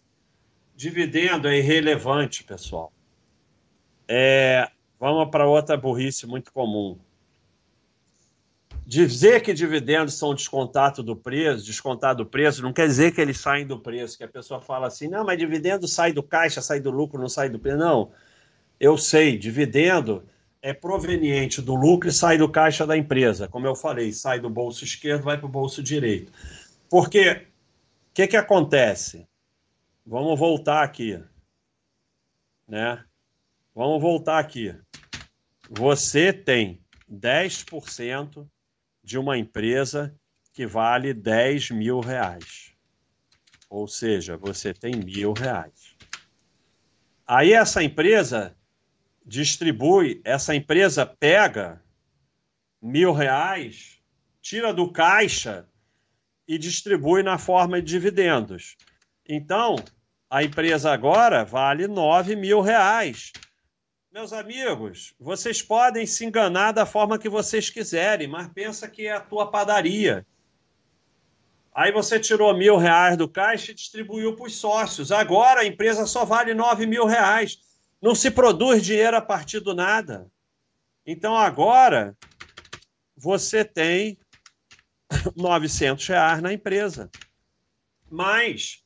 Dividendo 0.82 1.46
é 1.46 1.58
irrelevante, 1.58 2.42
pessoal. 2.42 2.92
É, 4.08 4.68
vamos 4.98 5.30
para 5.30 5.46
outra 5.46 5.76
burrice 5.76 6.26
muito 6.26 6.52
comum. 6.52 6.98
Dizer 8.84 9.42
que 9.42 9.54
dividendos 9.54 10.14
são 10.14 10.34
descontado 10.34 11.00
do 11.00 11.14
preço, 11.14 11.64
descontado 11.64 12.24
do 12.24 12.28
preço, 12.28 12.64
não 12.64 12.72
quer 12.72 12.88
dizer 12.88 13.14
que 13.14 13.20
eles 13.20 13.38
saem 13.38 13.64
do 13.64 13.78
preço, 13.78 14.18
que 14.18 14.24
a 14.24 14.28
pessoa 14.28 14.60
fala 14.60 14.88
assim, 14.88 15.06
não, 15.06 15.24
mas 15.24 15.38
dividendo 15.38 15.86
sai 15.86 16.12
do 16.12 16.20
caixa, 16.20 16.60
sai 16.60 16.80
do 16.80 16.90
lucro, 16.90 17.20
não 17.20 17.28
sai 17.28 17.48
do 17.48 17.60
preço. 17.60 17.78
Não, 17.78 18.10
eu 18.80 18.98
sei, 18.98 19.38
dividendo 19.38 20.24
é 20.60 20.74
proveniente 20.74 21.62
do 21.62 21.76
lucro 21.76 22.08
e 22.08 22.12
sai 22.12 22.38
do 22.38 22.48
caixa 22.48 22.84
da 22.84 22.96
empresa. 22.96 23.46
Como 23.46 23.68
eu 23.68 23.76
falei, 23.76 24.12
sai 24.12 24.40
do 24.40 24.50
bolso 24.50 24.82
esquerdo, 24.82 25.22
vai 25.22 25.38
para 25.38 25.46
o 25.46 25.48
bolso 25.48 25.80
direito. 25.80 26.32
Porque 26.90 27.30
o 27.30 28.14
que, 28.14 28.26
que 28.26 28.36
acontece? 28.36 29.28
Vamos 30.04 30.38
voltar 30.38 30.82
aqui. 30.82 31.22
Né? 32.66 33.04
Vamos 33.74 34.02
voltar 34.02 34.38
aqui. 34.38 34.74
Você 35.70 36.32
tem 36.32 36.84
10% 37.10 38.48
de 39.02 39.18
uma 39.18 39.38
empresa 39.38 40.14
que 40.52 40.66
vale 40.66 41.14
10 41.14 41.70
mil 41.70 42.00
reais. 42.00 42.72
Ou 43.70 43.86
seja, 43.86 44.36
você 44.36 44.74
tem 44.74 44.96
mil 44.96 45.32
reais. 45.32 45.96
Aí 47.26 47.52
essa 47.52 47.82
empresa 47.82 48.56
distribui, 49.24 50.20
essa 50.24 50.54
empresa 50.54 51.06
pega 51.06 51.82
mil 52.80 53.12
reais, 53.12 54.02
tira 54.42 54.74
do 54.74 54.92
caixa 54.92 55.66
e 56.46 56.58
distribui 56.58 57.22
na 57.22 57.38
forma 57.38 57.80
de 57.80 57.88
dividendos. 57.92 58.76
Então, 59.34 59.76
a 60.28 60.44
empresa 60.44 60.92
agora 60.92 61.42
vale 61.42 61.88
9 61.88 62.36
mil 62.36 62.60
reais. 62.60 63.32
Meus 64.12 64.30
amigos, 64.30 65.14
vocês 65.18 65.62
podem 65.62 66.04
se 66.04 66.26
enganar 66.26 66.72
da 66.72 66.84
forma 66.84 67.18
que 67.18 67.30
vocês 67.30 67.70
quiserem, 67.70 68.28
mas 68.28 68.52
pensa 68.52 68.86
que 68.86 69.06
é 69.06 69.12
a 69.12 69.22
tua 69.22 69.50
padaria. 69.50 70.26
Aí 71.74 71.90
você 71.90 72.20
tirou 72.20 72.54
mil 72.54 72.76
reais 72.76 73.16
do 73.16 73.26
caixa 73.26 73.72
e 73.72 73.74
distribuiu 73.74 74.36
para 74.36 74.44
os 74.44 74.54
sócios. 74.54 75.10
Agora 75.10 75.62
a 75.62 75.66
empresa 75.66 76.04
só 76.04 76.26
vale 76.26 76.52
nove 76.52 76.84
mil 76.84 77.06
reais. 77.06 77.58
Não 78.02 78.14
se 78.14 78.30
produz 78.30 78.84
dinheiro 78.84 79.16
a 79.16 79.22
partir 79.22 79.60
do 79.60 79.74
nada. 79.74 80.30
Então 81.06 81.34
agora 81.34 82.14
você 83.16 83.64
tem 83.64 84.18
900 85.34 86.06
reais 86.06 86.42
na 86.42 86.52
empresa. 86.52 87.10
Mas 88.10 88.82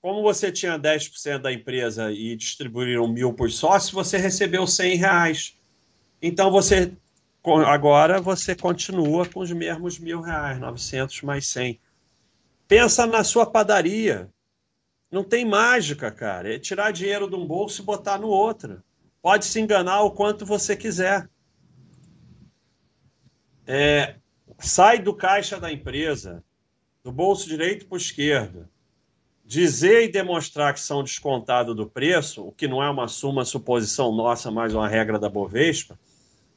como 0.00 0.22
você 0.22 0.52
tinha 0.52 0.78
10% 0.78 1.38
da 1.38 1.52
empresa 1.52 2.12
e 2.12 2.36
distribuíram 2.36 3.08
mil 3.08 3.32
por 3.32 3.50
sócio, 3.50 3.94
você 3.94 4.16
recebeu 4.16 4.66
100 4.66 4.96
reais. 4.96 5.58
Então 6.22 6.50
você 6.50 6.96
agora 7.66 8.20
você 8.20 8.54
continua 8.54 9.26
com 9.26 9.40
os 9.40 9.50
mesmos 9.50 9.98
mil 9.98 10.20
reais, 10.20 10.60
900 10.60 11.22
mais 11.22 11.48
100. 11.48 11.80
Pensa 12.66 13.06
na 13.06 13.24
sua 13.24 13.46
padaria. 13.46 14.28
Não 15.10 15.24
tem 15.24 15.44
mágica, 15.44 16.10
cara. 16.10 16.54
É 16.54 16.58
tirar 16.58 16.92
dinheiro 16.92 17.28
de 17.28 17.34
um 17.34 17.46
bolso 17.46 17.80
e 17.80 17.84
botar 17.84 18.18
no 18.18 18.28
outro. 18.28 18.82
Pode 19.22 19.46
se 19.46 19.58
enganar 19.58 20.02
o 20.02 20.10
quanto 20.10 20.44
você 20.44 20.76
quiser. 20.76 21.28
É, 23.66 24.16
sai 24.58 24.98
do 24.98 25.14
caixa 25.14 25.58
da 25.58 25.72
empresa, 25.72 26.44
do 27.02 27.10
bolso 27.10 27.48
direito 27.48 27.86
para 27.86 27.94
o 27.94 27.98
esquerdo 27.98 28.68
dizer 29.48 30.04
e 30.04 30.12
demonstrar 30.12 30.74
que 30.74 30.80
são 30.80 31.02
descontados 31.02 31.74
do 31.74 31.86
preço, 31.86 32.46
o 32.46 32.52
que 32.52 32.68
não 32.68 32.82
é 32.82 32.90
uma 32.90 33.08
suma 33.08 33.46
suposição 33.46 34.14
nossa, 34.14 34.50
mas 34.50 34.74
uma 34.74 34.86
regra 34.86 35.18
da 35.18 35.30
Bovespa, 35.30 35.98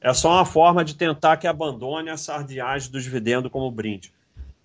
é 0.02 0.14
só 0.14 0.32
uma 0.32 0.46
forma 0.46 0.84
de 0.84 0.96
tentar 0.96 1.38
que 1.38 1.48
abandone 1.48 2.10
a 2.10 2.18
sardiagem 2.18 2.92
do 2.92 3.00
dividendo 3.00 3.50
como 3.50 3.72
brinde. 3.72 4.12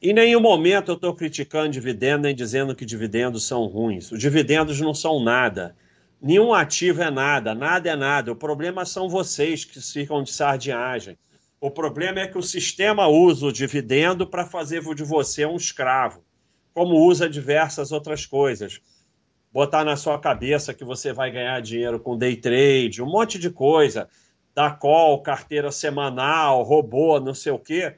Em 0.03 0.13
nenhum 0.13 0.41
momento 0.41 0.91
eu 0.91 0.97
estou 0.97 1.15
criticando 1.15 1.71
dividendo 1.71 2.25
nem 2.25 2.35
dizendo 2.35 2.75
que 2.75 2.85
dividendos 2.85 3.47
são 3.47 3.65
ruins. 3.67 4.11
Os 4.11 4.19
dividendos 4.19 4.81
não 4.81 4.93
são 4.93 5.23
nada. 5.23 5.77
Nenhum 6.21 6.53
ativo 6.53 7.03
é 7.03 7.11
nada, 7.13 7.55
nada 7.55 7.89
é 7.89 7.95
nada. 7.95 8.33
O 8.33 8.37
problema 8.37 8.85
são 8.85 9.09
vocês 9.09 9.65
que 9.65 9.81
ficam 9.81 10.25
de 10.25 10.33
sardinhagem. 10.33 11.17
O 11.61 11.71
problema 11.71 12.19
é 12.19 12.27
que 12.27 12.37
o 12.37 12.43
sistema 12.43 13.07
usa 13.07 13.47
o 13.47 13.53
dividendo 13.53 14.27
para 14.27 14.45
fazer 14.45 14.83
de 14.97 15.05
você 15.05 15.47
um 15.47 15.55
escravo 15.55 16.26
como 16.77 17.07
usa 17.07 17.27
diversas 17.27 17.91
outras 17.91 18.27
coisas. 18.27 18.83
Botar 19.51 19.83
na 19.83 19.97
sua 19.97 20.19
cabeça 20.19 20.75
que 20.75 20.85
você 20.85 21.11
vai 21.11 21.31
ganhar 21.31 21.59
dinheiro 21.63 21.99
com 21.99 22.19
day 22.19 22.37
trade, 22.37 23.03
um 23.03 23.07
monte 23.07 23.39
de 23.39 23.49
coisa, 23.49 24.11
da 24.55 24.71
call, 24.71 25.23
carteira 25.23 25.73
semanal, 25.73 26.63
robô, 26.63 27.19
não 27.19 27.33
sei 27.33 27.51
o 27.51 27.59
quê. 27.59 27.97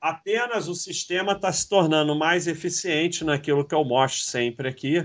Apenas 0.00 0.68
o 0.68 0.76
sistema 0.76 1.32
está 1.32 1.52
se 1.52 1.68
tornando 1.68 2.14
mais 2.14 2.46
eficiente 2.46 3.24
naquilo 3.24 3.66
que 3.66 3.74
eu 3.74 3.84
mostro 3.84 4.22
sempre 4.22 4.68
aqui. 4.68 5.04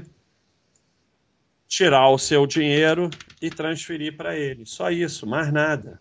Tirar 1.67 2.09
o 2.09 2.19
seu 2.19 2.45
dinheiro 2.45 3.09
e 3.41 3.49
transferir 3.49 4.15
para 4.15 4.37
ele. 4.37 4.67
Só 4.67 4.91
isso, 4.91 5.25
mais 5.25 5.51
nada. 5.51 5.99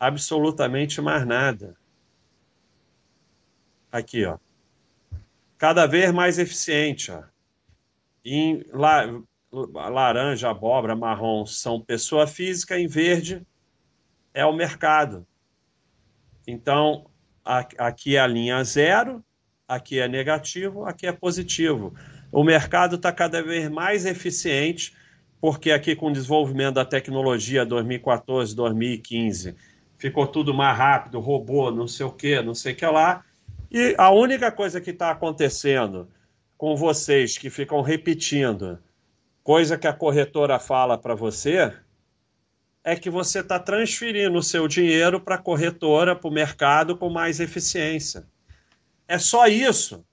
Absolutamente 0.00 1.00
mais 1.00 1.24
nada. 1.24 1.76
Aqui, 3.92 4.24
ó 4.24 4.36
cada 5.60 5.86
vez 5.86 6.10
mais 6.10 6.38
eficiente. 6.38 7.12
Em 8.24 8.64
la, 8.72 9.04
laranja, 9.90 10.48
abóbora, 10.48 10.96
marrom 10.96 11.44
são 11.44 11.78
pessoa 11.78 12.26
física, 12.26 12.78
em 12.78 12.86
verde 12.86 13.46
é 14.32 14.44
o 14.46 14.54
mercado. 14.54 15.26
Então, 16.46 17.10
aqui 17.44 18.16
é 18.16 18.20
a 18.20 18.26
linha 18.26 18.64
zero, 18.64 19.22
aqui 19.68 20.00
é 20.00 20.08
negativo, 20.08 20.86
aqui 20.86 21.06
é 21.06 21.12
positivo. 21.12 21.94
O 22.32 22.42
mercado 22.42 22.96
está 22.96 23.12
cada 23.12 23.42
vez 23.42 23.68
mais 23.68 24.06
eficiente, 24.06 24.96
porque 25.42 25.72
aqui 25.72 25.94
com 25.94 26.06
o 26.06 26.12
desenvolvimento 26.12 26.76
da 26.76 26.86
tecnologia 26.86 27.66
2014, 27.66 28.56
2015, 28.56 29.54
ficou 29.98 30.26
tudo 30.26 30.54
mais 30.54 30.78
rápido, 30.78 31.20
robô, 31.20 31.70
não 31.70 31.86
sei 31.86 32.06
o 32.06 32.12
que, 32.12 32.40
não 32.40 32.54
sei 32.54 32.72
o 32.72 32.76
que 32.76 32.86
lá, 32.86 33.24
e 33.70 33.94
a 33.96 34.10
única 34.10 34.50
coisa 34.50 34.80
que 34.80 34.90
está 34.90 35.10
acontecendo 35.10 36.10
com 36.58 36.76
vocês 36.76 37.38
que 37.38 37.48
ficam 37.48 37.80
repetindo 37.80 38.78
coisa 39.42 39.78
que 39.78 39.86
a 39.86 39.92
corretora 39.92 40.58
fala 40.58 40.98
para 40.98 41.14
você 41.14 41.72
é 42.82 42.96
que 42.96 43.08
você 43.08 43.40
está 43.40 43.58
transferindo 43.58 44.36
o 44.38 44.42
seu 44.42 44.66
dinheiro 44.66 45.20
para 45.20 45.36
a 45.36 45.42
corretora, 45.42 46.16
para 46.16 46.28
o 46.28 46.32
mercado 46.32 46.96
com 46.96 47.08
mais 47.08 47.40
eficiência. 47.40 48.26
É 49.06 49.18
só 49.18 49.46
isso. 49.46 50.04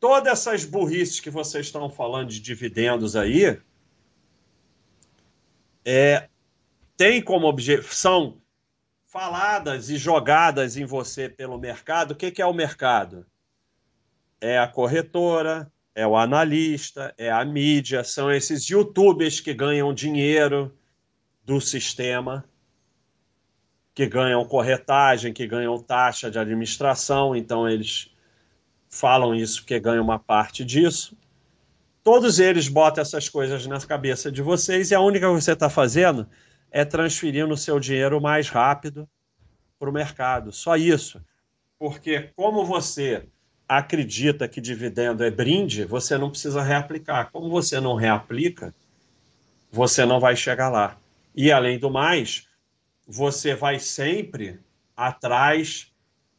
Todas 0.00 0.32
essas 0.32 0.64
burrices 0.64 1.20
que 1.20 1.30
vocês 1.30 1.66
estão 1.66 1.88
falando 1.88 2.30
de 2.30 2.40
dividendos 2.40 3.14
aí 3.14 3.58
é, 5.84 6.28
tem 6.96 7.22
como 7.22 7.46
objeção 7.46 8.41
faladas 9.12 9.90
e 9.90 9.98
jogadas 9.98 10.78
em 10.78 10.86
você 10.86 11.28
pelo 11.28 11.58
mercado. 11.58 12.12
O 12.12 12.16
que, 12.16 12.30
que 12.30 12.40
é 12.40 12.46
o 12.46 12.54
mercado? 12.54 13.26
É 14.40 14.58
a 14.58 14.66
corretora, 14.66 15.70
é 15.94 16.06
o 16.06 16.16
analista, 16.16 17.14
é 17.18 17.30
a 17.30 17.44
mídia, 17.44 18.02
são 18.04 18.32
esses 18.32 18.66
youtubers 18.66 19.38
que 19.38 19.52
ganham 19.52 19.92
dinheiro 19.92 20.74
do 21.44 21.60
sistema, 21.60 22.42
que 23.94 24.06
ganham 24.06 24.42
corretagem, 24.46 25.34
que 25.34 25.46
ganham 25.46 25.78
taxa 25.78 26.30
de 26.30 26.38
administração, 26.38 27.36
então 27.36 27.68
eles 27.68 28.10
falam 28.88 29.34
isso 29.34 29.60
porque 29.60 29.78
ganham 29.78 30.02
uma 30.02 30.18
parte 30.18 30.64
disso. 30.64 31.14
Todos 32.02 32.40
eles 32.40 32.66
botam 32.66 33.02
essas 33.02 33.28
coisas 33.28 33.66
na 33.66 33.78
cabeça 33.78 34.32
de 34.32 34.40
vocês 34.40 34.90
e 34.90 34.94
a 34.94 35.00
única 35.00 35.28
que 35.28 35.34
você 35.34 35.52
está 35.52 35.68
fazendo 35.68 36.26
é 36.72 36.84
transferindo 36.84 37.52
o 37.52 37.56
seu 37.56 37.78
dinheiro 37.78 38.20
mais 38.20 38.48
rápido 38.48 39.06
para 39.78 39.90
o 39.90 39.92
mercado. 39.92 40.50
Só 40.50 40.74
isso. 40.74 41.22
Porque 41.78 42.30
como 42.34 42.64
você 42.64 43.28
acredita 43.68 44.48
que 44.48 44.60
dividendo 44.60 45.22
é 45.22 45.30
brinde, 45.30 45.84
você 45.84 46.16
não 46.16 46.30
precisa 46.30 46.62
reaplicar. 46.62 47.30
Como 47.30 47.50
você 47.50 47.78
não 47.78 47.94
reaplica, 47.94 48.74
você 49.70 50.06
não 50.06 50.18
vai 50.18 50.34
chegar 50.34 50.70
lá. 50.70 50.96
E 51.34 51.52
além 51.52 51.78
do 51.78 51.90
mais, 51.90 52.48
você 53.06 53.54
vai 53.54 53.78
sempre 53.78 54.58
atrás 54.96 55.92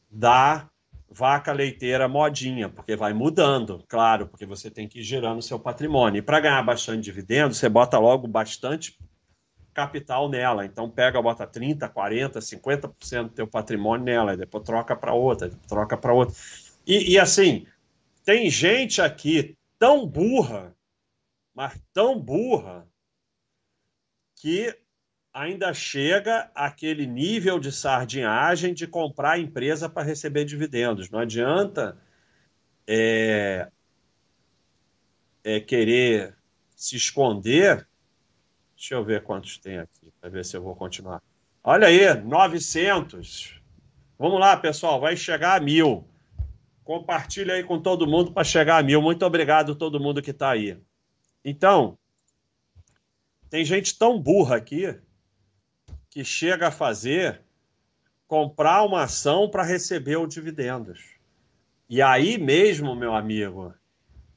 da 0.09 0.67
vaca 1.09 1.51
leiteira 1.51 2.07
modinha, 2.07 2.69
porque 2.69 2.95
vai 2.95 3.13
mudando, 3.13 3.83
claro, 3.87 4.27
porque 4.27 4.47
você 4.47 4.71
tem 4.71 4.87
que 4.87 4.99
ir 4.99 5.03
girando 5.03 5.39
o 5.39 5.43
seu 5.43 5.59
patrimônio. 5.59 6.19
E 6.19 6.21
para 6.23 6.39
ganhar 6.39 6.63
bastante 6.63 7.03
dividendo, 7.03 7.53
você 7.53 7.69
bota 7.69 7.99
logo 7.99 8.27
bastante 8.27 8.97
capital 9.73 10.29
nela. 10.29 10.65
Então 10.65 10.89
pega, 10.89 11.21
bota 11.21 11.45
30, 11.47 11.89
40, 11.89 12.39
50% 12.39 13.23
do 13.23 13.29
teu 13.29 13.47
patrimônio 13.47 14.05
nela, 14.05 14.33
e 14.33 14.37
depois 14.37 14.63
troca 14.63 14.95
para 14.95 15.13
outra, 15.13 15.49
troca 15.67 15.97
para 15.97 16.13
outra. 16.13 16.35
E, 16.85 17.13
e 17.13 17.19
assim, 17.19 17.65
tem 18.23 18.49
gente 18.49 19.01
aqui 19.01 19.57
tão 19.79 20.07
burra, 20.07 20.75
mas 21.53 21.79
tão 21.93 22.19
burra, 22.19 22.87
que 24.35 24.77
ainda 25.33 25.73
chega 25.73 26.51
aquele 26.53 27.07
nível 27.07 27.59
de 27.59 27.71
sardinhagem 27.71 28.73
de 28.73 28.85
comprar 28.85 29.31
a 29.31 29.39
empresa 29.39 29.89
para 29.89 30.03
receber 30.03 30.45
dividendos. 30.45 31.09
Não 31.09 31.19
adianta 31.19 31.97
é, 32.87 33.71
é 35.43 35.59
querer 35.59 36.35
se 36.75 36.95
esconder. 36.95 37.87
Deixa 38.83 38.95
eu 38.95 39.05
ver 39.05 39.23
quantos 39.23 39.57
tem 39.57 39.77
aqui, 39.77 40.11
para 40.19 40.29
ver 40.29 40.43
se 40.43 40.57
eu 40.57 40.61
vou 40.61 40.75
continuar. 40.75 41.23
Olha 41.63 41.87
aí, 41.87 42.21
900. 42.21 43.61
Vamos 44.19 44.37
lá, 44.37 44.57
pessoal, 44.57 44.99
vai 44.99 45.15
chegar 45.15 45.55
a 45.55 45.63
mil. 45.63 46.05
Compartilha 46.83 47.53
aí 47.53 47.63
com 47.63 47.81
todo 47.81 48.05
mundo 48.05 48.33
para 48.33 48.43
chegar 48.43 48.77
a 48.77 48.83
mil. 48.83 49.01
Muito 49.01 49.25
obrigado 49.25 49.71
a 49.71 49.75
todo 49.75 50.01
mundo 50.01 50.21
que 50.21 50.31
está 50.31 50.49
aí. 50.49 50.77
Então, 51.45 51.97
tem 53.49 53.63
gente 53.63 53.97
tão 53.97 54.19
burra 54.19 54.57
aqui 54.57 54.99
que 56.09 56.25
chega 56.25 56.67
a 56.67 56.71
fazer 56.71 57.39
comprar 58.27 58.83
uma 58.83 59.03
ação 59.03 59.49
para 59.49 59.63
receber 59.63 60.17
os 60.17 60.33
dividendos. 60.33 61.15
E 61.87 62.01
aí 62.01 62.37
mesmo, 62.37 62.93
meu 62.93 63.15
amigo, 63.15 63.73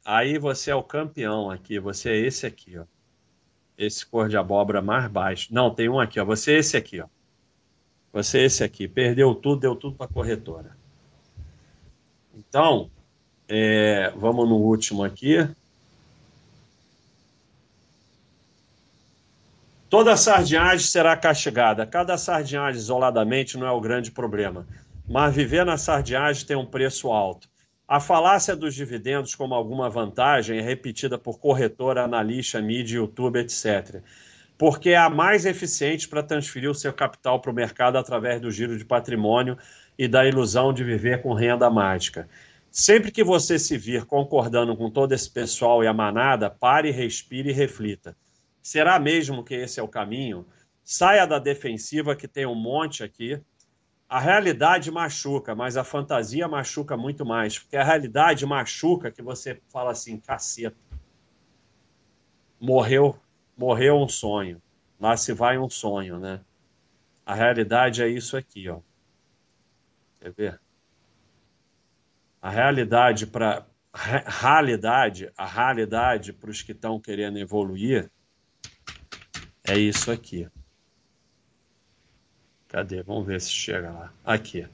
aí 0.05 0.39
você 0.39 0.71
é 0.71 0.75
o 0.77 0.85
campeão 0.85 1.51
aqui. 1.51 1.81
Você 1.81 2.11
é 2.11 2.17
esse 2.17 2.47
aqui, 2.47 2.79
ó. 2.79 2.85
Esse 3.79 4.07
cor 4.07 4.29
de 4.29 4.37
abóbora 4.37 4.81
mais 4.81 5.11
baixo. 5.11 5.49
Não, 5.53 5.71
tem 5.71 5.89
um 5.89 6.01
aqui, 6.01 6.19
ó. 6.19 6.25
Você 6.25 6.57
esse 6.57 6.77
aqui, 6.77 7.01
ó. 7.01 7.07
Você 8.13 8.45
esse 8.45 8.65
aqui. 8.65 8.89
Perdeu 8.89 9.35
tudo, 9.35 9.61
deu 9.61 9.77
tudo 9.77 9.97
para 9.97 10.07
a 10.07 10.13
corretora. 10.13 10.77
Então, 12.35 12.91
é, 13.49 14.13
vamos 14.17 14.49
no 14.49 14.57
último 14.57 15.05
aqui. 15.05 15.49
Toda 19.89 20.17
sardinhagem 20.17 20.87
será 20.87 21.17
castigada. 21.17 21.87
Cada 21.87 22.19
sardinhagem 22.19 22.81
isoladamente 22.81 23.57
não 23.57 23.67
é 23.67 23.71
o 23.71 23.81
grande 23.81 24.11
problema, 24.11 24.67
mas 25.09 25.35
viver 25.35 25.65
na 25.65 25.79
sardinhagem 25.79 26.45
tem 26.45 26.57
um 26.57 26.67
preço 26.67 27.13
alto. 27.13 27.49
A 27.89 28.01
falácia 28.01 28.57
dos 28.57 28.75
dividendos 28.75 29.37
como 29.37 29.55
alguma 29.55 29.89
vantagem 29.89 30.59
é 30.59 30.61
repetida 30.61 31.17
por 31.17 31.39
corretora, 31.39 32.03
analista, 32.03 32.61
mídia, 32.61 32.97
YouTube, 32.97 33.39
etc. 33.39 34.03
Porque 34.59 34.91
é 34.91 34.97
a 34.97 35.09
mais 35.09 35.47
eficiente 35.47 36.09
para 36.09 36.21
transferir 36.21 36.69
o 36.69 36.75
seu 36.75 36.93
capital 36.93 37.41
para 37.41 37.53
o 37.53 37.55
mercado 37.55 37.97
através 37.97 38.41
do 38.41 38.51
giro 38.51 38.77
de 38.77 38.85
patrimônio 38.85 39.57
e 39.97 40.09
da 40.09 40.27
ilusão 40.27 40.73
de 40.73 40.83
viver 40.83 41.23
com 41.23 41.33
renda 41.33 41.71
mágica. 41.71 42.29
Sempre 42.73 43.13
que 43.13 43.23
você 43.23 43.57
se 43.57 43.79
vir 43.79 44.05
concordando 44.05 44.77
com 44.77 44.91
todo 44.91 45.13
esse 45.13 45.31
pessoal 45.31 45.85
e 45.85 45.87
a 45.87 45.95
manada, 45.95 46.51
pare, 46.51 46.91
respire 46.91 47.51
e 47.51 47.53
reflita. 47.53 48.17
Será 48.61 48.99
mesmo 48.99 49.45
que 49.45 49.55
esse 49.55 49.79
é 49.79 49.83
o 49.83 49.87
caminho? 49.87 50.45
Saia 50.83 51.25
da 51.25 51.39
defensiva, 51.39 52.17
que 52.17 52.27
tem 52.27 52.47
um 52.47 52.55
monte 52.57 53.05
aqui. 53.05 53.41
A 54.09 54.21
realidade 54.21 54.91
machuca, 54.91 55.55
mas 55.55 55.77
a 55.77 55.83
fantasia 55.83 56.47
machuca 56.47 56.97
muito 56.97 57.27
mais. 57.27 57.59
Porque 57.59 57.77
a 57.77 57.83
realidade 57.83 58.47
machuca 58.47 59.11
que 59.11 59.23
você 59.23 59.61
fala 59.69 59.91
assim, 59.91 60.19
caceta. 60.21 60.77
Morreu, 62.61 63.19
morreu 63.57 63.97
um 63.97 64.09
sonho. 64.09 64.63
Lá 64.99 65.17
se 65.17 65.33
vai 65.33 65.59
um 65.59 65.69
sonho, 65.69 66.21
né? 66.21 66.41
A 67.25 67.35
realidade 67.35 68.03
é 68.03 68.09
isso 68.09 68.37
aqui, 68.37 68.69
ó. 68.69 68.81
Quer 70.21 70.33
ver? 70.33 70.61
A 72.41 72.51
realidade 72.51 73.27
para 73.27 73.67
realidade, 73.93 75.33
a 75.37 75.47
realidade 75.47 76.33
para 76.33 76.51
os 76.51 76.63
que 76.63 76.73
estão 76.73 77.01
querendo 77.01 77.39
evoluir 77.39 78.11
é 79.67 79.77
isso 79.77 80.11
aqui. 80.11 80.49
Cadê? 82.77 83.03
Vamos 83.03 83.27
ver 83.27 83.41
se 83.41 83.49
chega 83.49 83.91
lá. 83.91 84.13
Aqui. 84.23 84.69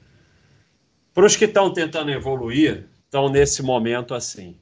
Para 1.13 1.25
os 1.25 1.37
que 1.37 1.45
estão 1.45 1.71
tentando 1.71 2.11
evoluir, 2.11 2.85
estão 3.05 3.29
nesse 3.29 3.63
momento 3.63 4.13
assim. 4.13 4.57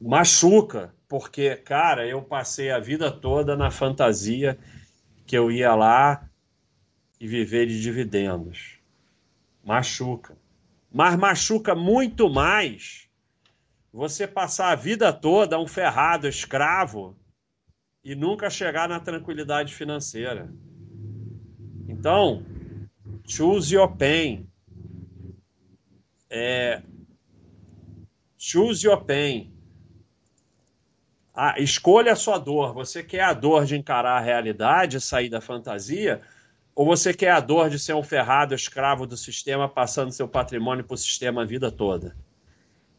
Machuca, 0.00 0.92
porque, 1.06 1.54
cara, 1.54 2.04
eu 2.04 2.20
passei 2.20 2.72
a 2.72 2.80
vida 2.80 3.12
toda 3.12 3.56
na 3.56 3.70
fantasia 3.70 4.58
que 5.24 5.38
eu 5.38 5.48
ia 5.48 5.72
lá 5.72 6.28
e 7.20 7.28
viver 7.28 7.66
de 7.68 7.80
dividendos 7.80 8.80
machuca. 9.62 10.36
Mas 10.92 11.14
machuca 11.16 11.76
muito 11.76 12.28
mais 12.28 13.08
você 13.92 14.26
passar 14.26 14.72
a 14.72 14.74
vida 14.74 15.12
toda 15.12 15.60
um 15.60 15.68
ferrado 15.68 16.26
escravo 16.26 17.16
e 18.02 18.16
nunca 18.16 18.50
chegar 18.50 18.88
na 18.88 18.98
tranquilidade 18.98 19.72
financeira. 19.72 20.52
Então, 21.98 22.44
choose 23.26 23.74
your 23.74 23.96
pain. 23.96 24.48
É, 26.30 26.82
choose 28.38 28.86
your 28.86 29.02
pain. 29.04 29.52
Ah, 31.34 31.54
escolha 31.58 32.12
a 32.12 32.16
sua 32.16 32.38
dor. 32.38 32.72
Você 32.74 33.02
quer 33.02 33.22
a 33.22 33.32
dor 33.32 33.64
de 33.64 33.76
encarar 33.76 34.18
a 34.18 34.24
realidade, 34.24 35.00
sair 35.00 35.28
da 35.28 35.40
fantasia, 35.40 36.20
ou 36.74 36.86
você 36.86 37.12
quer 37.12 37.30
a 37.30 37.40
dor 37.40 37.68
de 37.70 37.78
ser 37.78 37.94
um 37.94 38.02
ferrado 38.02 38.54
escravo 38.54 39.06
do 39.06 39.16
sistema, 39.16 39.68
passando 39.68 40.12
seu 40.12 40.28
patrimônio 40.28 40.84
para 40.84 40.94
o 40.94 40.98
sistema 40.98 41.42
a 41.42 41.46
vida 41.46 41.70
toda? 41.70 42.16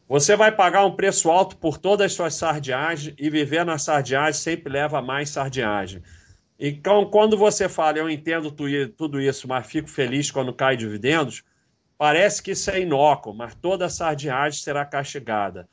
Você 0.08 0.36
vai 0.36 0.52
pagar 0.52 0.86
um 0.86 0.96
preço 0.96 1.30
alto 1.30 1.58
por 1.58 1.78
todas 1.78 2.06
as 2.06 2.14
suas 2.14 2.34
sardiagens 2.34 3.14
e 3.18 3.30
viver 3.30 3.66
na 3.66 3.78
sardiagem 3.78 4.34
sempre 4.40 4.72
leva 4.72 5.02
mais 5.02 5.30
sardiagem. 5.30 6.02
Então, 6.60 7.06
quando 7.06 7.38
você 7.38 7.70
fala, 7.70 8.00
eu 8.00 8.10
entendo 8.10 8.52
tudo 8.52 9.22
isso, 9.22 9.48
mas 9.48 9.68
fico 9.68 9.88
feliz 9.88 10.32
quando 10.32 10.54
cai 10.54 10.76
dividendos, 10.76 11.44
parece 11.98 12.42
que 12.42 12.52
isso 12.52 12.72
é 12.72 12.82
inócuo, 12.82 13.34
mas 13.34 13.54
toda 13.56 13.90
sardiagem 13.90 14.60
será 14.60 14.86
castigada. 14.86 15.70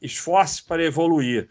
Esforce 0.00 0.64
para 0.64 0.82
evoluir. 0.82 1.50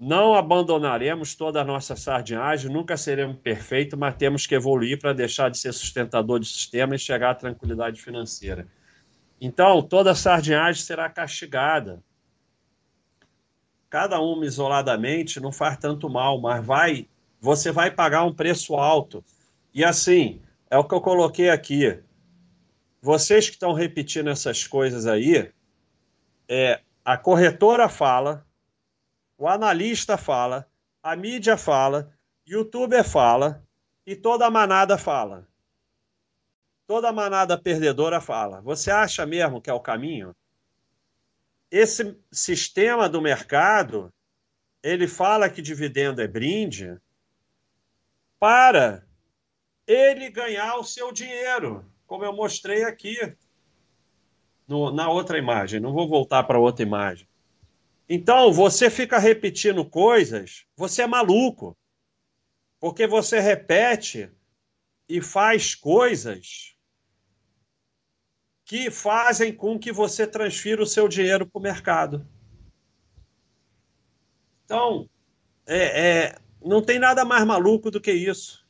Não 0.00 0.34
abandonaremos 0.34 1.34
toda 1.34 1.60
a 1.60 1.64
nossa 1.64 1.96
sardinhagem, 1.96 2.70
nunca 2.70 2.96
seremos 2.96 3.36
perfeitos, 3.38 3.98
mas 3.98 4.14
temos 4.14 4.46
que 4.46 4.54
evoluir 4.54 4.98
para 4.98 5.12
deixar 5.12 5.50
de 5.50 5.58
ser 5.58 5.72
sustentador 5.72 6.38
de 6.38 6.46
sistema 6.46 6.94
e 6.94 6.98
chegar 6.98 7.30
à 7.30 7.34
tranquilidade 7.34 8.00
financeira. 8.00 8.68
Então, 9.40 9.82
toda 9.82 10.14
sardinhagem 10.14 10.82
será 10.82 11.10
castigada. 11.10 12.02
Cada 13.90 14.20
uma 14.20 14.46
isoladamente 14.46 15.40
não 15.40 15.50
faz 15.50 15.76
tanto 15.76 16.08
mal, 16.08 16.40
mas 16.40 16.64
vai, 16.64 17.08
você 17.40 17.70
vai 17.70 17.90
pagar 17.90 18.24
um 18.24 18.34
preço 18.34 18.74
alto. 18.74 19.24
E 19.72 19.84
assim, 19.84 20.42
é 20.70 20.76
o 20.76 20.84
que 20.84 20.94
eu 20.94 21.00
coloquei 21.00 21.50
aqui. 21.50 22.02
Vocês 23.00 23.46
que 23.46 23.54
estão 23.54 23.72
repetindo 23.72 24.28
essas 24.28 24.66
coisas 24.66 25.06
aí, 25.06 25.52
é, 26.48 26.80
a 27.04 27.16
corretora 27.16 27.88
fala, 27.88 28.46
o 29.36 29.46
analista 29.48 30.16
fala, 30.16 30.68
a 31.02 31.14
mídia 31.14 31.56
fala, 31.56 32.12
youtuber 32.46 33.04
fala, 33.04 33.64
e 34.04 34.16
toda 34.16 34.50
manada 34.50 34.98
fala. 34.98 35.46
Toda 36.86 37.12
manada 37.12 37.58
perdedora 37.58 38.20
fala. 38.20 38.62
Você 38.62 38.90
acha 38.90 39.24
mesmo 39.26 39.60
que 39.60 39.68
é 39.68 39.72
o 39.72 39.80
caminho? 39.80 40.34
Esse 41.70 42.18
sistema 42.32 43.08
do 43.08 43.20
mercado, 43.20 44.12
ele 44.82 45.06
fala 45.06 45.50
que 45.50 45.60
dividendo 45.60 46.22
é 46.22 46.26
brinde 46.26 46.98
para 48.38 49.04
ele 49.86 50.30
ganhar 50.30 50.76
o 50.76 50.84
seu 50.84 51.12
dinheiro, 51.12 51.84
como 52.06 52.24
eu 52.24 52.32
mostrei 52.32 52.84
aqui 52.84 53.16
no, 54.66 54.90
na 54.92 55.10
outra 55.10 55.38
imagem. 55.38 55.80
Não 55.80 55.92
vou 55.92 56.08
voltar 56.08 56.44
para 56.44 56.58
outra 56.58 56.84
imagem. 56.84 57.28
Então, 58.08 58.52
você 58.52 58.88
fica 58.88 59.18
repetindo 59.18 59.84
coisas, 59.84 60.66
você 60.76 61.02
é 61.02 61.06
maluco. 61.06 61.76
Porque 62.80 63.06
você 63.06 63.40
repete 63.40 64.30
e 65.08 65.20
faz 65.20 65.74
coisas 65.74 66.76
que 68.64 68.90
fazem 68.90 69.52
com 69.52 69.78
que 69.78 69.90
você 69.90 70.26
transfira 70.26 70.82
o 70.82 70.86
seu 70.86 71.08
dinheiro 71.08 71.46
para 71.46 71.58
o 71.58 71.62
mercado. 71.62 72.28
Então, 74.64 75.08
é, 75.66 76.26
é, 76.26 76.38
não 76.64 76.82
tem 76.82 76.98
nada 76.98 77.24
mais 77.24 77.44
maluco 77.44 77.90
do 77.90 78.00
que 78.00 78.12
isso. 78.12 78.66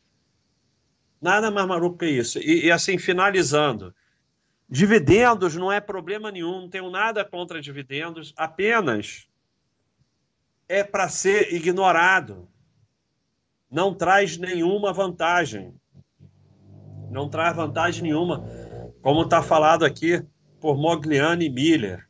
Nada 1.21 1.51
mais 1.51 1.67
maluco 1.67 1.99
que 1.99 2.07
isso. 2.07 2.39
E, 2.39 2.67
e, 2.67 2.71
assim, 2.71 2.99
finalizando. 2.99 3.95
Dividendos 4.69 5.57
não 5.57 5.73
é 5.73 5.81
problema 5.81 6.31
nenhum, 6.31 6.63
não 6.63 6.69
tenho 6.69 6.91
nada 6.91 7.25
contra 7.25 7.61
dividendos, 7.61 8.35
apenas 8.37 9.27
é 10.69 10.85
para 10.85 11.09
ser 11.09 11.53
ignorado. 11.55 12.49
Não 13.71 13.95
traz 13.95 14.37
nenhuma 14.37 14.93
vantagem. 14.93 15.75
Não 17.11 17.29
traz 17.29 17.57
vantagem 17.57 18.03
nenhuma 18.03 18.45
como 19.01 19.23
está 19.23 19.43
falado 19.43 19.85
aqui 19.85 20.23
por 20.61 20.77
Mogliani 20.77 21.47
e 21.47 21.51
Miller. 21.51 22.07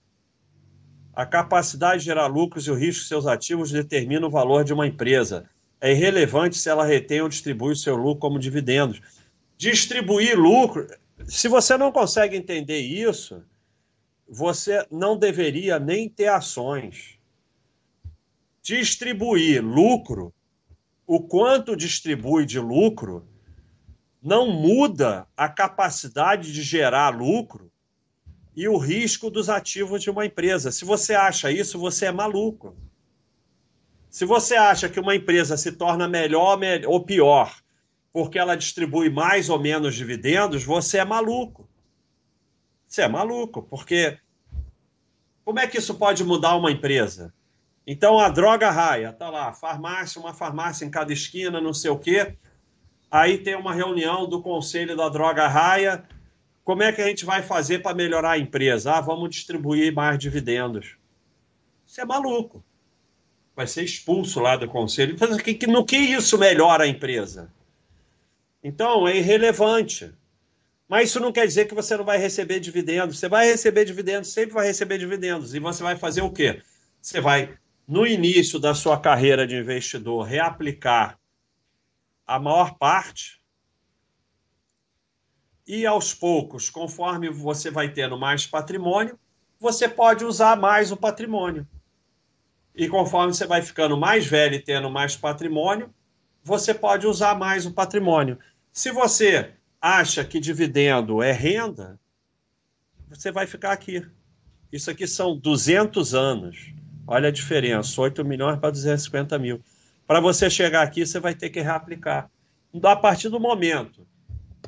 A 1.13 1.27
capacidade 1.27 2.01
de 2.01 2.07
gerar 2.07 2.27
lucros 2.27 2.67
e 2.67 2.71
o 2.71 2.75
risco 2.75 3.03
de 3.03 3.09
seus 3.09 3.27
ativos 3.27 3.71
determina 3.71 4.27
o 4.27 4.31
valor 4.31 4.65
de 4.65 4.73
uma 4.73 4.87
empresa. 4.87 5.49
É 5.81 5.93
irrelevante 5.93 6.57
se 6.57 6.69
ela 6.69 6.85
retém 6.85 7.21
ou 7.21 7.29
distribui 7.29 7.73
o 7.73 7.77
seu 7.77 7.97
lucro 7.97 8.21
como 8.21 8.39
dividendos. 8.39 9.01
Distribuir 9.57 10.39
lucro, 10.39 10.87
se 11.27 11.49
você 11.49 11.77
não 11.77 11.93
consegue 11.93 12.37
entender 12.37 12.81
isso, 12.81 13.43
você 14.29 14.87
não 14.91 15.17
deveria 15.17 15.79
nem 15.79 16.09
ter 16.09 16.29
ações. 16.29 17.19
Distribuir 18.63 19.65
lucro, 19.65 20.35
o 21.07 21.21
quanto 21.21 21.77
distribui 21.77 22.45
de 22.45 22.61
lucro, 22.61 23.27
não 24.23 24.51
muda 24.51 25.27
a 25.37 25.49
capacidade 25.49 26.53
de 26.53 26.63
gerar 26.63 27.17
lucro 27.17 27.71
e 28.55 28.69
o 28.69 28.77
risco 28.77 29.31
dos 29.31 29.49
ativos 29.49 30.03
de 30.03 30.11
uma 30.11 30.27
empresa. 30.27 30.73
Se 30.73 30.85
você 30.85 31.15
acha 31.15 31.51
isso, 31.51 31.79
você 31.79 32.07
é 32.07 32.13
maluco. 32.13 32.77
Se 34.11 34.25
você 34.25 34.55
acha 34.55 34.89
que 34.89 35.01
uma 35.01 35.15
empresa 35.15 35.57
se 35.57 35.73
torna 35.73 36.09
melhor 36.09 36.59
ou 36.87 37.05
pior 37.05 37.55
porque 38.13 38.39
ela 38.39 38.57
distribui 38.57 39.11
mais 39.11 39.49
ou 39.49 39.59
menos 39.59 39.95
dividendos, 39.95 40.65
você 40.65 40.99
é 40.99 41.05
maluco. 41.05 41.69
Você 42.87 43.03
é 43.03 43.09
maluco, 43.09 43.63
porque 43.63 44.19
como 45.45 45.61
é 45.61 45.67
que 45.67 45.79
isso 45.79 45.95
pode 45.95 46.25
mudar 46.25 46.57
uma 46.57 46.71
empresa? 46.71 47.33
Então 47.87 48.19
a 48.19 48.29
droga 48.29 48.71
raia, 48.71 49.13
tá 49.13 49.31
lá, 49.31 49.53
farmácia, 49.53 50.21
uma 50.21 50.35
farmácia 50.35 50.85
em 50.85 50.91
cada 50.91 51.13
esquina, 51.13 51.61
não 51.61 51.73
sei 51.73 51.91
o 51.91 51.99
quê. 51.99 52.37
Aí 53.11 53.39
tem 53.39 53.55
uma 53.55 53.73
reunião 53.73 54.29
do 54.29 54.43
conselho 54.43 54.97
da 54.97 55.09
droga 55.09 55.47
raia. 55.47 56.05
Como 56.65 56.83
é 56.83 56.93
que 56.93 57.01
a 57.01 57.07
gente 57.07 57.25
vai 57.25 57.43
fazer 57.43 57.83
para 57.83 57.97
melhorar 57.97 58.33
a 58.33 58.39
empresa? 58.39 58.95
Ah, 58.95 59.01
vamos 59.01 59.31
distribuir 59.31 59.95
mais 59.95 60.19
dividendos. 60.19 60.99
Você 61.87 62.03
é 62.03 62.05
maluco. 62.05 62.65
Vai 63.59 63.67
ser 63.67 63.83
expulso 63.83 64.39
lá 64.39 64.55
do 64.55 64.69
conselho. 64.69 65.17
No 65.67 65.85
que 65.85 65.97
isso 65.97 66.39
melhora 66.39 66.85
a 66.85 66.87
empresa? 66.87 67.53
Então, 68.63 69.09
é 69.09 69.17
irrelevante. 69.17 70.15
Mas 70.89 71.09
isso 71.09 71.19
não 71.19 71.33
quer 71.33 71.45
dizer 71.45 71.67
que 71.67 71.75
você 71.75 71.97
não 71.97 72.05
vai 72.05 72.19
receber 72.19 72.61
dividendos. 72.61 73.19
Você 73.19 73.29
vai 73.29 73.49
receber 73.49 73.85
dividendos, 73.85 74.33
sempre 74.33 74.55
vai 74.55 74.69
receber 74.69 74.97
dividendos. 74.97 75.57
E 75.57 75.59
você 75.59 75.83
vai 75.83 75.97
fazer 75.97 76.23
o 76.23 76.31
quê? 76.31 76.63
Você 77.03 77.21
vai, 77.21 77.59
no 77.85 78.07
início 78.07 78.61
da 78.61 78.75
sua 78.75 78.97
carreira 78.97 79.45
de 79.45 79.57
investidor, 79.57 80.23
reaplicar 80.23 81.19
a 82.25 82.39
maior 82.39 82.79
parte. 82.79 83.41
E 85.67 85.85
aos 85.85 86.15
poucos, 86.15 86.71
conforme 86.71 87.29
você 87.29 87.73
vai 87.73 87.93
tendo 87.93 88.17
mais 88.17 88.47
patrimônio, 88.47 89.19
você 89.59 89.89
pode 89.89 90.25
usar 90.25 90.57
mais 90.57 90.93
o 90.93 90.97
patrimônio. 90.97 91.67
E 92.79 92.89
conforme 92.89 93.35
você 93.35 93.45
vai 93.45 93.61
ficando 93.61 93.97
mais 93.97 94.25
velho 94.25 94.55
e 94.55 94.63
tendo 94.63 94.89
mais 94.89 95.17
patrimônio, 95.17 95.93
você 96.45 96.73
pode 96.73 97.09
usar 97.09 97.35
mais 97.35 97.67
o 97.67 97.73
patrimônio. 97.73 98.39
Se 98.73 98.93
você 98.93 99.53
acha 99.81 100.25
que 100.25 100.39
dividendo 100.39 101.21
é 101.21 101.33
renda, 101.33 101.99
você 103.09 103.33
vai 103.33 103.49
ficar 103.49 103.73
aqui. 103.73 104.07
Isso 104.73 104.93
aqui 104.93 105.09
são 105.09 105.37
200 105.37 106.15
anos. 106.15 106.73
Olha 107.05 107.31
a 107.31 107.33
diferença, 107.33 108.01
8 108.01 108.25
milhões 108.25 108.61
para 108.61 108.71
250 108.71 109.37
mil. 109.41 109.61
Para 110.07 110.21
você 110.21 110.49
chegar 110.49 110.83
aqui, 110.83 111.05
você 111.05 111.19
vai 111.19 111.35
ter 111.35 111.51
que 111.51 111.61
reaplicar. 111.61 112.31
A 112.81 112.95
partir 112.95 113.29
do 113.29 113.41
momento 113.41 114.07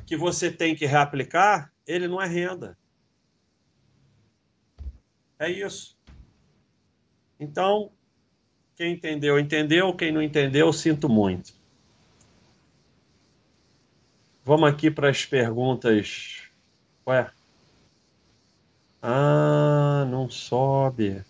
que 0.05 0.17
você 0.17 0.51
tem 0.51 0.75
que 0.75 0.85
reaplicar, 0.85 1.71
ele 1.87 2.09
não 2.09 2.21
é 2.21 2.27
renda. 2.27 2.77
É 5.39 5.49
isso. 5.49 5.97
Então, 7.39 7.89
quem 8.81 8.93
entendeu, 8.93 9.37
entendeu. 9.39 9.93
Quem 9.93 10.11
não 10.11 10.23
entendeu, 10.23 10.73
sinto 10.73 11.07
muito. 11.07 11.53
Vamos 14.43 14.67
aqui 14.67 14.89
para 14.89 15.07
as 15.07 15.23
perguntas. 15.23 16.41
Ué? 17.07 17.29
Ah, 18.99 20.03
não 20.09 20.27
sobe. 20.31 21.23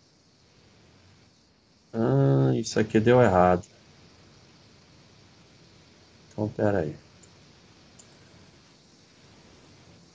Ah, 1.93 2.54
isso 2.56 2.80
aqui 2.80 3.02
deu 3.02 3.22
errado. 3.22 3.68
Então, 6.32 6.47
peraí. 6.47 6.95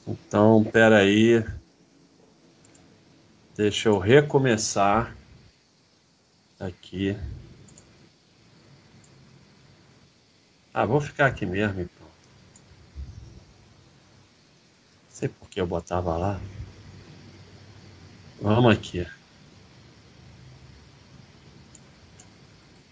Então, 0.09 0.65
peraí. 0.65 1.45
Deixa 3.55 3.91
eu 3.91 3.99
recomeçar 3.99 5.15
aqui. 6.59 7.17
Ah, 10.73 10.85
vou 10.85 11.01
ficar 11.01 11.27
aqui 11.27 11.47
mesmo, 11.47 11.81
então. 11.81 12.07
Não 14.87 15.11
sei 15.11 15.29
por 15.29 15.49
que 15.49 15.61
eu 15.61 15.67
botava 15.67 16.17
lá. 16.17 16.41
Vamos 18.41 18.73
aqui. 18.73 19.07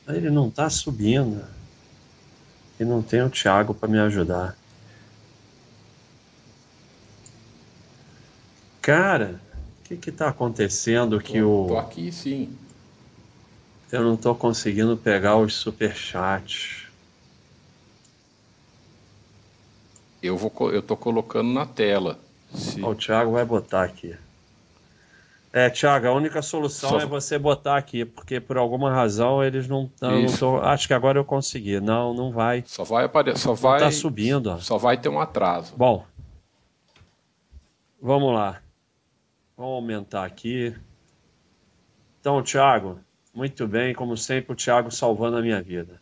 Ele 0.09 0.31
não 0.31 0.49
está 0.49 0.69
subindo 0.69 1.45
e 2.79 2.85
não 2.85 3.03
tem 3.03 3.23
o 3.23 3.31
Thiago 3.31 3.75
para 3.75 3.89
me 3.89 3.99
ajudar. 3.99 4.57
Cara, 8.81 9.41
o 9.81 9.85
que 9.85 9.97
que 9.97 10.13
tá 10.13 10.29
acontecendo 10.29 11.21
que 11.21 11.41
tô, 11.41 11.65
o 11.65 11.69
tô 11.69 11.79
aqui 11.79 12.13
sim. 12.13 12.55
Eu 13.93 14.03
não 14.03 14.17
tô 14.17 14.35
conseguindo 14.35 14.97
pegar 14.97 15.37
os 15.37 15.55
superchats. 15.55 16.87
Eu 20.23 20.37
vou 20.37 20.53
eu 20.73 20.83
tô 20.83 20.97
colocando 20.97 21.53
na 21.53 21.67
tela. 21.67 22.19
Se... 22.55 22.83
O 22.83 22.95
Thiago 22.95 23.33
vai 23.33 23.45
botar 23.45 23.85
aqui. 23.85 24.17
É, 25.53 25.71
Thiago, 25.71 26.09
a 26.09 26.13
única 26.13 26.43
solução 26.43 26.91
Só... 26.91 26.99
é 26.99 27.07
você 27.07 27.39
botar 27.39 27.77
aqui, 27.77 28.05
porque 28.05 28.41
por 28.41 28.57
alguma 28.57 28.93
razão 28.93 29.45
eles 29.45 29.69
não 29.69 29.85
estão. 29.85 30.61
Acho 30.61 30.89
que 30.89 30.95
agora 30.95 31.17
eu 31.17 31.25
consegui. 31.25 31.79
Não, 31.79 32.13
não 32.13 32.33
vai. 32.33 32.65
Só 32.67 32.83
vai 32.83 33.05
aparecer. 33.05 33.39
Só 33.39 33.55
vai. 33.55 33.79
Tá 33.79 33.93
subindo. 33.93 34.49
Ó. 34.49 34.59
Só 34.59 34.79
vai 34.79 34.97
ter 34.97 35.09
um 35.09 35.21
atraso. 35.21 35.73
Bom. 35.77 36.05
Vamos 38.03 38.35
lá. 38.35 38.61
Vamos 39.57 39.75
aumentar 39.75 40.25
aqui. 40.25 40.75
Então, 42.21 42.43
Thiago, 42.43 42.99
muito 43.35 43.67
bem, 43.67 43.93
como 43.93 44.17
sempre, 44.17 44.53
o 44.53 44.57
Thiago 44.57 44.91
salvando 44.91 45.37
a 45.37 45.43
minha 45.43 45.61
vida. 45.61 46.01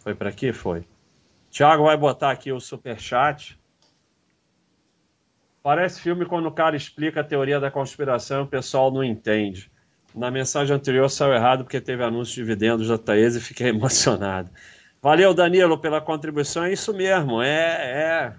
Foi 0.00 0.14
para 0.14 0.30
aqui? 0.30 0.52
Foi. 0.52 0.84
Thiago 1.50 1.84
vai 1.84 1.96
botar 1.96 2.30
aqui 2.30 2.50
o 2.50 2.58
super 2.58 2.98
chat. 2.98 3.58
Parece 5.62 6.00
filme 6.00 6.26
quando 6.26 6.46
o 6.46 6.52
cara 6.52 6.74
explica 6.74 7.20
a 7.20 7.24
teoria 7.24 7.60
da 7.60 7.70
conspiração 7.70 8.40
e 8.40 8.44
o 8.44 8.48
pessoal 8.48 8.90
não 8.90 9.04
entende. 9.04 9.70
Na 10.12 10.30
mensagem 10.30 10.74
anterior 10.74 11.08
saiu 11.08 11.34
errado 11.34 11.62
porque 11.62 11.80
teve 11.80 12.02
anúncio 12.02 12.34
de 12.34 12.40
dividendos 12.40 12.88
da 12.88 12.98
Taese 12.98 13.38
e 13.38 13.42
fiquei 13.42 13.68
emocionado. 13.70 14.50
Valeu, 15.00 15.32
Danilo, 15.32 15.78
pela 15.78 16.00
contribuição. 16.00 16.64
É 16.64 16.72
isso 16.72 16.92
mesmo. 16.92 17.40
É, 17.40 17.52
é... 17.52 18.36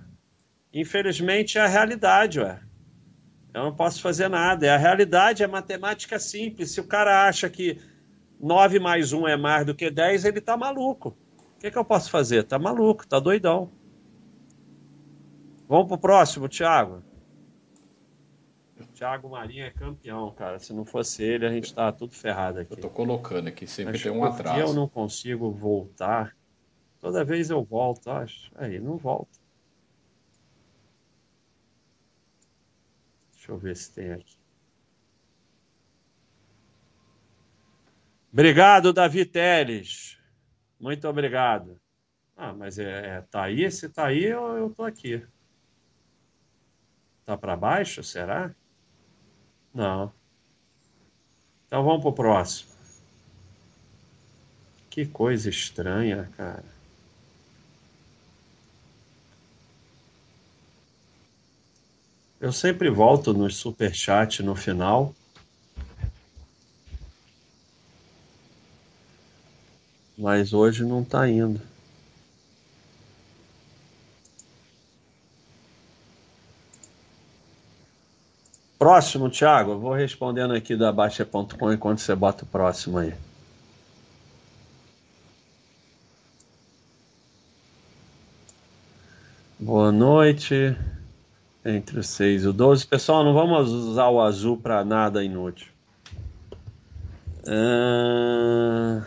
Infelizmente 0.74 1.58
é 1.58 1.62
a 1.62 1.68
realidade, 1.68 2.40
ué. 2.40 2.60
Eu 3.54 3.64
não 3.64 3.76
posso 3.76 4.02
fazer 4.02 4.28
nada. 4.28 4.66
É 4.66 4.70
a 4.70 4.78
realidade, 4.78 5.44
é 5.44 5.48
matemática 5.48 6.18
simples. 6.18 6.72
Se 6.72 6.82
o 6.82 6.88
cara 6.88 7.28
acha 7.28 7.50
que 7.50 7.80
9 8.40 8.80
mais 8.80 9.14
1 9.14 9.28
é 9.28 9.38
mais 9.38 9.66
do 9.66 9.76
que 9.76 9.92
10, 9.92 10.26
ele 10.26 10.42
tá 10.42 10.58
maluco. 10.58 11.16
O 11.56 11.60
que, 11.60 11.70
que 11.70 11.78
eu 11.78 11.86
posso 11.86 12.10
fazer? 12.10 12.44
Tá 12.44 12.58
maluco, 12.58 13.08
tá 13.08 13.20
doidão. 13.20 13.72
Vamos 15.68 15.88
pro 15.88 15.98
próximo, 15.98 16.50
Thiago. 16.50 17.04
Thiago 18.94 19.30
Marinho 19.30 19.66
é 19.66 19.72
campeão, 19.72 20.32
cara. 20.32 20.60
Se 20.60 20.74
não 20.74 20.86
fosse 20.86 21.24
ele, 21.24 21.46
a 21.46 21.50
gente 21.50 21.74
tava 21.74 21.92
tudo 21.92 22.14
ferrado 22.14 22.60
aqui. 22.60 22.74
Eu 22.74 22.78
tô 22.78 22.90
colocando 22.90 23.48
aqui, 23.48 23.66
sempre 23.68 23.94
Mas 23.94 24.04
tem 24.04 24.12
um 24.12 24.24
atraso. 24.24 24.60
eu 24.60 24.74
não 24.74 24.88
consigo 24.88 25.52
voltar? 25.52 26.36
Toda 27.00 27.24
vez 27.26 27.50
eu 27.50 27.64
volto, 27.64 28.10
acho. 28.10 28.52
Aí, 28.56 28.80
não 28.80 28.98
volto. 28.98 29.43
Deixa 33.44 33.52
eu 33.52 33.58
ver 33.58 33.76
se 33.76 33.92
tem 33.92 34.14
aqui. 34.14 34.38
Obrigado, 38.32 38.94
Davi 38.94 39.26
Teles. 39.26 40.18
Muito 40.80 41.06
obrigado. 41.10 41.78
Ah, 42.38 42.54
mas 42.54 42.80
é, 42.80 43.18
é 43.18 43.22
tá 43.22 43.44
aí? 43.44 43.70
Se 43.70 43.90
tá 43.90 44.08
aí, 44.08 44.24
eu, 44.24 44.56
eu 44.56 44.70
tô 44.70 44.84
aqui. 44.84 45.28
Tá 47.26 47.38
para 47.38 47.58
baixo, 47.58 48.02
será? 48.02 48.56
Não. 49.74 50.14
Então 51.68 51.84
vamos 51.84 52.02
pro 52.02 52.14
próximo. 52.14 52.72
Que 54.90 55.06
coisa 55.06 55.50
estranha, 55.50 56.32
cara. 56.38 56.73
Eu 62.44 62.52
sempre 62.52 62.90
volto 62.90 63.34
no 63.34 63.50
superchat 63.50 64.44
no 64.44 64.54
final. 64.54 65.16
Mas 70.18 70.52
hoje 70.52 70.84
não 70.84 71.06
tá 71.06 71.26
indo. 71.30 71.62
Próximo, 78.78 79.30
Thiago. 79.30 79.72
Eu 79.72 79.80
vou 79.80 79.94
respondendo 79.94 80.54
aqui 80.54 80.76
da 80.76 80.92
Baixa.com 80.92 81.72
enquanto 81.72 82.00
você 82.00 82.14
bota 82.14 82.44
o 82.44 82.48
próximo 82.48 82.98
aí. 82.98 83.14
Boa 89.58 89.94
noite. 89.94 90.76
Entre 91.66 92.00
o 92.00 92.04
6 92.04 92.44
e 92.44 92.48
o 92.48 92.54
12. 92.54 92.86
Pessoal, 92.88 93.24
não 93.24 93.34
vamos 93.34 93.72
usar 93.72 94.10
o 94.10 94.22
azul 94.22 94.58
para 94.58 94.84
nada 94.84 95.24
inútil. 95.24 95.68
Ah, 97.48 99.06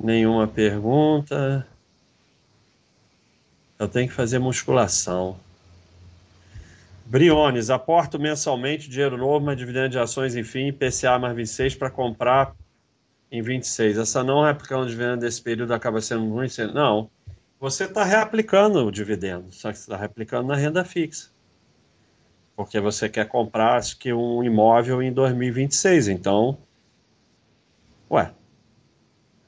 nenhuma 0.00 0.46
pergunta. 0.46 1.66
Eu 3.78 3.88
tenho 3.88 4.08
que 4.08 4.14
fazer 4.14 4.38
musculação. 4.38 5.36
Briones, 7.04 7.70
aporto 7.70 8.20
mensalmente 8.20 8.88
dinheiro 8.88 9.16
novo, 9.16 9.44
mas 9.44 9.56
dividendo 9.56 9.88
de 9.88 9.98
ações, 9.98 10.36
enfim, 10.36 10.68
IPCA 10.68 11.18
mais 11.18 11.34
26 11.34 11.74
para 11.74 11.90
comprar 11.90 12.54
em 13.32 13.42
26. 13.42 13.98
Essa 13.98 14.22
não 14.22 14.44
replicando 14.44 14.84
o 14.84 14.88
dividendo 14.88 15.22
desse 15.22 15.42
período 15.42 15.74
acaba 15.74 16.00
sendo 16.00 16.28
ruim? 16.28 16.46
Não. 16.72 17.10
Você 17.58 17.84
está 17.84 18.04
reaplicando 18.04 18.86
o 18.86 18.92
dividendo, 18.92 19.52
só 19.52 19.72
que 19.72 19.78
você 19.78 19.84
está 19.84 19.96
reaplicando 19.96 20.46
na 20.46 20.54
renda 20.54 20.84
fixa. 20.84 21.30
Porque 22.60 22.78
você 22.78 23.08
quer 23.08 23.26
comprar, 23.26 23.78
acho 23.78 23.96
que, 23.96 24.12
um 24.12 24.44
imóvel 24.44 25.00
em 25.00 25.10
2026. 25.10 26.08
Então, 26.08 26.58
ué, 28.10 28.34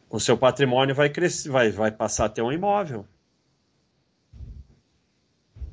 o 0.08 0.18
seu 0.18 0.34
patrimônio 0.38 0.94
vai 0.94 1.10
crescer, 1.10 1.50
vai, 1.50 1.70
vai 1.70 1.90
passar 1.90 2.24
a 2.24 2.28
ter 2.30 2.40
um 2.40 2.50
imóvel. 2.50 3.06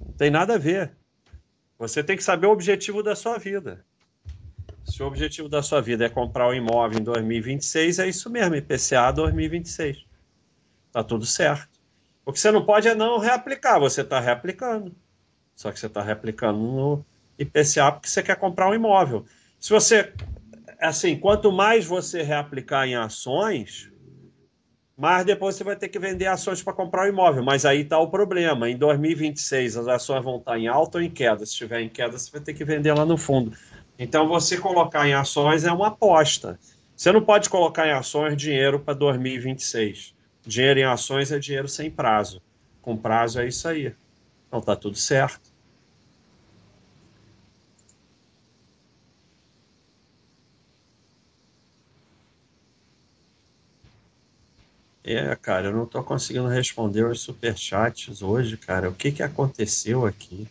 Não 0.06 0.14
tem 0.18 0.30
nada 0.30 0.56
a 0.56 0.58
ver. 0.58 0.92
Você 1.78 2.04
tem 2.04 2.18
que 2.18 2.24
saber 2.26 2.46
o 2.46 2.52
objetivo 2.52 3.02
da 3.02 3.16
sua 3.16 3.38
vida. 3.38 3.86
Se 4.84 5.02
o 5.02 5.08
objetivo 5.08 5.48
da 5.48 5.64
sua 5.64 5.82
vida 5.82 6.04
é 6.04 6.10
comprar 6.10 6.50
um 6.50 6.54
imóvel 6.54 7.00
em 7.00 7.04
2026, 7.06 8.00
é 8.00 8.10
isso 8.10 8.30
mesmo, 8.30 8.54
IPCA 8.54 9.14
2026. 9.14 10.06
Tá 10.92 11.06
tudo 11.06 11.26
certo. 11.26 11.70
O 12.26 12.34
que 12.34 12.40
você 12.42 12.52
não 12.52 12.66
pode 12.66 12.90
é 12.90 12.94
não 12.94 13.18
reaplicar, 13.18 13.80
você 13.80 14.02
está 14.02 14.20
reaplicando. 14.20 14.94
Só 15.56 15.72
que 15.72 15.80
você 15.80 15.86
está 15.86 16.02
reaplicando 16.04 16.60
no 16.60 17.06
IPCA 17.40 17.94
porque 17.94 18.10
você 18.10 18.22
quer 18.22 18.36
comprar 18.36 18.70
um 18.70 18.76
imóvel. 18.76 19.26
Se 19.60 19.72
você, 19.72 20.14
assim, 20.80 21.18
quanto 21.18 21.52
mais 21.52 21.86
você 21.86 22.22
reaplicar 22.22 22.88
em 22.88 22.96
ações, 22.96 23.90
mais 24.98 25.26
depois 25.26 25.56
você 25.56 25.64
vai 25.64 25.78
ter 25.78 25.88
que 25.88 25.98
vender 25.98 26.26
ações 26.26 26.62
para 26.62 26.74
comprar 26.74 27.06
o 27.06 27.08
imóvel. 27.08 27.42
Mas 27.42 27.66
aí 27.66 27.82
está 27.82 27.98
o 27.98 28.10
problema. 28.10 28.70
Em 28.70 28.76
2026 28.76 29.78
as 29.78 29.88
ações 29.88 30.24
vão 30.24 30.38
estar 30.38 30.60
em 30.60 30.68
alta 30.68 30.98
ou 30.98 31.04
em 31.04 31.10
queda. 31.10 31.46
Se 31.46 31.54
estiver 31.54 31.80
em 31.80 31.88
queda, 31.88 32.18
você 32.18 32.30
vai 32.30 32.42
ter 32.42 32.54
que 32.54 32.66
vender 32.66 32.94
lá 32.94 33.06
no 33.06 33.18
fundo. 33.18 33.56
Então 33.98 34.28
você 34.28 34.58
colocar 34.58 35.08
em 35.08 35.14
ações 35.14 35.64
é 35.64 35.72
uma 35.72 35.88
aposta. 35.88 36.60
Você 36.96 37.14
não 37.14 37.22
pode 37.22 37.50
colocar 37.50 37.88
em 37.88 37.92
ações 37.92 38.36
dinheiro 38.36 38.78
para 38.78 38.94
2026. 38.94 40.14
Dinheiro 40.46 40.82
em 40.82 40.84
ações 40.84 41.32
é 41.32 41.40
dinheiro 41.40 41.70
sem 41.70 41.90
prazo. 41.90 42.42
Com 42.82 42.98
prazo 42.98 43.40
é 43.40 43.48
isso 43.48 43.70
aí. 43.70 43.96
Então 44.48 44.60
tá 44.60 44.76
tudo 44.76 44.98
certo. 44.98 45.49
É, 55.12 55.36
cara, 55.36 55.70
eu 55.70 55.74
não 55.74 55.88
tô 55.88 56.04
conseguindo 56.04 56.48
responder 56.48 57.04
os 57.04 57.22
superchats 57.22 58.22
hoje, 58.22 58.56
cara. 58.58 58.92
O 58.92 58.94
que 58.94 59.12
que 59.12 59.24
aconteceu 59.24 60.06
aqui? 60.06 60.46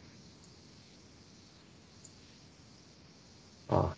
Ó. 3.68 3.92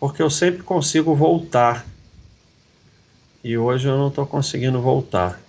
Porque 0.00 0.22
eu 0.22 0.30
sempre 0.30 0.62
consigo 0.62 1.14
voltar. 1.14 1.84
E 3.44 3.58
hoje 3.58 3.86
eu 3.86 3.98
não 3.98 4.10
tô 4.10 4.24
conseguindo 4.24 4.80
voltar. 4.80 5.43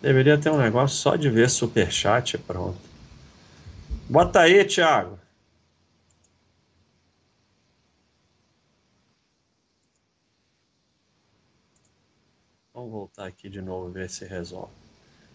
Deveria 0.00 0.38
ter 0.38 0.50
um 0.50 0.56
negócio 0.56 0.96
só 0.96 1.14
de 1.14 1.28
ver 1.28 1.50
superchat 1.50 2.34
e 2.34 2.38
pronto. 2.38 2.78
Bota 4.08 4.40
aí, 4.40 4.64
Thiago. 4.64 5.18
Vamos 12.72 12.92
voltar 12.92 13.26
aqui 13.26 13.48
de 13.50 13.60
novo 13.60 13.90
ver 13.90 14.08
se 14.08 14.24
resolve. 14.24 14.72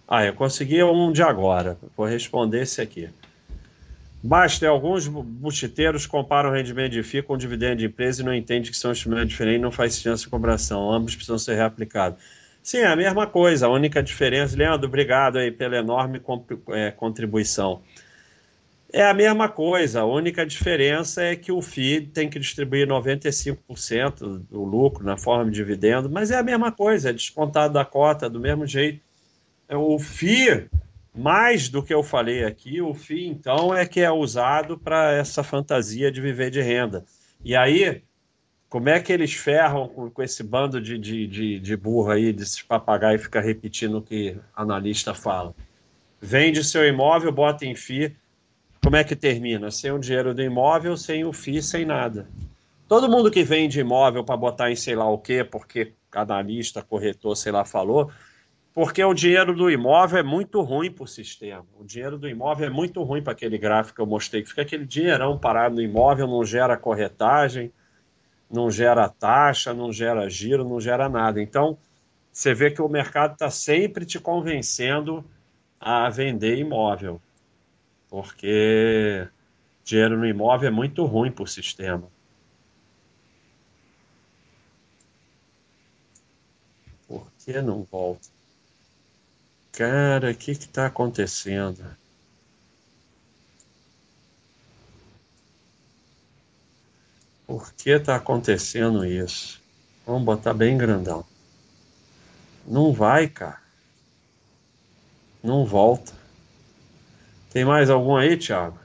Ah, 0.07 0.25
eu 0.25 0.33
consegui 0.33 0.83
um 0.83 1.11
de 1.11 1.21
agora. 1.21 1.77
Vou 1.95 2.07
responder 2.07 2.63
esse 2.63 2.81
aqui. 2.81 3.09
Basta, 4.23 4.67
alguns 4.67 5.07
buchiteiros 5.07 6.07
comparam 6.07 6.49
o 6.49 6.53
rendimento 6.53 6.93
de 6.93 7.03
FII 7.03 7.21
com 7.21 7.33
o 7.33 7.37
dividendo 7.37 7.75
de 7.75 7.85
empresa 7.85 8.23
e 8.23 8.25
não 8.25 8.33
entendem 8.33 8.71
que 8.71 8.77
são 8.77 8.91
instrumentos 8.91 9.29
diferentes 9.29 9.59
e 9.59 9.61
não 9.61 9.71
faz 9.71 9.93
sentido 9.93 10.13
essa 10.13 10.27
comparação. 10.27 10.91
Ambos 10.91 11.13
precisam 11.13 11.37
ser 11.37 11.53
reaplicados. 11.53 12.19
Sim, 12.65 12.79
é 12.79 12.87
a 12.87 12.95
mesma 12.95 13.27
coisa. 13.27 13.67
A 13.67 13.69
única 13.69 14.01
diferença, 14.01 14.57
Leandro, 14.57 14.87
obrigado 14.87 15.37
aí 15.37 15.51
pela 15.51 15.77
enorme 15.77 16.19
é, 16.69 16.89
contribuição. 16.89 17.83
É 18.91 19.03
a 19.05 19.13
mesma 19.13 19.47
coisa. 19.47 20.01
A 20.01 20.05
única 20.05 20.43
diferença 20.43 21.21
é 21.21 21.35
que 21.35 21.51
o 21.51 21.61
FII 21.61 22.07
tem 22.07 22.27
que 22.27 22.39
distribuir 22.39 22.87
95% 22.87 24.47
do 24.49 24.63
lucro 24.63 25.05
na 25.05 25.15
forma 25.15 25.51
de 25.51 25.57
dividendo, 25.57 26.09
mas 26.09 26.31
é 26.31 26.37
a 26.37 26.43
mesma 26.43 26.71
coisa, 26.71 27.11
é 27.11 27.13
descontado 27.13 27.71
da 27.71 27.85
cota 27.85 28.27
do 28.27 28.39
mesmo 28.39 28.65
jeito. 28.65 28.99
É, 29.69 29.77
o 29.77 29.99
FII, 29.99 30.67
mais 31.13 31.69
do 31.69 31.83
que 31.83 31.93
eu 31.93 32.01
falei 32.01 32.45
aqui, 32.45 32.81
o 32.81 32.95
FII, 32.95 33.27
então, 33.27 33.75
é 33.75 33.85
que 33.85 34.01
é 34.01 34.09
usado 34.09 34.75
para 34.75 35.11
essa 35.11 35.43
fantasia 35.43 36.11
de 36.11 36.19
viver 36.19 36.49
de 36.49 36.61
renda. 36.61 37.05
E 37.43 37.55
aí, 37.55 38.01
como 38.69 38.89
é 38.89 38.99
que 38.99 39.13
eles 39.13 39.33
ferram 39.33 39.87
com, 39.87 40.09
com 40.09 40.21
esse 40.21 40.43
bando 40.43 40.81
de, 40.81 40.97
de, 40.97 41.27
de, 41.27 41.59
de 41.59 41.77
burro 41.77 42.11
aí, 42.11 42.33
desses 42.33 42.61
papagaios, 42.61 43.23
fica 43.23 43.39
repetindo 43.39 43.97
o 43.97 44.01
que 44.01 44.37
analista 44.55 45.13
fala? 45.13 45.53
Vende 46.19 46.63
seu 46.63 46.85
imóvel, 46.87 47.31
bota 47.31 47.65
em 47.65 47.75
FII. 47.75 48.15
Como 48.83 48.95
é 48.95 49.03
que 49.03 49.15
termina? 49.15 49.71
Sem 49.71 49.91
o 49.91 49.99
dinheiro 49.99 50.33
do 50.33 50.41
imóvel, 50.41 50.97
sem 50.97 51.25
o 51.25 51.33
FII, 51.33 51.61
sem 51.61 51.85
nada. 51.85 52.27
Todo 52.87 53.09
mundo 53.09 53.31
que 53.31 53.43
vende 53.43 53.79
imóvel 53.79 54.23
para 54.23 54.37
botar 54.37 54.71
em 54.71 54.75
sei 54.75 54.95
lá 54.95 55.09
o 55.09 55.17
quê, 55.17 55.43
porque 55.43 55.93
analista, 56.11 56.81
corretor, 56.81 57.35
sei 57.35 57.51
lá, 57.51 57.65
falou, 57.65 58.11
Porque 58.73 59.03
o 59.03 59.13
dinheiro 59.13 59.55
do 59.55 59.71
imóvel 59.71 60.19
é 60.19 60.23
muito 60.23 60.61
ruim 60.61 60.91
para 60.91 61.05
o 61.05 61.07
sistema. 61.07 61.65
O 61.79 61.85
dinheiro 61.85 62.17
do 62.17 62.27
imóvel 62.27 62.67
é 62.67 62.69
muito 62.69 63.01
ruim 63.03 63.23
para 63.23 63.33
aquele 63.33 63.57
gráfico 63.57 63.95
que 63.95 64.01
eu 64.01 64.05
mostrei, 64.05 64.43
que 64.43 64.49
fica 64.49 64.63
aquele 64.63 64.85
dinheirão 64.85 65.37
parado 65.37 65.75
no 65.75 65.81
imóvel, 65.81 66.27
não 66.27 66.43
gera 66.43 66.75
corretagem, 66.75 67.71
não 68.49 68.69
gera 68.69 69.09
taxa, 69.09 69.73
não 69.73 69.91
gera 69.91 70.29
giro, 70.29 70.67
não 70.67 70.79
gera 70.79 71.09
nada. 71.09 71.41
Então, 71.41 71.77
você 72.31 72.53
vê 72.53 72.69
que 72.69 72.81
o 72.81 72.89
mercado 72.89 73.33
está 73.33 73.49
sempre 73.49 74.05
te 74.05 74.19
convencendo 74.19 75.23
a 75.79 76.09
vender 76.09 76.57
imóvel, 76.57 77.21
porque 78.09 79.27
dinheiro 79.83 80.17
no 80.17 80.25
imóvel 80.25 80.67
é 80.67 80.71
muito 80.71 81.05
ruim 81.05 81.31
para 81.31 81.43
o 81.43 81.47
sistema. 81.47 82.09
Por 87.07 87.31
que 87.39 87.61
não 87.61 87.83
volta? 87.83 88.27
Cara, 89.71 90.31
o 90.31 90.35
que 90.35 90.51
está 90.51 90.87
acontecendo? 90.87 91.85
Por 97.45 97.71
que 97.73 97.91
está 97.91 98.15
acontecendo 98.15 99.05
isso? 99.05 99.61
Vamos 100.05 100.23
botar 100.23 100.53
bem 100.53 100.77
grandão. 100.77 101.25
Não 102.65 102.91
vai, 102.91 103.27
cara. 103.27 103.61
Não 105.43 105.65
volta. 105.65 106.13
Tem 107.51 107.63
mais 107.63 107.89
algum 107.89 108.15
aí, 108.15 108.35
Thiago? 108.35 108.79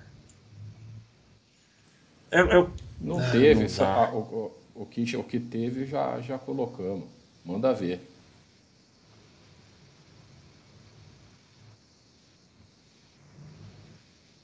Eu, 2.31 2.47
eu... 2.49 2.73
Não 3.01 3.21
é, 3.21 3.31
teve. 3.31 3.63
Não 3.63 3.69
só, 3.69 4.13
o, 4.13 4.19
o, 4.19 4.83
o, 4.83 4.87
que, 4.87 5.17
o 5.17 5.25
que 5.25 5.41
teve 5.41 5.87
já, 5.87 6.21
já 6.21 6.39
colocamos. 6.39 7.09
Manda 7.45 7.73
ver. 7.73 8.07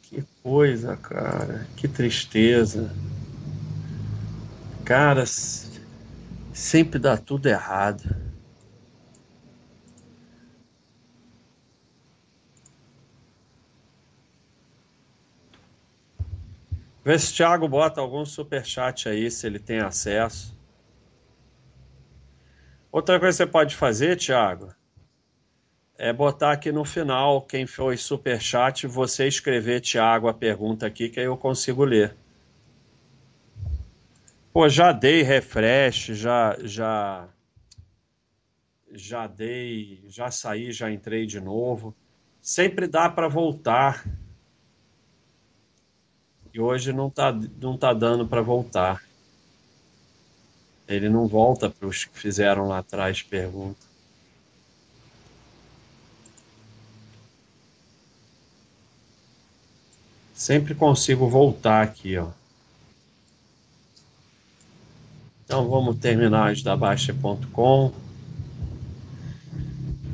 Que 0.03 0.25
coisa, 0.43 0.97
cara. 0.97 1.67
Que 1.77 1.87
tristeza. 1.87 2.91
Cara, 4.87 5.24
sempre 6.55 7.01
dá 7.01 7.16
tudo 7.16 7.49
errado. 7.49 8.05
Vê 17.05 17.18
se 17.18 17.32
o 17.32 17.37
Thiago 17.37 17.68
bota 17.68 18.01
algum 18.01 18.24
superchat 18.24 19.09
aí, 19.09 19.28
se 19.28 19.45
ele 19.45 19.59
tem 19.59 19.80
acesso. 19.80 20.57
Outra 22.93 23.18
coisa 23.18 23.39
que 23.39 23.45
você 23.45 23.51
pode 23.51 23.74
fazer, 23.74 24.16
Thiago, 24.16 24.72
é 25.99 26.12
botar 26.12 26.53
aqui 26.53 26.70
no 26.70 26.84
final 26.84 27.43
quem 27.43 27.66
foi 27.66 27.97
super 27.97 28.41
chat, 28.41 28.87
você 28.87 29.26
escrever, 29.26 29.80
Tiago, 29.80 30.28
a 30.28 30.34
pergunta 30.34 30.87
aqui, 30.87 31.09
que 31.09 31.18
aí 31.18 31.26
eu 31.26 31.37
consigo 31.37 31.84
ler. 31.84 32.14
Pô, 34.57 34.71
já 34.71 34.91
dei 34.91 35.21
refresh, 35.21 36.07
já, 36.17 36.57
já, 36.63 37.29
já 38.91 39.27
dei, 39.27 40.03
já 40.09 40.31
saí, 40.31 40.73
já 40.73 40.91
entrei 40.91 41.27
de 41.27 41.39
novo. 41.39 41.95
Sempre 42.41 42.87
dá 42.87 43.11
para 43.11 43.29
voltar. 43.29 44.03
E 46.55 46.59
hoje 46.59 46.91
não 46.91 47.11
tá, 47.11 47.31
não 47.61 47.77
tá 47.77 47.93
dando 47.93 48.27
para 48.27 48.41
voltar. 48.41 49.05
Ele 50.89 51.11
não 51.11 51.27
volta 51.27 51.69
para 51.69 51.87
os 51.87 52.07
que 52.07 52.19
fizeram 52.19 52.67
lá 52.67 52.79
atrás 52.79 53.23
pergunta. 53.23 53.87
Sempre 60.33 60.75
consigo 60.75 61.29
voltar 61.29 61.83
aqui, 61.83 62.17
ó. 62.17 62.31
Então 65.47 65.69
vamos 65.69 65.97
terminar 65.99 66.51
as 66.51 66.61
da 66.61 66.77
Baixa.com. 66.77 67.93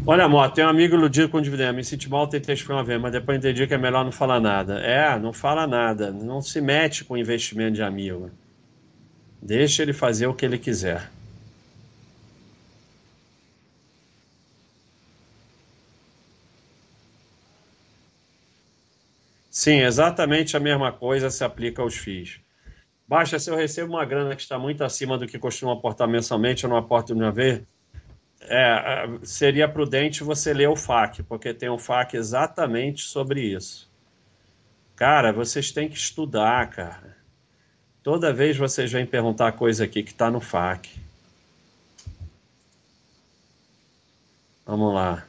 Olha, 0.06 0.24
amor, 0.24 0.50
tem 0.50 0.62
um 0.62 0.68
amigo 0.68 0.94
iludido 0.94 1.30
com 1.30 1.40
dividendo. 1.40 1.72
Me 1.74 1.82
senti 1.82 2.08
mal, 2.08 2.26
tentei 2.28 2.54
explicar 2.54 2.74
uma 2.74 2.84
vez, 2.84 3.00
mas 3.00 3.12
depois 3.12 3.38
entendi 3.38 3.66
que 3.66 3.72
é 3.72 3.78
melhor 3.78 4.04
não 4.04 4.12
falar 4.12 4.40
nada. 4.40 4.78
É, 4.80 5.18
não 5.18 5.32
fala 5.32 5.66
nada. 5.66 6.10
Não 6.12 6.42
se 6.42 6.60
mete 6.60 7.02
com 7.02 7.16
investimento 7.16 7.76
de 7.76 7.82
amigo. 7.82 8.30
Deixa 9.40 9.82
ele 9.82 9.94
fazer 9.94 10.26
o 10.26 10.34
que 10.34 10.44
ele 10.44 10.58
quiser. 10.58 11.10
Sim, 19.52 19.82
exatamente 19.82 20.56
a 20.56 20.60
mesma 20.60 20.90
coisa 20.92 21.30
se 21.30 21.44
aplica 21.44 21.80
aos 21.80 21.94
FIIs. 21.96 22.41
Baixa, 23.12 23.38
se 23.38 23.50
eu 23.50 23.56
recebo 23.56 23.92
uma 23.92 24.06
grana 24.06 24.34
que 24.34 24.40
está 24.40 24.58
muito 24.58 24.82
acima 24.82 25.18
do 25.18 25.26
que 25.26 25.38
costumo 25.38 25.70
aportar 25.70 26.08
mensalmente, 26.08 26.64
eu 26.64 26.70
não 26.70 26.78
aporto 26.78 27.14
de 27.14 27.20
uma 27.20 27.30
vez, 27.30 27.60
é, 28.40 29.06
seria 29.22 29.68
prudente 29.68 30.24
você 30.24 30.54
ler 30.54 30.70
o 30.70 30.74
FAQ, 30.74 31.22
porque 31.24 31.52
tem 31.52 31.68
um 31.68 31.76
FAQ 31.76 32.16
exatamente 32.16 33.02
sobre 33.02 33.42
isso. 33.42 33.86
Cara, 34.96 35.30
vocês 35.30 35.70
têm 35.70 35.90
que 35.90 35.94
estudar, 35.94 36.70
cara. 36.70 37.14
Toda 38.02 38.32
vez 38.32 38.56
vocês 38.56 38.90
vêm 38.90 39.04
perguntar 39.04 39.52
coisa 39.52 39.84
aqui 39.84 40.02
que 40.02 40.12
está 40.12 40.30
no 40.30 40.40
FAQ. 40.40 40.88
Vamos 44.64 44.94
lá. 44.94 45.26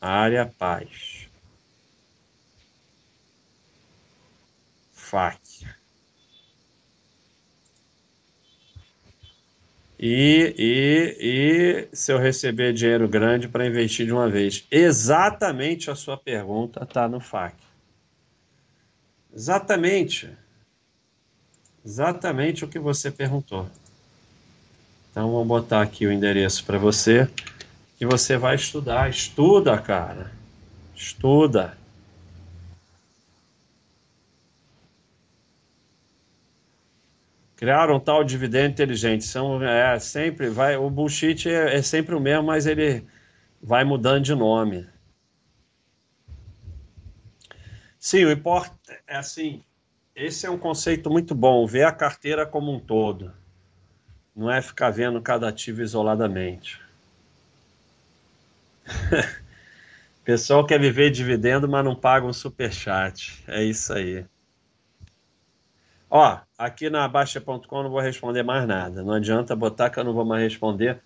Área 0.00 0.52
paz. 0.58 1.28
FAQ. 4.92 5.43
E, 10.06 10.54
e, 10.58 11.88
e 11.90 11.96
se 11.96 12.12
eu 12.12 12.18
receber 12.18 12.74
dinheiro 12.74 13.08
grande 13.08 13.48
para 13.48 13.66
investir 13.66 14.04
de 14.04 14.12
uma 14.12 14.28
vez? 14.28 14.66
Exatamente 14.70 15.90
a 15.90 15.94
sua 15.94 16.14
pergunta 16.18 16.84
está 16.84 17.08
no 17.08 17.20
FAQ. 17.20 17.56
Exatamente. 19.34 20.28
Exatamente 21.82 22.66
o 22.66 22.68
que 22.68 22.78
você 22.78 23.10
perguntou. 23.10 23.66
Então 25.10 25.30
vou 25.30 25.42
botar 25.42 25.80
aqui 25.80 26.06
o 26.06 26.12
endereço 26.12 26.66
para 26.66 26.76
você 26.76 27.26
que 27.96 28.04
você 28.04 28.36
vai 28.36 28.56
estudar. 28.56 29.08
Estuda, 29.08 29.78
cara. 29.78 30.30
Estuda. 30.94 31.78
Criaram 37.56 37.96
um 37.96 38.00
tal 38.00 38.24
dividendo 38.24 38.72
inteligente. 38.72 39.24
São, 39.24 39.62
é, 39.62 39.98
sempre 39.98 40.48
vai, 40.48 40.76
o 40.76 40.90
bullshit 40.90 41.48
é, 41.48 41.76
é 41.76 41.82
sempre 41.82 42.14
o 42.14 42.20
mesmo, 42.20 42.44
mas 42.44 42.66
ele 42.66 43.06
vai 43.62 43.84
mudando 43.84 44.24
de 44.24 44.34
nome. 44.34 44.86
Sim, 47.98 48.24
o 48.24 48.32
importa 48.32 48.74
é 49.06 49.16
assim. 49.16 49.62
Esse 50.14 50.46
é 50.46 50.50
um 50.50 50.58
conceito 50.58 51.10
muito 51.10 51.34
bom, 51.34 51.66
ver 51.66 51.84
a 51.84 51.92
carteira 51.92 52.46
como 52.46 52.72
um 52.72 52.78
todo. 52.78 53.32
Não 54.34 54.50
é 54.50 54.60
ficar 54.60 54.90
vendo 54.90 55.20
cada 55.22 55.48
ativo 55.48 55.82
isoladamente. 55.82 56.80
pessoal 60.24 60.66
quer 60.66 60.80
viver 60.80 61.10
dividendo, 61.10 61.68
mas 61.68 61.84
não 61.84 61.94
paga 61.94 62.26
um 62.26 62.32
superchat. 62.32 63.42
É 63.46 63.62
isso 63.62 63.92
aí. 63.92 64.24
Ó, 66.16 66.38
aqui 66.56 66.88
na 66.88 67.08
Baixa.com 67.08 67.82
não 67.82 67.90
vou 67.90 67.98
responder 67.98 68.44
mais 68.44 68.68
nada. 68.68 69.02
Não 69.02 69.14
adianta 69.14 69.56
botar 69.56 69.90
que 69.90 69.98
eu 69.98 70.04
não 70.04 70.14
vou 70.14 70.24
mais 70.24 70.44
responder 70.44 71.02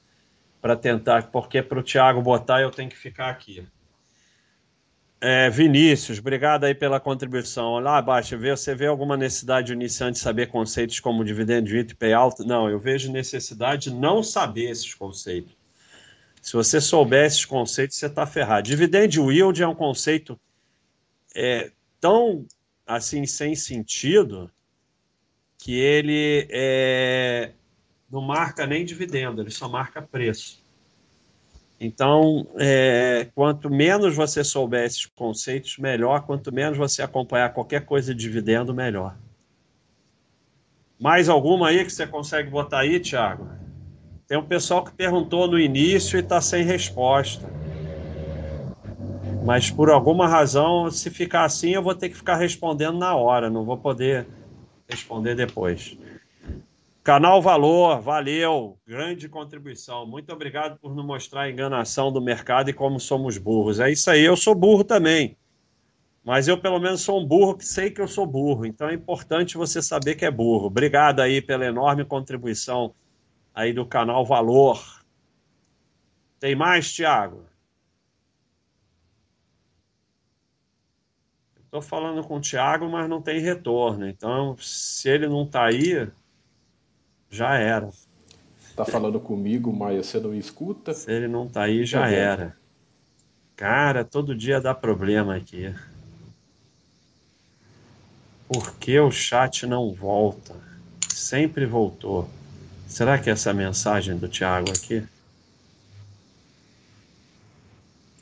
para 0.60 0.76
tentar, 0.76 1.30
porque 1.30 1.62
para 1.62 1.78
o 1.78 1.82
Thiago 1.82 2.20
botar 2.20 2.60
eu 2.60 2.70
tenho 2.70 2.90
que 2.90 2.96
ficar 2.96 3.30
aqui. 3.30 3.66
É, 5.18 5.48
Vinícius, 5.48 6.18
obrigado 6.18 6.64
aí 6.64 6.74
pela 6.74 7.00
contribuição. 7.00 7.78
Lá 7.78 7.96
abaixo, 7.96 8.36
você 8.38 8.74
vê 8.74 8.86
alguma 8.86 9.16
necessidade 9.16 9.68
de 9.68 9.72
iniciante 9.72 10.18
saber 10.18 10.48
conceitos 10.48 11.00
como 11.00 11.24
dividend 11.24 11.66
yield 11.72 11.90
e 11.90 11.96
payout? 11.96 12.46
Não, 12.46 12.68
eu 12.68 12.78
vejo 12.78 13.10
necessidade 13.10 13.84
de 13.84 13.94
não 13.94 14.22
saber 14.22 14.68
esses 14.68 14.92
conceitos. 14.92 15.56
Se 16.42 16.52
você 16.52 16.82
souber 16.82 17.24
esses 17.24 17.46
conceitos, 17.46 17.96
você 17.96 18.08
está 18.08 18.26
ferrado. 18.26 18.68
Dividend 18.68 19.18
yield 19.18 19.62
é 19.62 19.66
um 19.66 19.74
conceito 19.74 20.38
é, 21.34 21.72
tão 21.98 22.44
assim 22.86 23.24
sem 23.24 23.54
sentido 23.54 24.50
que 25.58 25.78
ele 25.78 26.46
é, 26.50 27.52
não 28.10 28.22
marca 28.22 28.66
nem 28.66 28.84
dividendo, 28.84 29.42
ele 29.42 29.50
só 29.50 29.68
marca 29.68 30.00
preço. 30.00 30.62
Então, 31.80 32.46
é, 32.56 33.28
quanto 33.34 33.70
menos 33.70 34.16
você 34.16 34.42
souber 34.42 34.84
esses 34.84 35.06
conceitos, 35.06 35.78
melhor. 35.78 36.22
Quanto 36.22 36.52
menos 36.52 36.76
você 36.76 37.02
acompanhar 37.02 37.52
qualquer 37.52 37.84
coisa 37.84 38.12
de 38.12 38.20
dividendo, 38.20 38.74
melhor. 38.74 39.16
Mais 40.98 41.28
alguma 41.28 41.68
aí 41.68 41.84
que 41.84 41.92
você 41.92 42.04
consegue 42.04 42.50
botar 42.50 42.80
aí, 42.80 42.98
Thiago? 42.98 43.48
Tem 44.26 44.36
um 44.36 44.44
pessoal 44.44 44.84
que 44.84 44.92
perguntou 44.92 45.46
no 45.46 45.58
início 45.58 46.16
e 46.16 46.20
está 46.20 46.40
sem 46.40 46.64
resposta. 46.64 47.48
Mas 49.44 49.70
por 49.70 49.88
alguma 49.88 50.26
razão, 50.26 50.90
se 50.90 51.08
ficar 51.10 51.44
assim, 51.44 51.70
eu 51.70 51.82
vou 51.82 51.94
ter 51.94 52.08
que 52.08 52.16
ficar 52.16 52.34
respondendo 52.36 52.98
na 52.98 53.14
hora, 53.14 53.48
não 53.48 53.64
vou 53.64 53.78
poder 53.78 54.26
responder 54.88 55.34
depois. 55.34 55.96
Canal 57.04 57.40
Valor, 57.40 58.00
valeu, 58.00 58.78
grande 58.86 59.28
contribuição. 59.28 60.06
Muito 60.06 60.32
obrigado 60.32 60.78
por 60.78 60.94
nos 60.94 61.04
mostrar 61.04 61.42
a 61.42 61.50
enganação 61.50 62.12
do 62.12 62.20
mercado 62.20 62.68
e 62.70 62.72
como 62.72 63.00
somos 63.00 63.38
burros. 63.38 63.80
É 63.80 63.90
isso 63.90 64.10
aí, 64.10 64.24
eu 64.24 64.36
sou 64.36 64.54
burro 64.54 64.84
também. 64.84 65.36
Mas 66.24 66.46
eu, 66.48 66.60
pelo 66.60 66.78
menos, 66.78 67.00
sou 67.00 67.18
um 67.18 67.26
burro 67.26 67.56
que 67.56 67.64
sei 67.64 67.90
que 67.90 68.00
eu 68.00 68.08
sou 68.08 68.26
burro. 68.26 68.66
Então 68.66 68.90
é 68.90 68.94
importante 68.94 69.56
você 69.56 69.80
saber 69.80 70.14
que 70.14 70.26
é 70.26 70.30
burro. 70.30 70.66
Obrigado 70.66 71.20
aí 71.20 71.40
pela 71.40 71.64
enorme 71.64 72.04
contribuição 72.04 72.94
aí 73.54 73.72
do 73.72 73.86
canal 73.86 74.26
Valor. 74.26 74.78
Tem 76.38 76.54
mais, 76.54 76.92
Tiago? 76.92 77.47
Estou 81.68 81.82
falando 81.82 82.24
com 82.24 82.38
o 82.38 82.40
Tiago, 82.40 82.88
mas 82.88 83.06
não 83.10 83.20
tem 83.20 83.40
retorno. 83.40 84.08
Então, 84.08 84.56
se 84.58 85.06
ele 85.06 85.28
não 85.28 85.42
está 85.42 85.66
aí, 85.66 86.08
já 87.30 87.56
era. 87.56 87.90
Está 88.70 88.86
falando 88.86 89.20
comigo, 89.20 89.70
Maia, 89.70 90.02
você 90.02 90.18
não 90.18 90.34
escuta? 90.34 90.94
Se 90.94 91.12
ele 91.12 91.28
não 91.28 91.46
está 91.46 91.64
aí, 91.64 91.84
já 91.84 92.00
tá 92.00 92.08
era. 92.08 92.56
Cara, 93.54 94.02
todo 94.02 94.34
dia 94.34 94.62
dá 94.62 94.74
problema 94.74 95.36
aqui. 95.36 95.74
Por 98.48 98.74
que 98.76 98.98
o 98.98 99.10
chat 99.10 99.66
não 99.66 99.92
volta? 99.92 100.56
Sempre 101.10 101.66
voltou. 101.66 102.30
Será 102.86 103.18
que 103.18 103.28
é 103.28 103.34
essa 103.34 103.52
mensagem 103.52 104.16
do 104.16 104.26
Tiago 104.26 104.70
aqui? 104.70 105.06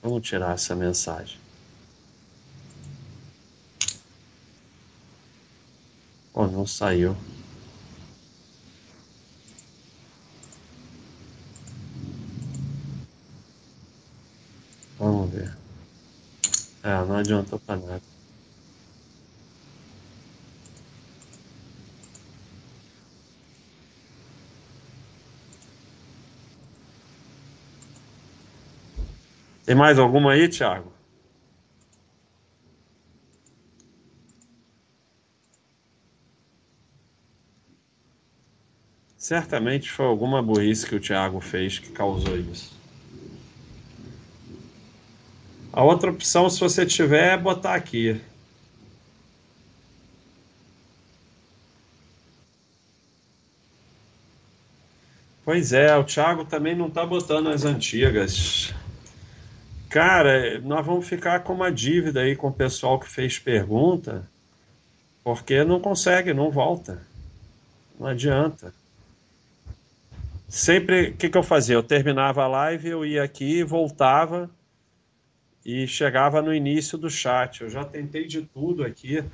Vamos 0.02 0.26
tirar 0.26 0.54
essa 0.54 0.74
mensagem. 0.74 1.45
Não 6.50 6.66
saiu. 6.66 7.16
Vamos 14.98 15.30
ver. 15.30 15.56
É, 16.82 17.04
não 17.04 17.16
adiantou 17.16 17.58
para 17.60 17.76
nada. 17.76 18.02
Tem 29.64 29.74
mais 29.74 29.98
alguma 29.98 30.32
aí, 30.32 30.48
Thiago? 30.48 30.95
Certamente 39.26 39.90
foi 39.90 40.06
alguma 40.06 40.40
burrice 40.40 40.86
que 40.86 40.94
o 40.94 41.00
Thiago 41.00 41.40
fez 41.40 41.80
que 41.80 41.90
causou 41.90 42.38
isso. 42.38 42.72
A 45.72 45.82
outra 45.82 46.12
opção, 46.12 46.48
se 46.48 46.60
você 46.60 46.86
tiver, 46.86 47.32
é 47.32 47.36
botar 47.36 47.74
aqui. 47.74 48.20
Pois 55.44 55.72
é, 55.72 55.96
o 55.96 56.04
Thiago 56.04 56.44
também 56.44 56.76
não 56.76 56.86
está 56.86 57.04
botando 57.04 57.48
as 57.48 57.64
antigas. 57.64 58.72
Cara, 59.90 60.60
nós 60.60 60.86
vamos 60.86 61.08
ficar 61.08 61.40
com 61.40 61.52
uma 61.52 61.72
dívida 61.72 62.20
aí 62.20 62.36
com 62.36 62.46
o 62.46 62.52
pessoal 62.52 63.00
que 63.00 63.08
fez 63.08 63.40
pergunta, 63.40 64.24
porque 65.24 65.64
não 65.64 65.80
consegue, 65.80 66.32
não 66.32 66.48
volta. 66.48 67.02
Não 67.98 68.06
adianta. 68.06 68.72
Sempre, 70.48 71.08
o 71.08 71.16
que, 71.16 71.28
que 71.28 71.36
eu 71.36 71.42
fazia? 71.42 71.74
Eu 71.74 71.82
terminava 71.82 72.44
a 72.44 72.48
live, 72.48 72.88
eu 72.88 73.04
ia 73.04 73.22
aqui, 73.22 73.64
voltava 73.64 74.48
e 75.64 75.86
chegava 75.86 76.40
no 76.40 76.54
início 76.54 76.96
do 76.96 77.10
chat. 77.10 77.62
Eu 77.62 77.68
já 77.68 77.84
tentei 77.84 78.26
de 78.26 78.42
tudo 78.42 78.84
aqui, 78.84 79.24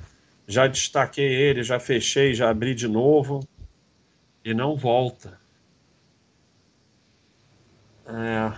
já 0.47 0.65
destaquei 0.65 1.31
ele, 1.31 1.63
já 1.63 1.79
fechei, 1.79 2.33
já 2.33 2.49
abri 2.49 2.73
de 2.73 2.87
novo 2.87 3.47
e 4.43 4.53
não 4.53 4.75
volta. 4.75 5.39
É. 8.07 8.53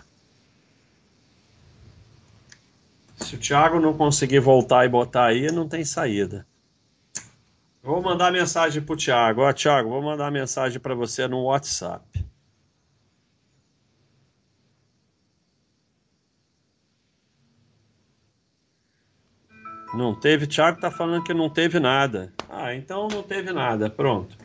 Se 3.18 3.36
o 3.36 3.39
Thiago 3.39 3.80
não 3.80 3.95
conseguir 3.97 4.39
voltar 4.39 4.86
e 4.86 4.89
botar 4.89 5.26
aí, 5.26 5.51
não 5.51 5.68
tem 5.68 5.84
saída. 5.84 6.47
vou 7.84 8.01
mandar 8.01 8.32
mensagem 8.32 8.82
pro 8.82 8.95
Thiago. 8.95 9.41
Ó, 9.41 9.51
Thiago, 9.51 9.89
vou 9.89 10.01
mandar 10.01 10.32
mensagem 10.32 10.80
para 10.80 10.95
você 10.95 11.28
no 11.28 11.43
WhatsApp. 11.43 12.26
Não 19.96 20.14
teve, 20.14 20.46
Thiago 20.46 20.80
tá 20.80 20.91
falando 20.91 21.24
que 21.24 21.34
não 21.34 21.50
teve 21.50 21.80
nada. 21.80 22.34
Ah, 22.50 22.76
então 22.76 23.08
não 23.08 23.24
teve 23.24 23.54
nada, 23.54 23.89
pronto. 23.89 24.38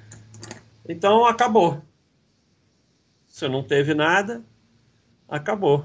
Então 0.88 1.26
acabou. 1.26 1.82
Se 3.26 3.48
não 3.48 3.62
teve 3.62 3.92
nada, 3.92 4.44
acabou. 5.28 5.84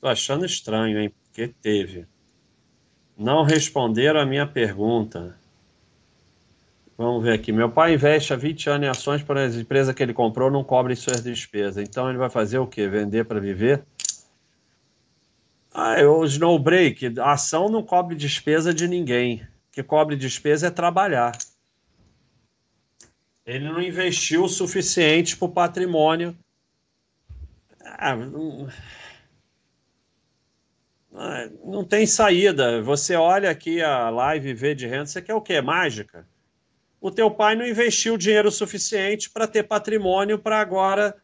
Tô 0.00 0.08
achando 0.08 0.46
estranho, 0.46 0.98
hein? 0.98 1.12
Porque 1.24 1.48
teve. 1.60 2.06
Não 3.16 3.42
responderam 3.42 4.20
a 4.20 4.26
minha 4.26 4.46
pergunta. 4.46 5.38
Vamos 6.96 7.22
ver 7.22 7.34
aqui. 7.34 7.52
Meu 7.52 7.70
pai 7.70 7.92
investe 7.92 8.32
há 8.32 8.36
20 8.36 8.70
anos 8.70 8.86
em 8.86 8.90
ações 8.90 9.22
para 9.22 9.44
as 9.44 9.56
empresas 9.56 9.94
que 9.94 10.02
ele 10.02 10.14
comprou 10.14 10.50
não 10.50 10.64
cobrem 10.64 10.96
suas 10.96 11.22
despesas. 11.22 11.86
Então 11.86 12.08
ele 12.08 12.18
vai 12.18 12.30
fazer 12.30 12.58
o 12.58 12.66
quê? 12.66 12.88
Vender 12.88 13.24
para 13.26 13.40
viver? 13.40 13.84
Ah, 15.78 16.00
o 16.08 16.24
Snowbreak, 16.24 17.20
a 17.20 17.32
ação 17.32 17.68
não 17.68 17.82
cobre 17.82 18.16
despesa 18.16 18.72
de 18.72 18.88
ninguém. 18.88 19.42
O 19.68 19.72
que 19.72 19.82
cobre 19.82 20.16
despesa 20.16 20.68
é 20.68 20.70
trabalhar. 20.70 21.36
Ele 23.44 23.68
não 23.68 23.82
investiu 23.82 24.44
o 24.44 24.48
suficiente 24.48 25.36
para 25.36 25.44
o 25.44 25.52
patrimônio. 25.52 26.34
Ah, 27.84 28.16
não 28.16 28.68
não 31.62 31.84
tem 31.84 32.06
saída. 32.06 32.80
Você 32.80 33.14
olha 33.14 33.50
aqui 33.50 33.82
a 33.82 34.08
live 34.08 34.54
V 34.54 34.74
de 34.74 34.86
renda, 34.86 35.04
você 35.04 35.20
quer 35.20 35.34
o 35.34 35.42
quê? 35.42 35.60
Mágica? 35.60 36.26
O 37.02 37.10
teu 37.10 37.30
pai 37.30 37.54
não 37.54 37.66
investiu 37.66 38.16
dinheiro 38.16 38.50
suficiente 38.50 39.28
para 39.28 39.46
ter 39.46 39.64
patrimônio 39.64 40.38
para 40.38 40.58
agora 40.58 41.14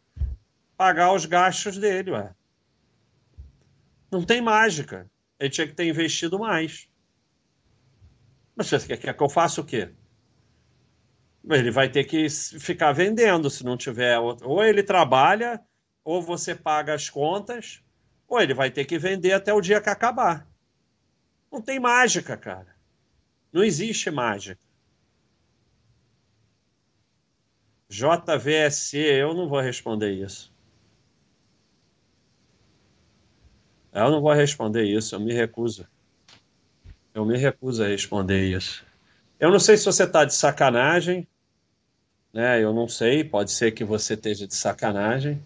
pagar 0.76 1.14
os 1.14 1.24
gastos 1.24 1.78
dele, 1.78 2.10
ué. 2.10 2.34
Não 4.12 4.22
tem 4.22 4.42
mágica. 4.42 5.10
Ele 5.40 5.48
tinha 5.48 5.66
que 5.66 5.72
ter 5.72 5.88
investido 5.88 6.38
mais. 6.38 6.86
Mas 8.54 8.66
você 8.66 8.94
quer, 8.98 9.14
que 9.14 9.22
eu 9.22 9.28
faça 9.30 9.62
o 9.62 9.64
quê? 9.64 9.90
Ele 11.48 11.70
vai 11.70 11.88
ter 11.88 12.04
que 12.04 12.28
ficar 12.28 12.92
vendendo 12.92 13.48
se 13.48 13.64
não 13.64 13.74
tiver. 13.74 14.18
Ou 14.18 14.62
ele 14.62 14.82
trabalha, 14.82 15.58
ou 16.04 16.20
você 16.20 16.54
paga 16.54 16.92
as 16.92 17.08
contas, 17.08 17.82
ou 18.28 18.38
ele 18.38 18.52
vai 18.52 18.70
ter 18.70 18.84
que 18.84 18.98
vender 18.98 19.32
até 19.32 19.52
o 19.54 19.62
dia 19.62 19.80
que 19.80 19.88
acabar. 19.88 20.46
Não 21.50 21.62
tem 21.62 21.80
mágica, 21.80 22.36
cara. 22.36 22.76
Não 23.50 23.64
existe 23.64 24.10
mágica. 24.10 24.60
JVSC, 27.88 28.98
eu 28.98 29.32
não 29.32 29.48
vou 29.48 29.60
responder 29.60 30.12
isso. 30.12 30.51
Eu 33.92 34.10
não 34.10 34.20
vou 34.20 34.32
responder 34.32 34.84
isso, 34.84 35.14
eu 35.14 35.20
me 35.20 35.32
recuso. 35.32 35.86
Eu 37.14 37.26
me 37.26 37.36
recuso 37.36 37.84
a 37.84 37.88
responder 37.88 38.44
isso. 38.48 38.84
Eu 39.38 39.50
não 39.50 39.60
sei 39.60 39.76
se 39.76 39.84
você 39.84 40.04
está 40.04 40.24
de 40.24 40.34
sacanagem, 40.34 41.26
né? 42.32 42.62
Eu 42.62 42.72
não 42.72 42.88
sei, 42.88 43.22
pode 43.22 43.52
ser 43.52 43.72
que 43.72 43.84
você 43.84 44.14
esteja 44.14 44.46
de 44.46 44.54
sacanagem. 44.54 45.42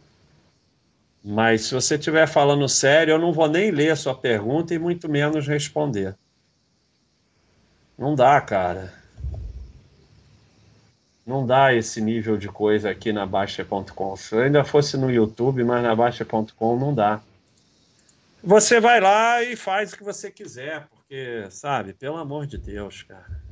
Mas 1.25 1.63
se 1.63 1.75
você 1.75 1.97
estiver 1.97 2.29
falando 2.29 2.69
sério, 2.69 3.13
eu 3.13 3.19
não 3.19 3.33
vou 3.33 3.49
nem 3.49 3.73
ler 3.73 3.91
a 3.91 3.97
sua 3.97 4.15
pergunta 4.15 4.73
e 4.73 4.79
muito 4.79 5.09
menos 5.09 5.49
responder. 5.49 6.15
Não 7.99 8.15
dá, 8.15 8.41
cara. 8.41 8.95
Não 11.27 11.45
dá 11.45 11.75
esse 11.75 12.01
nível 12.01 12.37
de 12.37 12.47
coisa 12.47 12.91
aqui 12.91 13.13
na 13.13 13.27
Baixa.com. 13.27 14.17
Se 14.17 14.37
ainda 14.37 14.63
fosse 14.63 14.97
no 14.97 15.11
YouTube, 15.11 15.65
mas 15.65 15.83
na 15.83 15.97
Baixa.com 15.97 16.79
não 16.79 16.95
dá. 16.95 17.21
Você 18.47 18.79
vai 18.79 19.01
lá 19.01 19.43
e 19.43 19.57
faz 19.57 19.93
o 19.93 19.97
que 19.97 20.05
você 20.05 20.31
quiser, 20.31 20.87
porque, 20.87 21.51
sabe, 21.51 21.93
pelo 21.93 22.17
amor 22.17 22.47
de 22.47 22.57
Deus, 22.57 23.03
cara. 23.03 23.43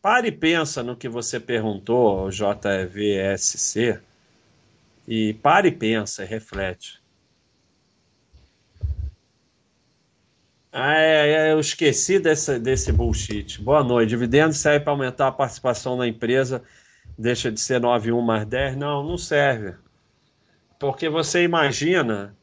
Pare 0.00 0.28
e 0.28 0.32
pensa 0.32 0.82
no 0.82 0.96
que 0.96 1.06
você 1.06 1.38
perguntou, 1.38 2.30
JVSC, 2.30 4.00
e 5.06 5.34
pare 5.34 5.68
e 5.68 5.72
pensa 5.72 6.24
e 6.24 6.26
reflete. 6.26 6.98
Ah, 10.72 10.94
é, 10.94 11.30
é, 11.30 11.52
eu 11.52 11.60
esqueci 11.60 12.18
desse, 12.18 12.58
desse 12.58 12.90
bullshit. 12.90 13.60
Boa 13.60 13.84
noite. 13.84 14.08
Dividendo 14.08 14.54
serve 14.54 14.80
para 14.80 14.94
aumentar 14.94 15.26
a 15.28 15.32
participação 15.32 15.94
na 15.98 16.08
empresa, 16.08 16.62
deixa 17.18 17.52
de 17.52 17.60
ser 17.60 17.82
9,1 17.82 18.22
mais 18.22 18.46
10? 18.46 18.76
Não, 18.76 19.02
não 19.02 19.18
serve. 19.18 19.76
Porque 20.80 21.10
você 21.10 21.44
imagina. 21.44 22.34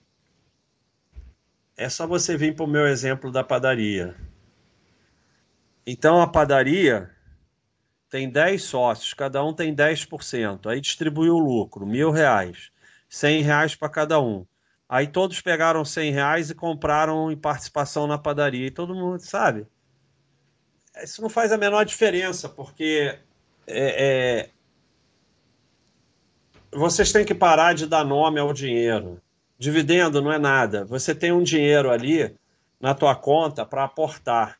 É 1.75 1.89
só 1.89 2.05
você 2.05 2.37
vir 2.37 2.55
para 2.55 2.65
o 2.65 2.69
meu 2.69 2.87
exemplo 2.87 3.31
da 3.31 3.43
padaria. 3.43 4.15
Então 5.85 6.21
a 6.21 6.27
padaria 6.27 7.09
tem 8.09 8.29
10 8.29 8.61
sócios, 8.63 9.13
cada 9.13 9.43
um 9.43 9.53
tem 9.53 9.75
10%. 9.75 10.69
Aí 10.69 10.79
distribuiu 10.79 11.35
o 11.35 11.39
lucro, 11.39 11.85
mil 11.85 12.11
reais. 12.11 12.71
100 13.09 13.41
reais 13.41 13.75
para 13.75 13.89
cada 13.89 14.21
um. 14.21 14.45
Aí 14.87 15.07
todos 15.07 15.41
pegaram 15.41 15.83
100 15.83 16.11
reais 16.11 16.49
e 16.51 16.55
compraram 16.55 17.31
em 17.31 17.37
participação 17.37 18.05
na 18.05 18.19
padaria. 18.19 18.67
E 18.67 18.71
todo 18.71 18.93
mundo 18.93 19.19
sabe. 19.19 19.65
Isso 21.03 21.23
não 21.23 21.29
faz 21.29 21.51
a 21.51 21.57
menor 21.57 21.83
diferença, 21.85 22.47
porque 22.47 23.17
é, 23.65 24.45
é... 24.45 24.49
vocês 26.71 27.11
têm 27.11 27.25
que 27.25 27.35
parar 27.35 27.73
de 27.73 27.85
dar 27.85 28.03
nome 28.03 28.39
ao 28.39 28.53
dinheiro. 28.53 29.21
Dividendo 29.57 30.21
não 30.21 30.31
é 30.31 30.37
nada. 30.37 30.85
Você 30.85 31.15
tem 31.15 31.31
um 31.31 31.43
dinheiro 31.43 31.89
ali 31.89 32.35
na 32.79 32.93
tua 32.93 33.15
conta 33.15 33.65
para 33.65 33.83
aportar. 33.83 34.59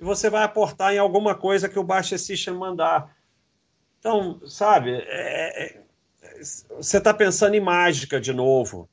E 0.00 0.04
você 0.04 0.28
vai 0.30 0.42
aportar 0.44 0.94
em 0.94 0.98
alguma 0.98 1.34
coisa 1.34 1.68
que 1.68 1.78
o 1.78 1.84
Baixa 1.84 2.18
System 2.18 2.54
mandar. 2.54 3.16
Então, 3.98 4.40
sabe, 4.46 4.92
é, 4.92 5.64
é, 5.64 5.82
você 6.76 6.98
está 6.98 7.12
pensando 7.12 7.54
em 7.54 7.60
mágica 7.60 8.20
de 8.20 8.32
novo 8.32 8.88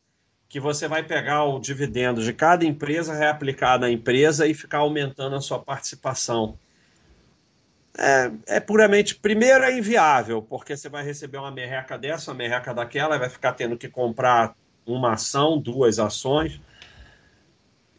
que 0.48 0.60
você 0.60 0.88
vai 0.88 1.04
pegar 1.04 1.44
o 1.44 1.60
dividendo 1.60 2.24
de 2.24 2.32
cada 2.32 2.66
empresa, 2.66 3.14
reaplicar 3.14 3.80
na 3.80 3.90
empresa 3.90 4.48
e 4.48 4.54
ficar 4.54 4.80
aumentando 4.80 5.36
a 5.36 5.42
sua 5.42 5.60
participação. 5.60 6.58
É, 7.98 8.32
é, 8.48 8.60
puramente. 8.60 9.16
Primeiro, 9.16 9.64
é 9.64 9.78
inviável, 9.78 10.42
porque 10.42 10.76
você 10.76 10.90
vai 10.90 11.04
receber 11.04 11.38
uma 11.38 11.52
merreca 11.52 11.98
dessa, 11.98 12.32
uma 12.32 12.38
merreca 12.38 12.74
daquela, 12.74 13.18
vai 13.18 13.30
ficar 13.30 13.54
tendo 13.54 13.78
que 13.78 13.88
comprar 13.88 14.56
uma 14.86 15.14
ação, 15.14 15.58
duas 15.60 15.98
ações. 15.98 16.60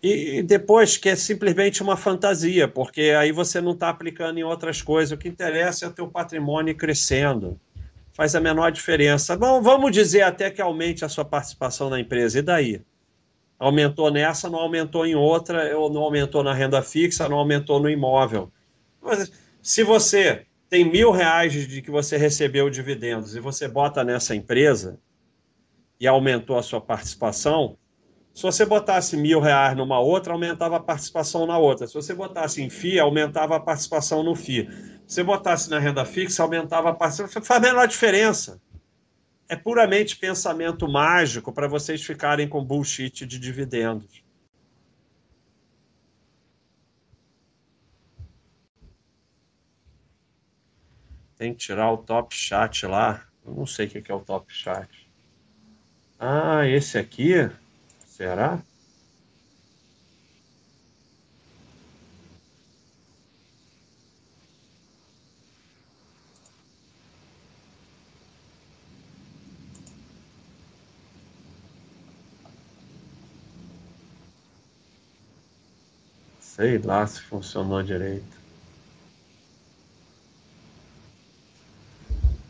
E, 0.02 0.38
e 0.38 0.42
depois 0.42 0.96
que 0.96 1.08
é 1.08 1.16
simplesmente 1.16 1.82
uma 1.82 1.96
fantasia, 1.96 2.68
porque 2.68 3.14
aí 3.18 3.32
você 3.32 3.60
não 3.60 3.72
está 3.72 3.88
aplicando 3.88 4.38
em 4.38 4.44
outras 4.44 4.82
coisas. 4.82 5.12
O 5.12 5.18
que 5.18 5.28
interessa 5.28 5.86
é 5.86 5.88
o 5.88 5.92
teu 5.92 6.06
patrimônio 6.08 6.76
crescendo 6.76 7.58
faz 8.16 8.34
a 8.34 8.40
menor 8.40 8.72
diferença. 8.72 9.36
Bom, 9.36 9.60
vamos 9.60 9.92
dizer 9.92 10.22
até 10.22 10.50
que 10.50 10.62
aumente 10.62 11.04
a 11.04 11.08
sua 11.08 11.24
participação 11.24 11.90
na 11.90 12.00
empresa, 12.00 12.38
e 12.38 12.42
daí? 12.42 12.82
Aumentou 13.58 14.10
nessa, 14.10 14.48
não 14.48 14.58
aumentou 14.58 15.04
em 15.04 15.14
outra, 15.14 15.76
ou 15.78 15.92
não 15.92 16.00
aumentou 16.00 16.42
na 16.42 16.54
renda 16.54 16.80
fixa, 16.80 17.28
não 17.28 17.36
aumentou 17.36 17.78
no 17.78 17.90
imóvel. 17.90 18.50
Mas, 19.02 19.30
se 19.66 19.82
você 19.82 20.46
tem 20.70 20.88
mil 20.88 21.10
reais 21.10 21.52
de 21.52 21.82
que 21.82 21.90
você 21.90 22.16
recebeu 22.16 22.70
dividendos 22.70 23.34
e 23.34 23.40
você 23.40 23.66
bota 23.66 24.04
nessa 24.04 24.32
empresa 24.32 24.96
e 25.98 26.06
aumentou 26.06 26.56
a 26.56 26.62
sua 26.62 26.80
participação, 26.80 27.76
se 28.32 28.44
você 28.44 28.64
botasse 28.64 29.16
mil 29.16 29.40
reais 29.40 29.76
numa 29.76 29.98
outra, 29.98 30.32
aumentava 30.32 30.76
a 30.76 30.80
participação 30.80 31.46
na 31.46 31.58
outra. 31.58 31.84
Se 31.88 31.94
você 31.94 32.14
botasse 32.14 32.62
em 32.62 32.70
FII, 32.70 33.00
aumentava 33.00 33.56
a 33.56 33.60
participação 33.60 34.22
no 34.22 34.36
FII 34.36 34.68
você 35.04 35.24
botasse 35.24 35.68
na 35.68 35.80
renda 35.80 36.04
fixa, 36.04 36.44
aumentava 36.44 36.90
a 36.90 36.94
participação, 36.94 37.42
faz 37.42 37.60
a 37.60 37.66
menor 37.66 37.88
diferença. 37.88 38.60
É 39.48 39.56
puramente 39.56 40.16
pensamento 40.16 40.88
mágico 40.88 41.52
para 41.52 41.66
vocês 41.66 42.04
ficarem 42.04 42.48
com 42.48 42.64
bullshit 42.64 43.26
de 43.26 43.38
dividendos. 43.38 44.25
Tem 51.36 51.52
que 51.54 51.58
tirar 51.60 51.92
o 51.92 51.98
top 51.98 52.34
chat 52.34 52.86
lá. 52.86 53.26
Eu 53.44 53.54
não 53.54 53.66
sei 53.66 53.86
o 53.86 53.90
que 53.90 54.10
é 54.10 54.14
o 54.14 54.20
top 54.24 54.52
chat. 54.52 54.88
Ah, 56.18 56.66
esse 56.66 56.98
aqui? 56.98 57.32
Será? 58.04 58.62
Sei 76.40 76.78
lá 76.78 77.06
se 77.06 77.20
funcionou 77.20 77.82
direito. 77.82 78.35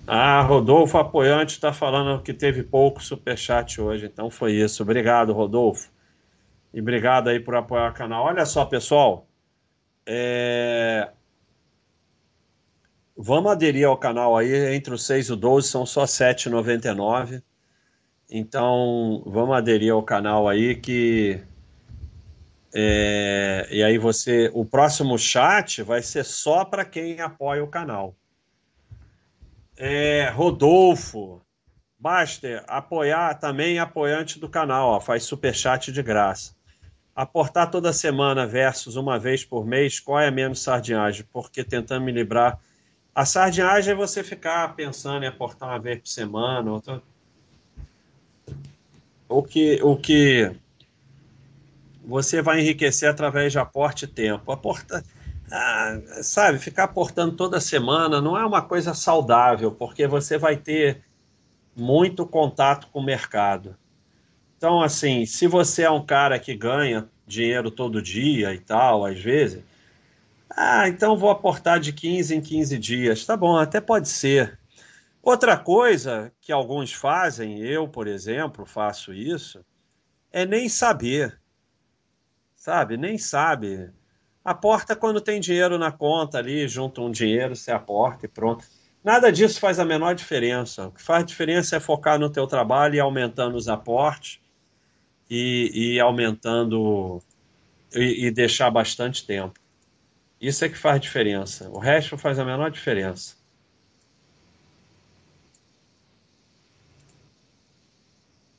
Ah, 0.07 0.41
Rodolfo 0.43 0.97
Apoiante 0.99 1.55
está 1.55 1.73
falando 1.73 2.23
que 2.23 2.33
teve 2.33 2.63
pouco 2.63 3.03
superchat 3.03 3.81
hoje, 3.81 4.07
então 4.07 4.31
foi 4.31 4.53
isso. 4.53 4.83
Obrigado, 4.83 5.33
Rodolfo. 5.33 5.91
E 6.73 6.81
obrigado 6.81 7.29
aí 7.29 7.41
por 7.41 7.57
apoiar 7.57 7.91
o 7.91 7.95
canal. 7.95 8.25
Olha 8.25 8.47
só, 8.47 8.65
pessoal. 8.65 9.27
É... 10.07 11.11
Vamos 13.17 13.51
aderir 13.51 13.87
ao 13.89 13.97
canal 13.97 14.37
aí. 14.37 14.75
Entre 14.75 14.95
os 14.95 15.05
6 15.07 15.29
e 15.29 15.33
o 15.33 15.37
12 15.37 15.69
são 15.69 15.87
só 15.87 16.03
R$ 16.03 16.07
7,99. 16.07 17.43
Então, 18.31 19.23
vamos 19.27 19.57
aderir 19.57 19.93
ao 19.93 20.03
canal 20.03 20.49
aí 20.49 20.77
que 20.77 21.41
é, 22.79 23.67
e 23.71 23.83
aí 23.83 23.97
você, 23.97 24.51
o 24.53 24.63
próximo 24.63 25.19
chat 25.19 25.83
vai 25.83 26.03
ser 26.03 26.25
só 26.25 26.63
para 26.63 26.85
quem 26.85 27.21
apoia 27.23 27.65
o 27.65 27.69
canal. 27.69 28.15
É, 29.77 30.31
Rodolfo, 30.31 31.43
Baster, 31.99 32.65
apoiar 32.67 33.35
também 33.35 33.79
apoiante 33.79 34.39
do 34.39 34.49
canal, 34.49 34.91
ó, 34.91 35.01
faz 35.01 35.25
super 35.25 35.55
chat 35.55 35.93
de 35.93 36.03
graça. 36.03 36.55
Aportar 37.15 37.71
toda 37.71 37.93
semana 37.93 38.47
versus 38.47 38.97
uma 38.97 39.19
vez 39.19 39.45
por 39.45 39.67
mês, 39.67 39.99
qual 40.01 40.21
é 40.21 40.31
menos 40.31 40.61
sardinhagem? 40.61 41.27
Porque 41.33 41.65
tentando 41.65 42.05
me 42.05 42.13
livrar. 42.13 42.59
A 43.15 43.25
sardinhagem 43.25 43.93
é 43.93 43.97
você 43.97 44.23
ficar 44.23 44.75
pensando 44.77 45.25
em 45.25 45.29
aportar 45.29 45.71
uma 45.71 45.79
vez 45.79 45.99
por 46.01 46.09
semana. 46.09 46.71
Outra... 46.71 47.03
O 49.29 49.43
que, 49.43 49.81
o 49.83 49.97
que 49.97 50.55
você 52.05 52.41
vai 52.41 52.61
enriquecer 52.61 53.09
através 53.09 53.51
de 53.51 53.59
aporte 53.59 54.05
e 54.05 54.09
tempo. 54.09 54.53
Aporta, 54.53 55.03
ah, 55.51 56.01
sabe, 56.23 56.59
ficar 56.59 56.85
aportando 56.85 57.37
toda 57.37 57.61
semana 57.61 58.21
não 58.21 58.37
é 58.37 58.45
uma 58.45 58.63
coisa 58.63 58.95
saudável, 58.95 59.73
porque 59.73 60.07
você 60.07 60.39
vai 60.39 60.57
ter 60.57 61.05
muito 61.75 62.27
contato 62.27 62.89
com 62.89 63.01
o 63.01 63.05
mercado. 63.05 63.77
Então, 64.57 64.81
assim, 64.81 65.27
se 65.27 65.47
você 65.47 65.83
é 65.83 65.91
um 65.91 66.05
cara 66.05 66.39
que 66.39 66.55
ganha 66.57 67.09
dinheiro 67.27 67.71
todo 67.71 68.03
dia 68.03 68.55
e 68.55 68.59
tal, 68.59 69.05
às 69.05 69.21
vezes, 69.21 69.63
ah, 70.51 70.89
então 70.89 71.17
vou 71.17 71.31
aportar 71.31 71.79
de 71.81 71.93
15 71.93 72.35
em 72.35 72.41
15 72.41 72.79
dias. 72.79 73.25
Tá 73.27 73.37
bom, 73.37 73.57
até 73.57 73.81
pode 73.81 74.09
ser. 74.09 74.59
Outra 75.23 75.57
coisa 75.57 76.33
que 76.41 76.53
alguns 76.53 76.93
fazem, 76.93 77.59
eu, 77.61 77.89
por 77.89 78.07
exemplo, 78.07 78.65
faço 78.65 79.13
isso, 79.13 79.65
é 80.33 80.47
nem 80.47 80.69
saber 80.69 81.39
sabe? 82.67 82.97
Nem 82.97 83.17
sabe. 83.17 83.93
Aporta 84.47 84.95
quando 84.95 85.21
tem 85.21 85.41
dinheiro 85.41 85.77
na 85.77 85.91
conta 85.91 86.39
ali, 86.39 86.69
junta 86.69 87.01
um 87.01 87.11
dinheiro, 87.11 87.57
você 87.57 87.73
aporta 87.73 88.27
e 88.27 88.29
pronto. 88.29 88.65
Nada 89.03 89.33
disso 89.33 89.59
faz 89.59 89.81
a 89.81 89.85
menor 89.85 90.15
diferença. 90.15 90.87
O 90.87 90.93
que 90.93 91.03
faz 91.03 91.27
diferença 91.27 91.75
é 91.75 91.81
focar 91.81 92.17
no 92.17 92.31
teu 92.31 92.47
trabalho 92.47 92.95
e 92.95 93.01
aumentando 93.01 93.57
os 93.57 93.67
aportes 93.67 94.39
e, 95.29 95.95
e 95.97 96.01
aumentando 96.01 97.21
e, 97.93 98.27
e 98.27 98.31
deixar 98.31 98.71
bastante 98.71 99.27
tempo. 99.27 99.59
Isso 100.41 100.65
é 100.65 100.69
que 100.69 100.79
faz 100.79 101.01
diferença. 101.01 101.69
O 101.69 101.81
resto 101.81 102.17
faz 102.17 102.39
a 102.39 102.45
menor 102.45 102.71
diferença. 102.71 103.35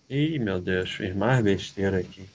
Ih, 0.09 0.37
meu 0.37 0.59
Deus, 0.59 0.91
fiz 0.91 1.15
mais 1.15 1.41
besteira 1.41 1.99
aqui. 1.99 2.27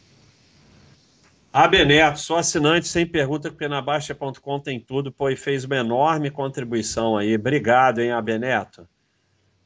Abeneto, 1.52 2.18
sou 2.18 2.36
assinante 2.36 2.88
sem 2.88 3.06
pergunta, 3.06 3.50
porque 3.50 3.68
na 3.68 3.82
Baixa.com 3.82 4.58
tem 4.58 4.80
tudo, 4.80 5.14
e 5.30 5.36
fez 5.36 5.64
uma 5.64 5.76
enorme 5.76 6.30
contribuição 6.30 7.14
aí. 7.14 7.34
Obrigado, 7.34 8.00
hein, 8.00 8.10
Abeneto? 8.10 8.88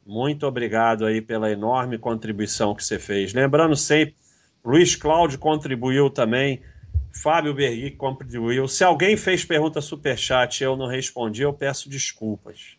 Muito 0.05 0.49
obrigado 0.49 1.07
aí 1.07 1.23
pela 1.23 1.49
enorme 1.49 1.97
contribuição 1.97 2.75
que 2.75 2.83
você 2.83 2.99
fez. 2.99 3.33
Lembrando 3.33 3.77
sempre, 3.77 4.17
Luiz 4.65 4.97
Cláudio 4.97 5.39
contribuiu 5.39 6.11
também, 6.11 6.61
Fábio 7.23 7.55
Bergui 7.55 7.93
contribuiu. 7.93 8.67
Se 8.67 8.83
alguém 8.83 9.17
fez 9.17 9.45
pergunta 9.45 9.81
superchat 9.81 10.61
e 10.61 10.65
eu 10.65 10.77
não 10.77 10.89
respondi, 10.89 11.43
eu 11.43 11.53
peço 11.53 11.89
desculpas. 11.89 12.77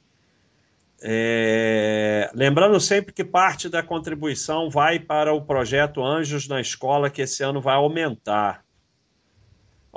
É... 1.01 2.29
Lembrando 2.33 2.77
sempre 2.81 3.13
que 3.13 3.23
parte 3.23 3.69
da 3.69 3.81
contribuição 3.81 4.69
vai 4.69 4.99
para 4.99 5.33
o 5.33 5.41
projeto 5.41 6.03
Anjos 6.03 6.45
na 6.45 6.59
Escola, 6.59 7.09
que 7.09 7.21
esse 7.21 7.41
ano 7.41 7.61
vai 7.61 7.75
aumentar. 7.75 8.66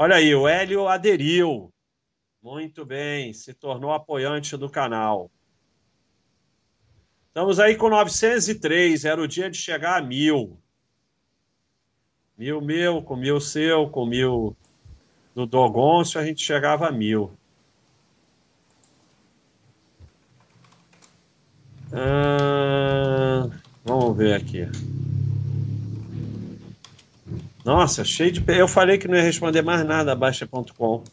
Olha 0.02 0.16
aí, 0.16 0.35
o 0.35 0.48
Hélio 0.48 0.89
aderiu. 0.89 1.70
Muito 2.43 2.86
bem, 2.86 3.35
se 3.35 3.52
tornou 3.52 3.93
apoiante 3.93 4.56
do 4.56 4.66
canal. 4.66 5.31
Estamos 7.28 7.60
aí 7.60 7.77
com 7.77 7.90
903, 7.90 9.05
era 9.05 9.20
o 9.20 9.28
dia 9.28 9.51
de 9.51 9.59
chegar 9.59 9.98
a 9.98 10.02
mil. 10.02 10.56
Mil 12.35 12.62
meu, 12.62 13.02
com 13.02 13.14
mil 13.14 13.43
seu, 13.43 13.90
com 13.90 14.06
mil 14.06 14.56
do 15.35 15.44
Dogoncio, 15.44 16.18
a 16.18 16.24
gente 16.24 16.43
chegava 16.43 16.89
a 16.89 16.90
mil. 16.90 17.31
Ah, 21.93 23.51
vamos 23.85 24.16
ver 24.16 24.32
aqui. 24.32 24.66
Nossa, 27.64 28.04
cheio 28.04 28.32
de. 28.32 28.42
Eu 28.48 28.66
falei 28.66 28.98
que 28.98 29.06
não 29.06 29.16
ia 29.16 29.22
responder 29.22 29.62
mais 29.62 29.84
nada 29.84 30.12
a 30.12 30.14
Baixa.com. 30.14 31.04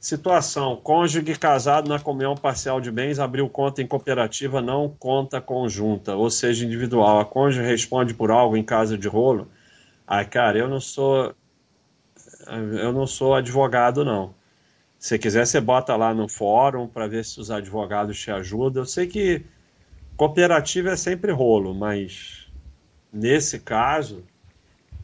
Situação: 0.00 0.74
cônjuge 0.76 1.36
casado 1.36 1.88
na 1.88 2.00
comunhão 2.00 2.34
parcial 2.34 2.80
de 2.80 2.90
bens 2.90 3.20
abriu 3.20 3.48
conta 3.48 3.80
em 3.80 3.86
cooperativa, 3.86 4.60
não 4.60 4.88
conta 4.88 5.40
conjunta, 5.40 6.16
ou 6.16 6.28
seja, 6.28 6.64
individual. 6.66 7.20
A 7.20 7.24
cônjuge 7.24 7.64
responde 7.64 8.12
por 8.12 8.30
algo 8.32 8.56
em 8.56 8.64
casa 8.64 8.98
de 8.98 9.06
rolo. 9.06 9.48
Ai, 10.06 10.24
cara, 10.24 10.58
eu 10.58 10.68
não 10.68 10.80
sou. 10.80 11.32
Eu 12.48 12.92
não 12.92 13.06
sou 13.06 13.34
advogado, 13.34 14.04
não. 14.04 14.34
Se 14.98 15.16
quiser, 15.18 15.46
você 15.46 15.60
bota 15.60 15.94
lá 15.94 16.12
no 16.12 16.28
fórum 16.28 16.88
para 16.88 17.06
ver 17.06 17.24
se 17.24 17.40
os 17.40 17.50
advogados 17.52 18.18
te 18.18 18.30
ajudam. 18.32 18.82
Eu 18.82 18.86
sei 18.86 19.06
que 19.06 19.44
cooperativa 20.16 20.90
é 20.90 20.96
sempre 20.96 21.30
rolo, 21.30 21.72
mas 21.74 22.41
nesse 23.12 23.60
caso. 23.60 24.24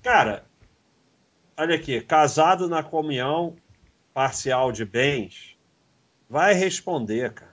Cara, 0.03 0.45
olha 1.57 1.75
aqui: 1.75 2.01
casado 2.01 2.69
na 2.69 2.83
comunhão 2.83 3.57
parcial 4.15 4.73
de 4.73 4.85
bens, 4.85 5.57
vai 6.29 6.55
responder, 6.55 7.33
cara. 7.33 7.49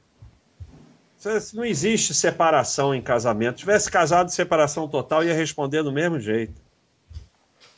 Não 1.54 1.66
existe 1.66 2.14
separação 2.14 2.94
em 2.94 3.02
casamento. 3.02 3.56
Se 3.56 3.60
tivesse 3.62 3.90
casado 3.90 4.30
separação 4.30 4.88
total, 4.88 5.24
ia 5.24 5.34
responder 5.34 5.82
do 5.82 5.92
mesmo 5.92 6.20
jeito. 6.20 6.62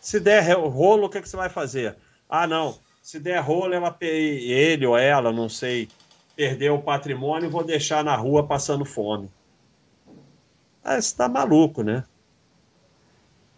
Se 0.02 0.20
der 0.20 0.54
rolo, 0.54 1.06
o 1.06 1.10
que, 1.10 1.22
que 1.22 1.30
você 1.30 1.38
vai 1.38 1.48
fazer? 1.48 1.96
Ah, 2.30 2.46
não. 2.46 2.78
Se 3.02 3.22
der 3.22 3.40
rolo, 3.40 3.74
ela, 3.74 3.96
ele 4.02 4.86
ou 4.86 4.98
ela, 4.98 5.32
não 5.32 5.48
sei, 5.48 5.88
perdeu 6.36 6.76
o 6.76 6.82
patrimônio, 6.82 7.50
vou 7.50 7.64
deixar 7.64 8.04
na 8.04 8.16
rua 8.18 8.46
passando 8.46 8.84
fome. 8.84 9.32
Ah, 10.84 10.96
você 10.96 11.08
está 11.08 11.30
maluco, 11.30 11.84
né? 11.84 12.04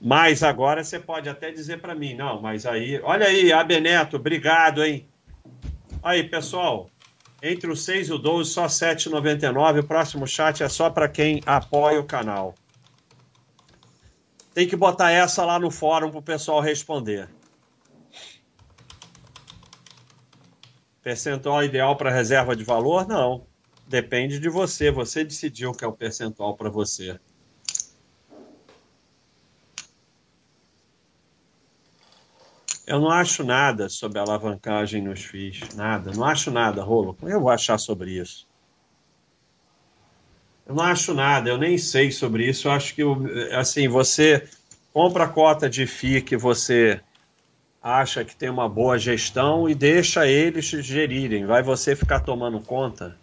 Mas 0.01 0.43
agora 0.43 0.83
você 0.83 0.97
pode 0.97 1.27
até 1.27 1.51
dizer 1.51 1.81
para 1.81 1.93
mim, 1.93 2.13
não, 2.13 2.41
mas 2.41 2.65
aí, 2.65 3.01
olha 3.03 3.27
aí, 3.27 3.51
Abeneto, 3.51 4.15
obrigado, 4.15 4.83
hein? 4.83 5.07
Aí, 6.01 6.23
pessoal, 6.23 6.89
entre 7.43 7.69
o 7.69 7.75
6 7.75 8.07
e 8.09 8.13
o 8.13 8.17
12, 8.17 8.49
só 8.49 8.63
R$ 8.63 8.67
7,99. 8.67 9.79
O 9.79 9.87
próximo 9.87 10.25
chat 10.25 10.63
é 10.63 10.69
só 10.69 10.89
para 10.89 11.09
quem 11.09 11.41
apoia 11.45 11.99
o 11.99 12.05
canal. 12.05 12.55
Tem 14.53 14.67
que 14.67 14.75
botar 14.75 15.11
essa 15.11 15.45
lá 15.45 15.59
no 15.59 15.71
fórum 15.71 16.09
para 16.09 16.19
o 16.19 16.23
pessoal 16.23 16.61
responder. 16.61 17.29
Percentual 21.01 21.63
ideal 21.63 21.95
para 21.95 22.11
reserva 22.11 22.55
de 22.55 22.63
valor? 22.63 23.07
Não. 23.07 23.47
Depende 23.87 24.39
de 24.39 24.49
você. 24.49 24.91
Você 24.91 25.23
decidiu 25.23 25.71
que 25.71 25.83
é 25.83 25.87
o 25.87 25.93
percentual 25.93 26.55
para 26.55 26.69
você. 26.69 27.19
Eu 32.89 32.99
não 32.99 33.11
acho 33.11 33.43
nada 33.43 33.87
sobre 33.87 34.17
alavancagem 34.17 34.99
nos 35.03 35.23
FIIs. 35.23 35.75
Nada. 35.75 36.11
Não 36.11 36.25
acho 36.25 36.49
nada, 36.49 36.81
Rolo. 36.81 37.13
Como 37.13 37.31
eu 37.31 37.39
vou 37.39 37.51
achar 37.51 37.77
sobre 37.77 38.19
isso? 38.19 38.47
Eu 40.65 40.73
não 40.73 40.83
acho 40.83 41.13
nada. 41.13 41.51
Eu 41.51 41.59
nem 41.59 41.77
sei 41.77 42.11
sobre 42.11 42.49
isso. 42.49 42.67
Eu 42.67 42.71
acho 42.71 42.95
que, 42.95 43.03
assim, 43.53 43.87
você 43.87 44.49
compra 44.91 45.25
a 45.25 45.29
cota 45.29 45.69
de 45.69 45.85
FII 45.85 46.23
que 46.23 46.35
você 46.35 46.99
acha 47.79 48.25
que 48.25 48.35
tem 48.35 48.49
uma 48.49 48.67
boa 48.67 48.97
gestão 48.97 49.69
e 49.69 49.75
deixa 49.75 50.25
eles 50.25 50.65
gerirem. 50.65 51.45
Vai 51.45 51.61
você 51.61 51.95
ficar 51.95 52.21
tomando 52.21 52.59
conta? 52.59 53.15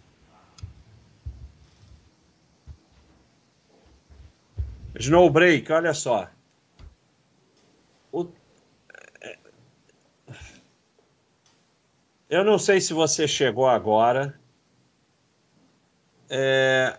Snowbreak, 4.97 5.69
olha 5.73 5.93
só. 5.93 6.29
Eu 12.29 12.43
não 12.43 12.59
sei 12.59 12.81
se 12.81 12.93
você 12.93 13.27
chegou 13.27 13.67
agora. 13.67 14.37
É... 16.29 16.97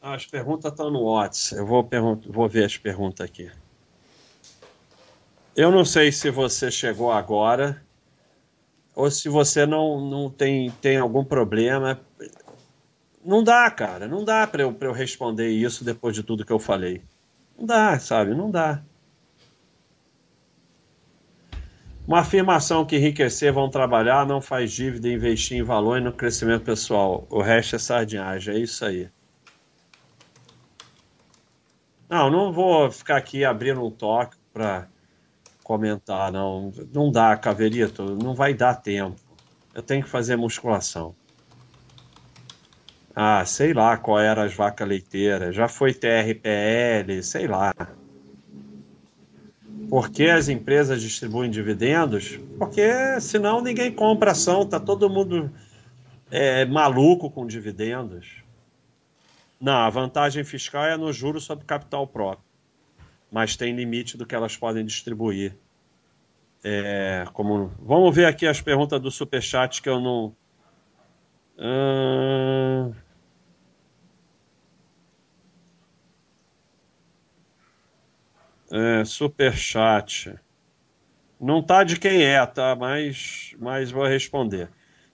As 0.00 0.26
perguntas 0.26 0.70
estão 0.70 0.90
no 0.90 1.02
WhatsApp. 1.02 1.60
Eu 1.60 1.66
vou, 1.66 1.88
vou 2.26 2.48
ver 2.48 2.64
as 2.64 2.76
perguntas 2.76 3.24
aqui. 3.24 3.50
Eu 5.56 5.70
não 5.70 5.84
sei 5.84 6.10
se 6.10 6.30
você 6.30 6.70
chegou 6.70 7.12
agora 7.12 7.82
ou 8.94 9.10
se 9.10 9.28
você 9.28 9.66
não, 9.66 10.00
não 10.00 10.30
tem, 10.30 10.70
tem 10.80 10.96
algum 10.96 11.24
problema. 11.24 12.00
Não 13.24 13.42
dá, 13.42 13.70
cara. 13.70 14.06
Não 14.08 14.24
dá 14.24 14.46
para 14.46 14.62
eu, 14.62 14.76
eu 14.80 14.92
responder 14.92 15.48
isso 15.48 15.84
depois 15.84 16.14
de 16.14 16.22
tudo 16.22 16.44
que 16.44 16.52
eu 16.52 16.58
falei. 16.58 17.02
Não 17.58 17.66
dá, 17.66 17.98
sabe? 17.98 18.34
Não 18.34 18.50
dá. 18.50 18.82
Uma 22.06 22.20
afirmação 22.20 22.84
que 22.84 22.96
enriquecer 22.96 23.50
vão 23.50 23.70
trabalhar, 23.70 24.26
não 24.26 24.40
faz 24.40 24.70
dívida, 24.72 25.08
investir 25.08 25.56
em 25.56 25.62
valor 25.62 25.98
e 25.98 26.02
no 26.02 26.12
crescimento 26.12 26.62
pessoal. 26.62 27.26
O 27.30 27.40
resto 27.40 27.76
é 27.76 27.78
sardinhagem, 27.78 28.54
é 28.54 28.58
isso 28.58 28.84
aí. 28.84 29.08
Não, 32.08 32.30
não 32.30 32.52
vou 32.52 32.90
ficar 32.90 33.16
aqui 33.16 33.42
abrindo 33.42 33.82
um 33.82 33.90
toque 33.90 34.36
para 34.52 34.86
comentar, 35.62 36.30
não. 36.30 36.70
Não 36.92 37.10
dá, 37.10 37.34
Caverito, 37.38 38.02
não 38.16 38.34
vai 38.34 38.52
dar 38.52 38.74
tempo. 38.74 39.18
Eu 39.74 39.82
tenho 39.82 40.04
que 40.04 40.10
fazer 40.10 40.36
musculação. 40.36 41.16
Ah, 43.16 43.44
sei 43.46 43.72
lá 43.72 43.96
qual 43.96 44.18
era 44.20 44.44
as 44.44 44.54
vacas 44.54 44.86
leiteiras. 44.86 45.56
Já 45.56 45.68
foi 45.68 45.94
TRPL, 45.94 47.22
sei 47.22 47.46
lá. 47.46 47.72
Por 49.94 50.10
que 50.10 50.24
as 50.24 50.48
empresas 50.48 51.00
distribuem 51.00 51.48
dividendos? 51.48 52.36
Porque 52.58 53.20
senão 53.20 53.62
ninguém 53.62 53.92
compra 53.92 54.32
ação, 54.32 54.66
tá 54.66 54.80
todo 54.80 55.08
mundo 55.08 55.52
é, 56.32 56.64
maluco 56.64 57.30
com 57.30 57.46
dividendos. 57.46 58.42
Não, 59.60 59.76
a 59.76 59.88
vantagem 59.88 60.42
fiscal 60.42 60.84
é 60.84 60.96
no 60.96 61.12
juro 61.12 61.40
sobre 61.40 61.64
capital 61.64 62.08
próprio, 62.08 62.44
mas 63.30 63.56
tem 63.56 63.72
limite 63.72 64.16
do 64.16 64.26
que 64.26 64.34
elas 64.34 64.56
podem 64.56 64.84
distribuir. 64.84 65.56
É, 66.64 67.24
como... 67.32 67.70
Vamos 67.78 68.12
ver 68.12 68.24
aqui 68.24 68.48
as 68.48 68.60
perguntas 68.60 69.00
do 69.00 69.12
Superchat 69.12 69.80
que 69.80 69.88
eu 69.88 70.00
não. 70.00 70.34
Hum... 71.56 72.92
É, 78.76 79.04
superchat. 79.04 80.34
Não 81.40 81.62
tá 81.62 81.84
de 81.84 81.96
quem 81.96 82.24
é, 82.24 82.44
tá? 82.44 82.74
Mas, 82.74 83.54
mas 83.60 83.92
vou 83.92 84.04
responder. 84.04 84.68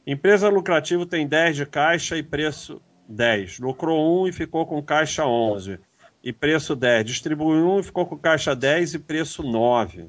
Empresa 0.07 0.49
lucrativa 0.49 1.05
tem 1.05 1.29
10 1.29 1.57
de 1.57 1.67
caixa 1.67 2.17
e 2.17 2.23
preço 2.23 2.81
10. 3.07 3.59
Lucrou 3.59 4.25
1 4.25 4.29
e 4.29 4.33
ficou 4.33 4.65
com 4.65 4.83
caixa 4.83 5.27
11 5.27 5.79
e 6.25 6.33
preço 6.33 6.75
10. 6.75 7.05
Distribuiu 7.05 7.69
1 7.73 7.81
e 7.81 7.83
ficou 7.83 8.07
com 8.07 8.17
caixa 8.17 8.57
10 8.57 8.95
e 8.95 8.99
preço 8.99 9.43
9. 9.43 10.09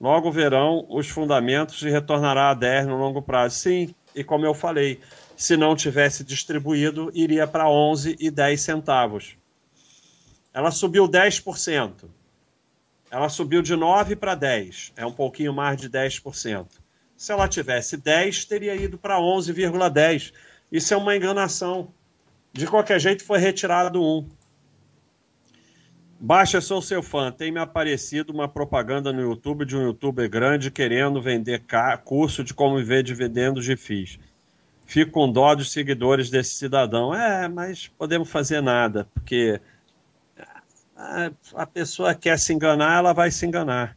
Logo 0.00 0.30
verão 0.30 0.86
os 0.88 1.08
fundamentos 1.08 1.82
e 1.82 1.90
retornará 1.90 2.50
a 2.50 2.54
10 2.54 2.86
no 2.86 2.96
longo 2.96 3.20
prazo. 3.20 3.56
Sim, 3.56 3.92
e 4.14 4.22
como 4.22 4.46
eu 4.46 4.54
falei, 4.54 5.00
se 5.36 5.56
não 5.56 5.74
tivesse 5.74 6.22
distribuído, 6.22 7.10
iria 7.12 7.44
para 7.44 7.68
11 7.68 8.14
e 8.20 8.30
10 8.30 8.60
centavos. 8.60 9.37
Ela 10.52 10.70
subiu 10.70 11.08
10%. 11.08 12.04
Ela 13.10 13.28
subiu 13.28 13.62
de 13.62 13.74
9 13.74 14.16
para 14.16 14.34
10. 14.34 14.92
É 14.96 15.06
um 15.06 15.12
pouquinho 15.12 15.52
mais 15.52 15.80
de 15.80 15.88
10%. 15.88 16.66
Se 17.16 17.32
ela 17.32 17.48
tivesse 17.48 17.96
10, 17.96 18.44
teria 18.44 18.76
ido 18.76 18.98
para 18.98 19.18
11,10. 19.18 20.32
Isso 20.70 20.94
é 20.94 20.96
uma 20.96 21.16
enganação. 21.16 21.88
De 22.52 22.66
qualquer 22.66 23.00
jeito, 23.00 23.24
foi 23.24 23.38
retirado 23.38 24.02
1. 24.02 24.28
Baixa, 26.20 26.60
sou 26.60 26.82
seu 26.82 27.02
fã. 27.02 27.30
Tem 27.30 27.50
me 27.52 27.60
aparecido 27.60 28.32
uma 28.32 28.48
propaganda 28.48 29.12
no 29.12 29.20
YouTube 29.20 29.64
de 29.64 29.76
um 29.76 29.82
youtuber 29.82 30.28
grande 30.28 30.70
querendo 30.70 31.22
vender 31.22 31.64
curso 32.04 32.42
de 32.42 32.52
como 32.52 32.76
viver 32.76 33.02
dividendos 33.02 33.64
de 33.64 33.76
FIIs. 33.76 34.18
Fico 34.84 35.12
com 35.12 35.30
dó 35.30 35.54
dos 35.54 35.70
seguidores 35.70 36.28
desse 36.28 36.54
cidadão. 36.54 37.14
É, 37.14 37.46
mas 37.48 37.88
podemos 37.88 38.28
fazer 38.28 38.60
nada, 38.60 39.08
porque 39.14 39.60
a 41.54 41.66
pessoa 41.66 42.14
quer 42.14 42.38
se 42.38 42.52
enganar, 42.52 42.98
ela 42.98 43.12
vai 43.12 43.30
se 43.30 43.46
enganar. 43.46 43.96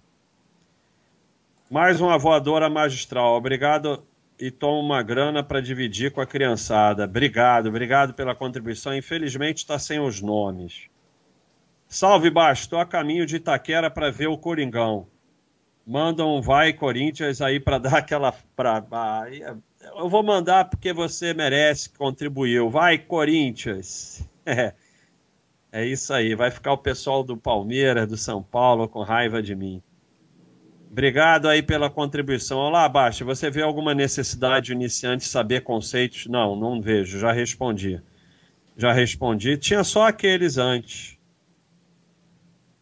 Mais 1.69 1.99
uma 1.99 2.17
voadora 2.17 2.69
magistral. 2.69 3.35
Obrigado 3.35 4.05
e 4.37 4.51
toma 4.51 4.79
uma 4.79 5.01
grana 5.01 5.43
para 5.43 5.61
dividir 5.61 6.11
com 6.11 6.21
a 6.21 6.27
criançada. 6.27 7.05
Obrigado, 7.05 7.69
obrigado 7.69 8.13
pela 8.13 8.35
contribuição. 8.35 8.95
Infelizmente 8.95 9.57
está 9.57 9.79
sem 9.79 9.99
os 9.99 10.21
nomes. 10.21 10.89
Salve, 11.87 12.29
Baixo. 12.29 12.63
Estou 12.63 12.79
a 12.79 12.85
caminho 12.85 13.25
de 13.25 13.37
Itaquera 13.37 13.89
para 13.89 14.11
ver 14.11 14.27
o 14.27 14.37
Coringão. 14.37 15.07
Manda 15.85 16.25
um 16.25 16.41
vai, 16.41 16.71
Corinthians, 16.71 17.41
aí 17.41 17.59
para 17.59 17.77
dar 17.79 17.97
aquela. 17.97 18.31
Pra... 18.55 18.83
Eu 19.97 20.07
vou 20.07 20.21
mandar 20.23 20.69
porque 20.69 20.93
você 20.93 21.33
merece, 21.33 21.89
contribuiu. 21.89 22.69
Vai, 22.69 22.97
Corinthians. 22.97 24.27
É. 24.43 24.73
é 25.71 25.85
isso 25.85 26.13
aí. 26.13 26.35
Vai 26.35 26.51
ficar 26.51 26.73
o 26.73 26.77
pessoal 26.77 27.23
do 27.23 27.37
Palmeiras, 27.37 28.07
do 28.07 28.17
São 28.17 28.43
Paulo, 28.43 28.87
com 28.87 29.01
raiva 29.03 29.41
de 29.41 29.55
mim. 29.55 29.81
Obrigado 30.91 31.47
aí 31.47 31.63
pela 31.63 31.89
contribuição. 31.89 32.59
Olá, 32.59 32.87
Baixo. 32.89 33.23
Você 33.23 33.49
vê 33.49 33.61
alguma 33.61 33.95
necessidade 33.95 34.73
iniciante 34.73 35.23
saber 35.23 35.61
conceitos? 35.61 36.27
Não, 36.27 36.53
não 36.53 36.81
vejo. 36.81 37.17
Já 37.17 37.31
respondi. 37.31 38.01
Já 38.75 38.91
respondi. 38.91 39.57
Tinha 39.57 39.83
só 39.85 40.07
aqueles 40.07 40.57
antes. 40.57 41.17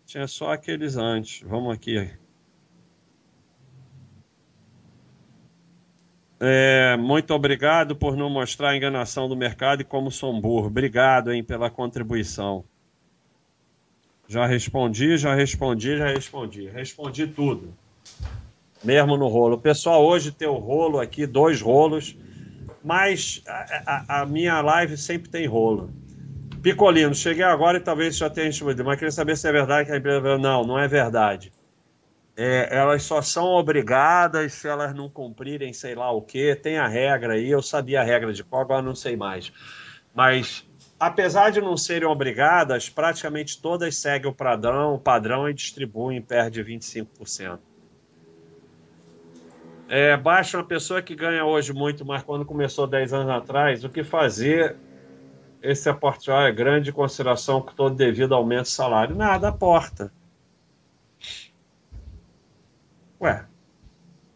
Tinha 0.08 0.28
só 0.28 0.54
aqueles 0.54 0.98
antes. 0.98 1.48
Vamos 1.48 1.72
aqui. 1.72 2.12
É, 6.40 6.98
muito 6.98 7.32
obrigado 7.34 7.96
por 7.96 8.16
não 8.18 8.30
mostrar 8.30 8.70
a 8.70 8.78
enganação 8.78 9.28
do 9.28 9.36
mercado 9.36 9.82
e 9.82 9.86
como 9.86 10.10
sou 10.10 10.40
burro. 10.42 10.68
Obrigado 10.68 11.32
hein, 11.32 11.44
pela 11.44 11.70
contribuição. 11.70 12.66
Já 14.30 14.46
respondi, 14.46 15.18
já 15.18 15.34
respondi, 15.34 15.98
já 15.98 16.06
respondi. 16.06 16.68
Respondi 16.68 17.26
tudo. 17.26 17.74
Mesmo 18.84 19.18
no 19.18 19.28
rolo. 19.28 19.58
Pessoal, 19.58 20.06
hoje 20.06 20.32
tem 20.32 20.48
o 20.48 20.54
rolo 20.54 21.00
aqui, 21.00 21.26
dois 21.26 21.60
rolos, 21.60 22.16
mas 22.84 23.42
a, 23.48 24.18
a, 24.18 24.22
a 24.22 24.26
minha 24.28 24.62
live 24.62 24.96
sempre 24.98 25.32
tem 25.32 25.48
rolo. 25.48 25.92
Picolino, 26.62 27.16
cheguei 27.16 27.44
agora 27.44 27.78
e 27.78 27.82
talvez 27.82 28.18
já 28.18 28.30
tenha 28.30 28.46
respondido, 28.46 28.86
mas 28.86 29.00
queria 29.00 29.12
saber 29.12 29.36
se 29.36 29.48
é 29.48 29.52
verdade 29.52 29.88
que 29.88 29.96
a 29.96 29.98
empresa. 29.98 30.38
Não, 30.38 30.64
não 30.64 30.78
é 30.78 30.88
verdade. 30.88 31.52
É, 32.38 32.70
elas 32.72 33.02
só 33.02 33.24
são 33.24 33.46
obrigadas 33.46 34.54
se 34.54 34.68
elas 34.68 34.94
não 34.94 35.10
cumprirem 35.10 35.74
sei 35.74 35.96
lá 35.96 36.12
o 36.12 36.22
que. 36.22 36.56
Tem 36.56 36.78
a 36.78 36.88
regra 36.88 37.34
aí, 37.34 37.50
eu 37.50 37.64
sabia 37.64 38.02
a 38.02 38.04
regra 38.04 38.32
de 38.32 38.44
qual, 38.44 38.62
agora 38.62 38.84
não 38.84 38.94
sei 38.94 39.18
mais. 39.18 39.52
Mas, 40.14 40.69
apesar 41.00 41.52
de 41.52 41.62
não 41.62 41.78
serem 41.78 42.08
obrigadas, 42.08 42.90
praticamente 42.90 43.62
todas 43.62 43.96
seguem 43.96 44.30
o 44.30 44.34
padrão, 44.34 44.96
o 44.96 45.00
padrão 45.00 45.50
e 45.50 45.54
distribuem 45.54 46.22
perde 46.22 46.64
25%. 46.64 47.60
É, 49.88 50.16
baixa 50.16 50.58
uma 50.58 50.64
pessoa 50.64 51.02
que 51.02 51.16
ganha 51.16 51.44
hoje 51.44 51.74
muito, 51.74 52.06
mas 52.06 52.22
quando 52.22 52.46
começou 52.46 52.86
10 52.86 53.14
anos 53.14 53.32
atrás, 53.32 53.84
o 53.84 53.90
que 53.90 54.04
fazer 54.04 54.76
esse 55.64 55.90
aporte 55.90 56.30
é 56.30 56.52
grande 56.52 56.92
consideração 56.92 57.62
com 57.62 57.74
todo 57.74 57.96
devido 57.96 58.36
aumento 58.36 58.64
de 58.64 58.70
salário. 58.70 59.16
Nada, 59.16 59.50
aporta. 59.50 60.12
Ué, 63.20 63.46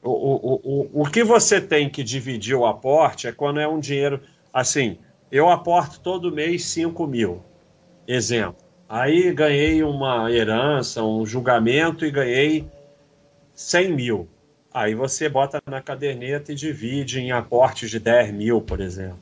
o, 0.02 0.10
o, 0.10 0.62
o, 0.64 1.02
o 1.04 1.06
que 1.10 1.24
você 1.24 1.62
tem 1.62 1.90
que 1.90 2.04
dividir 2.04 2.56
o 2.56 2.66
aporte 2.66 3.28
é 3.28 3.32
quando 3.32 3.60
é 3.60 3.68
um 3.68 3.80
dinheiro. 3.80 4.22
Assim, 4.52 5.00
eu 5.34 5.50
aporto 5.50 6.00
todo 6.00 6.32
mês 6.32 6.64
5 6.66 7.08
mil. 7.08 7.44
Exemplo. 8.08 8.64
Aí 8.88 9.34
ganhei 9.34 9.82
uma 9.82 10.32
herança, 10.32 11.04
um 11.04 11.26
julgamento 11.26 12.06
e 12.06 12.12
ganhei 12.12 12.70
100 13.56 13.92
mil. 13.92 14.30
Aí 14.72 14.94
você 14.94 15.28
bota 15.28 15.60
na 15.66 15.82
caderneta 15.82 16.52
e 16.52 16.56
divide 16.56 17.20
em 17.20 17.32
aportes 17.32 17.90
de 17.90 18.00
10 18.00 18.32
mil, 18.32 18.62
por 18.62 18.80
exemplo. 18.80 19.20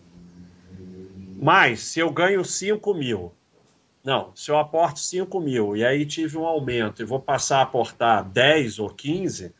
Mas 1.41 1.79
se 1.79 2.01
eu 2.01 2.11
ganho 2.11 2.43
5 2.43 2.93
mil, 2.93 3.31
não, 4.03 4.35
se 4.35 4.51
eu 4.51 4.59
aporto 4.59 4.99
5 4.99 5.39
mil 5.39 5.77
e 5.77 5.85
aí 5.85 6.05
tive 6.05 6.37
um 6.37 6.45
aumento 6.45 7.01
e 7.01 7.05
vou 7.05 7.21
passar 7.21 7.59
a 7.59 7.61
aportar 7.61 8.25
10 8.25 8.79
ou 8.79 8.89
15, 8.89 9.53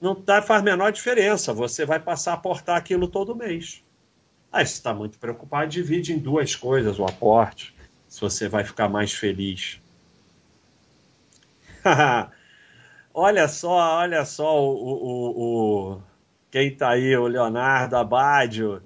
não 0.00 0.14
tá, 0.14 0.40
faz 0.40 0.62
menor 0.62 0.92
diferença. 0.92 1.52
Você 1.52 1.84
vai 1.84 1.98
passar 1.98 2.30
a 2.30 2.34
aportar 2.34 2.76
aquilo 2.76 3.08
todo 3.08 3.34
mês. 3.34 3.82
Aí, 4.52 4.66
se 4.66 4.74
está 4.74 4.92
muito 4.92 5.18
preocupado, 5.18 5.70
divide 5.70 6.12
em 6.12 6.18
duas 6.18 6.54
coisas 6.54 6.98
o 6.98 7.04
aporte, 7.04 7.74
se 8.08 8.20
você 8.20 8.48
vai 8.48 8.64
ficar 8.64 8.88
mais 8.88 9.12
feliz. 9.12 9.80
olha 13.14 13.48
só, 13.48 13.98
olha 13.98 14.24
só 14.24 14.62
o, 14.62 14.74
o, 14.74 15.94
o, 15.94 16.02
quem 16.50 16.68
está 16.68 16.90
aí, 16.90 17.16
o 17.16 17.26
Leonardo 17.26 17.96
Abadio 17.96 18.82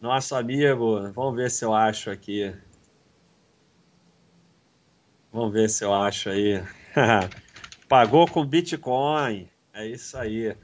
nosso 0.00 0.34
amigo, 0.34 1.10
vamos 1.12 1.34
ver 1.34 1.50
se 1.50 1.64
eu 1.64 1.74
acho 1.74 2.10
aqui. 2.10 2.54
Vamos 5.32 5.52
ver 5.52 5.68
se 5.68 5.84
eu 5.84 5.92
acho 5.92 6.30
aí. 6.30 6.62
Pagou 7.88 8.28
com 8.28 8.44
Bitcoin. 8.44 9.48
É 9.72 9.86
isso 9.86 10.16
aí. 10.16 10.56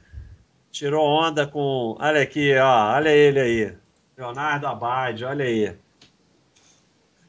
Tirou 0.70 1.05
onda 1.05 1.47
com. 1.47 1.97
Olha 1.99 2.23
aqui, 2.23 2.57
ó. 2.57 2.94
Olha 2.94 3.11
ele 3.11 3.40
aí. 3.40 3.81
Leonardo 4.23 4.69
Abad, 4.69 5.24
olha 5.24 5.44
aí. 5.44 5.77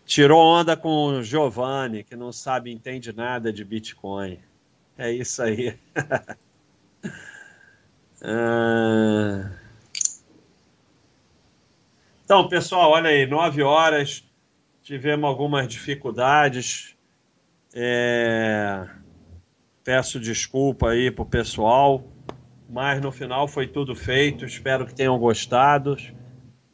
Tirou 0.06 0.40
onda 0.40 0.78
com 0.78 1.08
o 1.08 1.24
Giovanni, 1.24 2.04
que 2.04 2.16
não 2.16 2.32
sabe, 2.32 2.72
entende 2.72 3.12
nada 3.12 3.52
de 3.52 3.66
Bitcoin. 3.66 4.38
É 4.96 5.12
isso 5.12 5.42
aí. 5.42 5.76
ah... 8.24 9.50
Então, 12.24 12.48
pessoal, 12.48 12.92
olha 12.92 13.10
aí, 13.10 13.26
nove 13.26 13.64
horas, 13.64 14.24
tivemos 14.84 15.28
algumas 15.28 15.68
dificuldades. 15.68 16.96
É... 17.74 18.88
Peço 19.84 20.20
desculpa 20.20 20.92
aí 20.92 21.10
pro 21.10 21.26
pessoal, 21.26 22.04
mas 22.70 23.02
no 23.02 23.12
final 23.12 23.48
foi 23.48 23.66
tudo 23.66 23.96
feito. 23.96 24.46
Espero 24.46 24.86
que 24.86 24.94
tenham 24.94 25.18
gostado. 25.18 25.98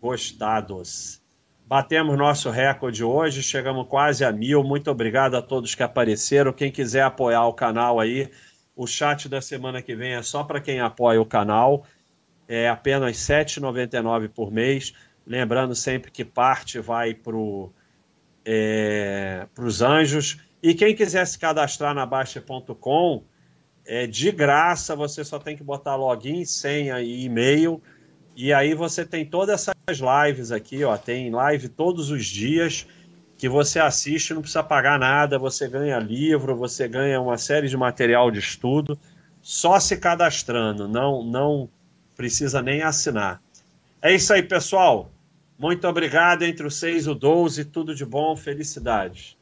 Gostados. 0.01 1.21
Batemos 1.65 2.17
nosso 2.17 2.49
recorde 2.49 3.03
hoje, 3.03 3.43
chegamos 3.43 3.87
quase 3.87 4.25
a 4.25 4.31
mil. 4.31 4.63
Muito 4.63 4.89
obrigado 4.89 5.35
a 5.35 5.41
todos 5.41 5.75
que 5.75 5.83
apareceram. 5.83 6.51
Quem 6.51 6.71
quiser 6.71 7.03
apoiar 7.03 7.45
o 7.45 7.53
canal 7.53 7.99
aí, 7.99 8.29
o 8.75 8.87
chat 8.87 9.29
da 9.29 9.41
semana 9.41 9.81
que 9.81 9.95
vem 9.95 10.13
é 10.13 10.23
só 10.23 10.43
para 10.43 10.61
quem 10.61 10.79
apoia 10.79 11.21
o 11.21 11.25
canal. 11.25 11.85
É 12.47 12.67
apenas 12.67 13.27
R$ 13.27 13.43
7,99 13.43 14.29
por 14.29 14.51
mês. 14.51 14.93
Lembrando 15.27 15.75
sempre 15.75 16.09
que 16.09 16.25
parte 16.25 16.79
vai 16.79 17.13
para 17.13 17.35
é, 18.43 19.45
os 19.59 19.81
anjos. 19.81 20.39
E 20.63 20.73
quem 20.73 20.95
quiser 20.95 21.25
se 21.27 21.37
cadastrar 21.37 21.93
na 21.93 22.05
Baixa.com, 22.05 23.23
é 23.85 24.07
de 24.07 24.31
graça, 24.31 24.95
você 24.95 25.23
só 25.23 25.39
tem 25.39 25.55
que 25.55 25.63
botar 25.63 25.95
login, 25.95 26.45
senha 26.45 27.01
e 27.01 27.25
e-mail. 27.25 27.81
E 28.35 28.53
aí 28.53 28.73
você 28.73 29.05
tem 29.05 29.25
todas 29.25 29.61
essas 29.61 29.75
lives 29.97 30.51
aqui, 30.51 30.83
ó. 30.83 30.95
Tem 30.95 31.31
live 31.31 31.67
todos 31.69 32.11
os 32.11 32.25
dias 32.25 32.85
que 33.37 33.49
você 33.49 33.79
assiste, 33.79 34.33
não 34.33 34.41
precisa 34.41 34.61
pagar 34.61 34.99
nada, 34.99 35.39
você 35.39 35.67
ganha 35.67 35.97
livro, 35.97 36.55
você 36.55 36.87
ganha 36.87 37.19
uma 37.21 37.37
série 37.37 37.69
de 37.69 37.77
material 37.77 38.29
de 38.29 38.39
estudo, 38.39 38.99
só 39.41 39.79
se 39.79 39.95
cadastrando, 39.97 40.87
não, 40.87 41.23
não 41.23 41.69
precisa 42.17 42.61
nem 42.61 42.81
assinar. 42.81 43.41
É 44.01 44.13
isso 44.13 44.33
aí, 44.33 44.43
pessoal. 44.43 45.09
Muito 45.57 45.87
obrigado. 45.87 46.43
Entre 46.43 46.67
os 46.67 46.75
seis 46.75 47.05
e 47.05 47.09
o 47.09 47.15
12, 47.15 47.65
tudo 47.65 47.95
de 47.95 48.05
bom, 48.05 48.35
felicidades. 48.35 49.37